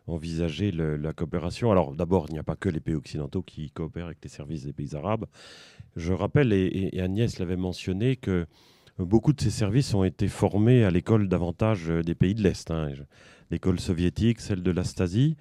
envisager 0.07 0.71
la 0.71 1.13
coopération. 1.13 1.71
Alors 1.71 1.93
d'abord, 1.93 2.25
il 2.29 2.33
n'y 2.33 2.39
a 2.39 2.43
pas 2.43 2.55
que 2.55 2.69
les 2.69 2.79
pays 2.79 2.95
occidentaux 2.95 3.43
qui 3.43 3.69
coopèrent 3.69 4.07
avec 4.07 4.17
les 4.23 4.29
services 4.29 4.65
des 4.65 4.73
pays 4.73 4.95
arabes. 4.95 5.25
Je 5.95 6.11
rappelle, 6.11 6.53
et 6.53 6.99
Agnès 6.99 7.37
l'avait 7.37 7.55
mentionné, 7.55 8.15
que 8.15 8.47
beaucoup 8.99 9.33
de 9.33 9.41
ces 9.41 9.49
services 9.49 9.93
ont 9.93 10.03
été 10.03 10.27
formés 10.27 10.83
à 10.83 10.91
l'école 10.91 11.27
davantage 11.27 11.89
euh, 11.89 12.03
des 12.03 12.15
pays 12.15 12.35
de 12.35 12.43
l'Est. 12.43 12.71
Hein. 12.71 12.89
L'école 13.51 13.79
soviétique, 13.79 14.39
celle 14.39 14.63
de 14.63 14.71
la 14.71 14.83
Stasi. 14.83 15.35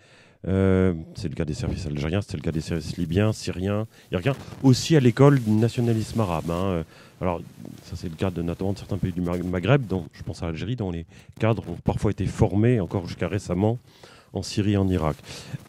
Euh, 0.49 0.95
c'est 1.15 1.29
le 1.29 1.35
cas 1.35 1.45
des 1.45 1.55
services 1.55 1.87
algériens, 1.87 2.21
c'est 2.21 2.37
le 2.37 2.43
cas 2.43 2.51
des 2.51 2.61
services 2.61 2.97
libyens, 2.97 3.33
syriens, 3.33 3.87
irakiens, 4.11 4.35
aussi 4.65 4.97
à 4.97 5.01
l'école 5.01 5.39
du 5.39 5.51
nationalisme 5.51 6.19
arabe. 6.21 6.51
Hein. 6.51 6.65
Euh, 6.65 6.83
alors, 7.21 7.41
ça 7.85 7.95
c'est 7.95 8.09
le 8.09 8.17
cas 8.17 8.31
de, 8.31 8.43
notamment 8.43 8.73
de 8.73 8.79
certains 8.79 8.99
pays 8.99 9.13
du 9.13 9.21
Maghreb, 9.21 9.87
dont 9.87 10.07
je 10.13 10.23
pense 10.25 10.43
à 10.43 10.47
l'Algérie, 10.47 10.75
dont 10.75 10.91
les 10.91 11.07
cadres 11.39 11.63
ont 11.69 11.77
parfois 11.85 12.11
été 12.11 12.27
formés, 12.27 12.81
encore 12.81 13.07
jusqu'à 13.07 13.29
récemment, 13.29 13.79
en 14.33 14.43
Syrie 14.43 14.73
et 14.73 14.77
en 14.77 14.89
Irak. 14.89 15.17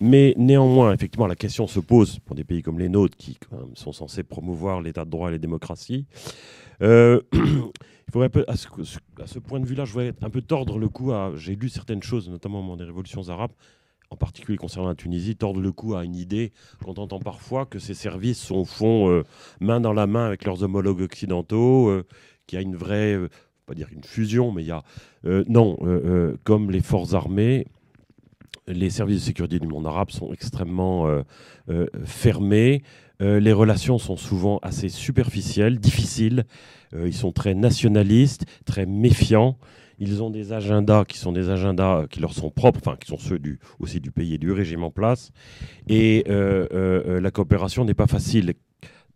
Mais 0.02 0.34
néanmoins, 0.38 0.94
effectivement, 0.94 1.28
la 1.28 1.36
question 1.36 1.68
se 1.68 1.80
pose 1.80 2.20
pour 2.20 2.36
des 2.36 2.44
pays 2.44 2.62
comme 2.62 2.80
les 2.80 2.90
nôtres, 2.90 3.18
qui 3.18 3.38
sont 3.74 3.92
censés 3.92 4.24
promouvoir 4.24 4.82
l'état 4.82 5.06
de 5.06 5.10
droit 5.10 5.30
et 5.30 5.34
les 5.34 5.40
démocraties. 5.40 6.06
Euh, 6.82 7.22
il 7.34 8.12
faudrait 8.12 8.32
à, 8.48 8.56
ce, 8.56 9.40
point 9.40 9.60
de 9.60 9.66
vue-là, 9.66 9.86
je 9.86 9.94
voudrais 9.94 10.14
un 10.22 10.30
peu 10.30 10.42
tordre 10.42 10.78
le 10.78 10.90
cou 10.90 11.12
à. 11.12 11.34
J'ai 11.36 11.56
lu 11.56 11.70
certaines 11.70 12.04
choses, 12.04 12.30
notamment 12.30 12.60
au 12.60 12.62
moment 12.62 12.78
des 12.78 12.84
révolutions 12.84 13.30
arabes, 13.30 13.52
en 14.10 14.16
particulier 14.16 14.58
concernant 14.58 14.90
la 14.90 14.96
Tunisie, 14.96 15.36
tordre 15.36 15.62
le 15.62 15.72
cou 15.72 15.96
à 15.96 16.04
une 16.04 16.16
idée 16.16 16.52
qu'on 16.84 16.94
entend 16.94 17.20
parfois 17.20 17.66
que 17.66 17.80
ces 17.80 17.94
services 17.94 18.40
sont 18.40 18.58
au 18.58 18.66
fond 18.66 19.10
euh, 19.10 19.24
main 19.60 19.80
dans 19.80 19.94
la 19.94 20.08
main 20.08 20.26
avec 20.26 20.46
leurs 20.46 20.64
homologues 20.64 21.02
occidentaux, 21.02 21.90
euh, 21.90 22.06
qu'il 22.46 22.58
y 22.58 22.60
a 22.60 22.62
une 22.62 22.76
vraie, 22.76 23.18
pas 23.66 23.74
dire 23.74 23.88
une 23.92 24.04
fusion, 24.04 24.52
mais 24.52 24.64
il 24.64 24.68
y 24.68 24.72
a 24.72 24.84
non, 25.48 25.78
comme 26.44 26.70
les 26.70 26.82
forces 26.82 27.14
armées, 27.14 27.66
les 28.68 28.90
services 28.90 29.22
de 29.22 29.26
sécurité 29.26 29.60
du 29.60 29.68
monde 29.68 29.88
arabe 29.88 30.10
sont 30.10 30.32
extrêmement 30.32 31.08
fermés. 32.06 32.84
Euh, 33.24 33.40
les 33.40 33.54
relations 33.54 33.98
sont 33.98 34.18
souvent 34.18 34.60
assez 34.62 34.90
superficielles, 34.90 35.80
difficiles. 35.80 36.46
Euh, 36.94 37.08
ils 37.08 37.14
sont 37.14 37.32
très 37.32 37.54
nationalistes, 37.54 38.46
très 38.66 38.86
méfiants. 38.86 39.58
Ils 40.00 40.24
ont 40.24 40.30
des 40.30 40.52
agendas 40.52 41.06
qui 41.06 41.18
sont 41.18 41.32
des 41.32 41.50
agendas 41.50 42.08
qui 42.10 42.20
leur 42.20 42.34
sont 42.34 42.50
propres, 42.50 42.80
enfin 42.84 42.98
qui 43.00 43.08
sont 43.08 43.18
ceux 43.18 43.40
aussi 43.80 44.00
du 44.00 44.12
pays 44.12 44.34
et 44.34 44.38
du 44.38 44.52
régime 44.52 44.84
en 44.84 44.92
place. 44.92 45.32
Et 45.88 46.26
euh, 46.28 47.22
la 47.22 47.32
coopération 47.32 47.86
n'est 47.86 47.94
pas 47.94 48.08
facile 48.08 48.54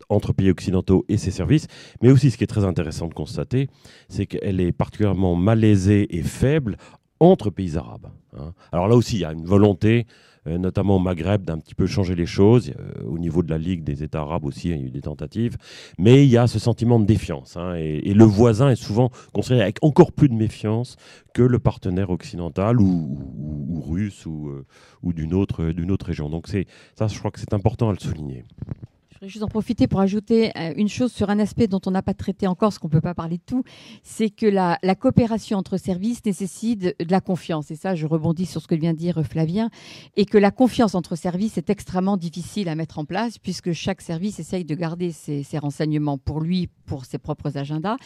entre 0.10 0.32
pays 0.32 0.52
occidentaux 0.52 1.04
et 1.10 1.18
ses 1.18 1.32
services, 1.32 1.68
mais 2.02 2.12
aussi 2.12 2.32
ce 2.32 2.38
qui 2.38 2.43
est 2.43 2.48
très 2.48 2.64
intéressant 2.64 3.08
de 3.08 3.14
constater, 3.14 3.68
c'est 4.08 4.28
qu'elle 4.28 4.62
est 4.62 4.72
particulièrement 4.72 5.36
malaisée 5.36 6.16
et 6.16 6.22
faible 6.22 6.78
entre 7.20 7.50
pays 7.50 7.76
arabes. 7.76 8.08
Hein. 8.40 8.54
Alors 8.72 8.88
là 8.88 8.96
aussi, 8.96 9.18
il 9.18 9.22
y 9.22 9.26
a 9.26 9.34
une 9.34 9.46
volonté 9.46 10.06
euh, 10.48 10.58
notamment 10.58 10.96
au 10.96 11.00
Maghreb, 11.00 11.44
d'un 11.44 11.58
petit 11.60 11.76
peu 11.76 11.88
changer 11.88 12.16
les 12.16 12.26
choses. 12.26 12.72
Euh, 12.80 13.04
au 13.06 13.18
niveau 13.18 13.44
de 13.44 13.50
la 13.50 13.58
Ligue 13.58 13.84
des 13.84 14.04
États 14.04 14.22
arabes 14.22 14.46
aussi, 14.46 14.70
il 14.70 14.78
y 14.78 14.80
a 14.80 14.82
eu 14.82 14.90
des 14.90 15.02
tentatives. 15.02 15.58
Mais 15.98 16.24
il 16.26 16.30
y 16.30 16.38
a 16.38 16.48
ce 16.48 16.60
sentiment 16.60 17.00
de 17.00 17.06
défiance. 17.06 17.58
Hein, 17.58 17.76
et, 17.76 18.14
le 18.14 18.24
voisin 18.24 18.70
est 18.70 18.76
souvent 18.76 19.12
considéré 19.34 19.64
avec 19.64 19.78
encore 19.82 20.12
plus 20.12 20.30
de 20.30 20.34
méfiance 20.34 20.96
que 21.34 21.42
le 21.42 21.60
partenaire 21.60 22.10
occidental 22.10 22.80
ou, 22.80 23.84
russe 23.88 24.26
ou, 24.26 24.50
euh, 24.50 24.66
ou 25.04 25.14
d'une 25.14 25.34
autre, 25.34 25.64
autre 25.92 26.06
région. 26.06 26.30
Donc 26.30 26.48
ça, 26.48 27.08
je 27.08 27.20
crois 27.20 27.32
que 27.32 27.40
c'est 27.40 27.54
important 27.54 27.90
à 27.90 27.94
le 27.94 28.00
souligner. 28.00 28.44
Je 29.18 29.22
voudrais 29.22 29.34
juste 29.34 29.43
en 29.45 29.47
profiter 29.47 29.88
pour 29.88 29.99
ajouter 29.99 30.51
euh, 30.55 30.74
une 30.78 30.89
chose 30.89 31.11
sur 31.11 31.32
un 31.32 31.39
aspect 31.39 31.65
dont 31.65 31.82
on 31.88 31.89
n'a 31.89 32.03
pas 32.03 32.13
traité 32.13 32.45
encore, 32.45 32.70
parce 32.70 32.78
qu'on 32.78 32.88
ne 32.88 32.91
peut 32.91 33.01
pas 33.01 33.15
parler 33.15 33.38
de 33.38 33.43
tout, 33.43 33.63
c'est 34.03 34.30
que 34.30 34.45
la, 34.45 34.78
coopération 34.93 35.57
entre 35.57 35.78
services 35.78 36.24
nécessite 36.24 36.82
de 36.82 36.93
la 37.09 37.20
confiance. 37.20 37.72
Et 37.72 37.76
ça, 37.76 37.95
je 37.95 38.05
rebondis 38.05 38.45
sur 38.45 38.61
ce 38.61 38.68
que 38.68 38.76
vient 38.76 38.93
de 38.93 38.99
dire 38.99 39.24
Flavien, 39.26 39.72
et 40.18 40.26
que 40.26 40.38
la 40.38 40.51
confiance 40.51 40.93
entre 40.93 41.15
services 41.15 41.57
est 41.57 41.72
extrêmement 41.72 42.15
difficile 42.15 42.70
à 42.70 42.76
mettre 42.76 42.99
en 42.99 43.05
place, 43.05 43.39
puisque 43.39 43.72
chaque 43.72 44.01
service 44.01 44.39
essaye 44.39 44.65
de 44.65 44.76
garder 44.76 45.11
ses, 45.11 45.43
renseignements 45.57 46.20
pour 46.20 46.39
lui, 46.39 46.70
pour 46.86 47.05
ses 47.05 47.18
propres 47.18 47.57
agendas, 47.57 47.97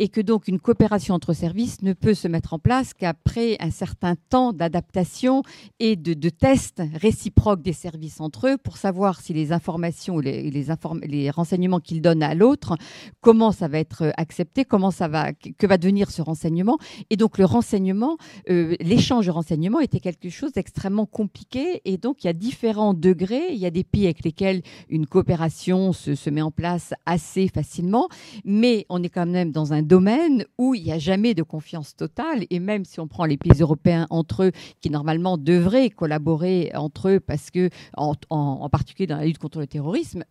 et 0.00 0.08
que 0.08 0.20
donc 0.20 0.48
une 0.48 0.58
coopération 0.58 1.14
entre 1.14 1.32
services 1.32 1.80
ne 1.82 1.92
peut 1.92 2.14
se 2.14 2.26
mettre 2.26 2.54
en 2.54 2.58
place 2.58 2.92
qu'après 2.92 3.56
un 3.60 3.70
certain 3.70 4.16
temps 4.30 4.52
d'adaptation 4.52 5.44
et 5.78 5.94
de, 5.94 6.12
de 6.12 6.28
tests 6.28 6.82
réciproques 6.94 7.62
des 7.62 7.72
services 7.72 8.20
entre 8.20 8.48
eux 8.48 8.56
pour 8.56 8.78
savoir 8.78 9.20
si 9.20 9.32
les 9.32 9.52
informations 9.52 10.16
ou 10.16 10.20
les 10.20 10.55
les, 11.02 11.30
renseignements 11.30 11.80
qu'il 11.80 12.00
donne 12.00 12.22
à 12.22 12.34
l'autre, 12.34 12.76
comment 13.20 13.52
ça 13.52 13.68
va 13.68 13.78
être 13.78 14.12
accepté, 14.16 14.64
comment 14.64 14.90
ça 14.90 15.08
va, 15.08 15.32
que 15.32 15.66
va 15.66 15.78
devenir 15.78 16.10
ce 16.10 16.22
renseignement. 16.22 16.78
Et 17.10 17.16
donc 17.16 17.38
le 17.38 17.44
renseignement, 17.44 18.16
euh, 18.50 18.74
l'échange 18.80 19.26
de 19.26 19.30
renseignements 19.30 19.80
était 19.80 20.00
quelque 20.00 20.30
chose 20.30 20.52
d'extrêmement 20.52 21.06
compliqué. 21.06 21.82
Et 21.84 21.98
donc 21.98 22.24
il 22.24 22.26
y 22.26 22.30
a 22.30 22.32
différents 22.32 22.94
degrés. 22.94 23.48
Il 23.50 23.58
y 23.58 23.66
a 23.66 23.70
des 23.70 23.84
pays 23.84 24.04
avec 24.04 24.24
lesquels 24.24 24.62
une 24.88 25.06
coopération 25.06 25.92
se, 25.92 26.30
met 26.30 26.42
en 26.42 26.50
place 26.50 26.92
assez 27.06 27.48
facilement, 27.48 28.08
mais 28.44 28.86
on 28.88 29.02
est 29.02 29.08
quand 29.08 29.26
même 29.26 29.52
dans 29.52 29.72
un 29.72 29.82
domaine 29.82 30.44
où 30.58 30.74
il 30.74 30.82
n'y 30.82 30.92
a 30.92 30.98
jamais 30.98 31.34
de 31.34 31.42
confiance 31.42 31.94
totale. 31.96 32.44
Et 32.50 32.58
même 32.58 32.84
si 32.84 33.00
on 33.00 33.06
prend 33.06 33.24
les 33.24 33.36
pays 33.36 33.60
européens 33.60 34.06
entre 34.10 34.44
eux, 34.44 34.52
qui 34.80 34.90
normalement 34.90 35.38
devraient 35.38 35.90
collaborer 35.90 36.70
entre 36.74 37.08
eux, 37.08 37.20
parce 37.20 37.50
que 37.50 37.70
en, 37.96 38.68
particulier 38.68 39.06
dans 39.06 39.16
la 39.16 39.24
lutte 39.24 39.38
contre 39.38 39.60
le 39.60 39.66
terrorisme, 39.66 40.24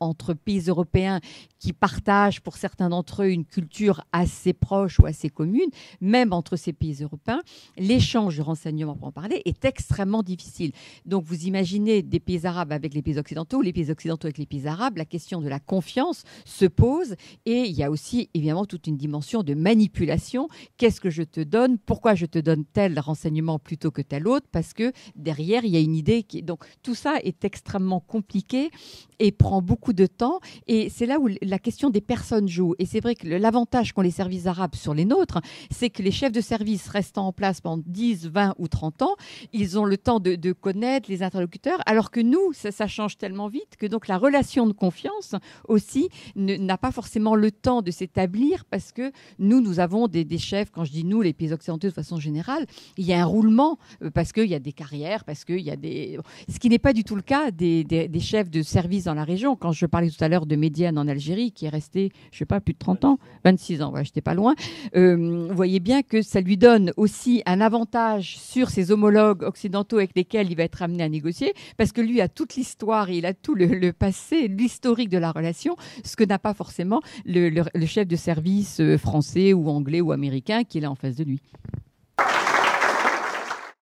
entre 0.00 0.34
pays 0.34 0.64
européens 0.68 1.20
qui 1.58 1.72
partagent 1.72 2.40
pour 2.40 2.56
certains 2.56 2.90
d'entre 2.90 3.22
eux 3.22 3.30
une 3.30 3.44
culture 3.44 4.04
assez 4.12 4.52
proche 4.52 4.98
ou 5.00 5.06
assez 5.06 5.30
commune, 5.30 5.70
même 6.00 6.32
entre 6.32 6.56
ces 6.56 6.72
pays 6.72 6.98
européens, 7.02 7.40
l'échange 7.78 8.36
de 8.36 8.42
renseignements, 8.42 8.94
pour 8.94 9.08
en 9.08 9.12
parler, 9.12 9.42
est 9.44 9.64
extrêmement 9.64 10.22
difficile. 10.22 10.72
Donc 11.06 11.24
vous 11.24 11.46
imaginez 11.46 12.02
des 12.02 12.20
pays 12.20 12.46
arabes 12.46 12.72
avec 12.72 12.94
les 12.94 13.02
pays 13.02 13.18
occidentaux, 13.18 13.62
les 13.62 13.72
pays 13.72 13.90
occidentaux 13.90 14.26
avec 14.26 14.38
les 14.38 14.46
pays 14.46 14.66
arabes, 14.66 14.96
la 14.98 15.04
question 15.04 15.40
de 15.40 15.48
la 15.48 15.58
confiance 15.58 16.24
se 16.44 16.66
pose 16.66 17.14
et 17.46 17.62
il 17.62 17.72
y 17.72 17.82
a 17.82 17.90
aussi 17.90 18.28
évidemment 18.34 18.66
toute 18.66 18.86
une 18.86 18.96
dimension 18.96 19.42
de 19.42 19.54
manipulation. 19.54 20.48
Qu'est-ce 20.76 21.00
que 21.00 21.10
je 21.10 21.22
te 21.22 21.40
donne? 21.40 21.78
Pourquoi 21.78 22.14
je 22.14 22.26
te 22.26 22.38
donne 22.38 22.64
tel 22.64 22.98
renseignement 22.98 23.58
plutôt 23.58 23.90
que 23.90 24.02
tel 24.02 24.28
autre? 24.28 24.46
Parce 24.52 24.72
que 24.72 24.92
derrière, 25.14 25.64
il 25.64 25.70
y 25.70 25.76
a 25.76 25.80
une 25.80 25.94
idée 25.94 26.22
qui... 26.22 26.42
Donc 26.42 26.64
tout 26.82 26.94
ça 26.94 27.16
est 27.22 27.44
extrêmement 27.44 28.00
compliqué 28.00 28.70
et 29.18 29.32
prend 29.46 29.62
beaucoup 29.62 29.92
de 29.92 30.06
temps. 30.06 30.40
Et 30.66 30.90
c'est 30.90 31.06
là 31.06 31.20
où 31.20 31.28
la 31.40 31.60
question 31.60 31.88
des 31.88 32.00
personnes 32.00 32.48
joue. 32.48 32.74
Et 32.80 32.84
c'est 32.84 32.98
vrai 32.98 33.14
que 33.14 33.28
l'avantage 33.28 33.92
qu'ont 33.92 34.00
les 34.00 34.10
services 34.10 34.46
arabes 34.46 34.74
sur 34.74 34.92
les 34.92 35.04
nôtres, 35.04 35.40
c'est 35.70 35.88
que 35.88 36.02
les 36.02 36.10
chefs 36.10 36.32
de 36.32 36.40
service 36.40 36.88
restant 36.88 37.28
en 37.28 37.32
place 37.32 37.60
pendant 37.60 37.80
10, 37.86 38.26
20 38.26 38.56
ou 38.58 38.66
30 38.66 39.02
ans, 39.02 39.14
ils 39.52 39.78
ont 39.78 39.84
le 39.84 39.98
temps 39.98 40.18
de, 40.18 40.52
connaître 40.52 41.08
les 41.08 41.22
interlocuteurs, 41.22 41.78
alors 41.86 42.10
que 42.10 42.18
nous, 42.18 42.52
ça, 42.52 42.88
change 42.88 43.18
tellement 43.18 43.46
vite 43.46 43.76
que 43.78 43.86
donc 43.86 44.08
la 44.08 44.18
relation 44.18 44.66
de 44.66 44.72
confiance 44.72 45.36
aussi 45.68 46.08
n'a 46.34 46.78
pas 46.78 46.90
forcément 46.90 47.36
le 47.36 47.52
temps 47.52 47.82
de 47.82 47.92
s'établir 47.92 48.64
parce 48.64 48.90
que 48.90 49.12
nous, 49.38 49.60
nous 49.60 49.78
avons 49.78 50.08
des, 50.08 50.38
chefs, 50.38 50.70
quand 50.72 50.84
je 50.84 50.90
dis 50.90 51.04
nous, 51.04 51.22
les 51.22 51.32
pays 51.32 51.52
occidentaux 51.52 51.86
de 51.86 51.92
façon 51.92 52.18
générale, 52.18 52.66
il 52.96 53.06
y 53.06 53.12
a 53.12 53.22
un 53.22 53.24
roulement 53.24 53.78
euh, 54.02 54.10
parce 54.10 54.32
qu'il 54.32 54.46
y 54.46 54.54
a 54.56 54.58
des 54.58 54.72
carrières, 54.72 55.24
parce 55.24 55.44
qu'il 55.44 55.60
y 55.60 55.70
a 55.70 55.76
des... 55.76 56.18
Ce 56.48 56.58
qui 56.58 56.68
n'est 56.68 56.80
pas 56.80 56.92
du 56.92 57.04
tout 57.04 57.14
le 57.14 57.22
cas 57.22 57.52
des, 57.52 57.84
des 57.84 58.20
chefs 58.20 58.50
de 58.50 58.62
service 58.62 59.04
dans 59.04 59.14
la 59.14 59.22
région 59.22 59.35
Quand 59.58 59.72
je 59.72 59.86
parlais 59.86 60.10
tout 60.10 60.22
à 60.22 60.28
l'heure 60.28 60.46
de 60.46 60.56
Médiane 60.56 60.98
en 60.98 61.08
Algérie, 61.08 61.52
qui 61.52 61.66
est 61.66 61.70
resté, 61.70 62.10
je 62.30 62.36
ne 62.36 62.38
sais 62.38 62.46
pas, 62.46 62.60
plus 62.60 62.74
de 62.74 62.78
30 62.78 63.04
ans, 63.04 63.18
26 63.44 63.82
ans, 63.82 63.92
je 63.96 64.04
j'étais 64.04 64.20
pas 64.20 64.34
loin, 64.34 64.54
vous 64.94 65.54
voyez 65.54 65.80
bien 65.80 66.02
que 66.02 66.22
ça 66.22 66.40
lui 66.40 66.56
donne 66.56 66.92
aussi 66.96 67.42
un 67.44 67.60
avantage 67.60 68.38
sur 68.38 68.70
ses 68.70 68.90
homologues 68.92 69.42
occidentaux 69.42 69.98
avec 69.98 70.12
lesquels 70.14 70.50
il 70.50 70.56
va 70.56 70.62
être 70.62 70.82
amené 70.82 71.02
à 71.02 71.08
négocier, 71.08 71.54
parce 71.76 71.92
que 71.92 72.00
lui 72.00 72.20
a 72.20 72.28
toute 72.28 72.54
l'histoire, 72.54 73.10
il 73.10 73.26
a 73.26 73.34
tout 73.34 73.54
le, 73.54 73.92
passé, 73.92 74.48
l'historique 74.48 75.10
de 75.10 75.18
la 75.18 75.32
relation, 75.32 75.76
ce 76.04 76.16
que 76.16 76.24
n'a 76.24 76.38
pas 76.38 76.54
forcément 76.54 77.00
le, 77.24 77.64
chef 77.86 78.06
de 78.06 78.16
service 78.16 78.80
français 78.96 79.52
ou 79.52 79.68
anglais 79.68 80.00
ou 80.00 80.12
américain 80.12 80.64
qui 80.64 80.78
est 80.78 80.82
là 80.82 80.90
en 80.90 80.94
face 80.94 81.16
de 81.16 81.24
lui. 81.24 81.40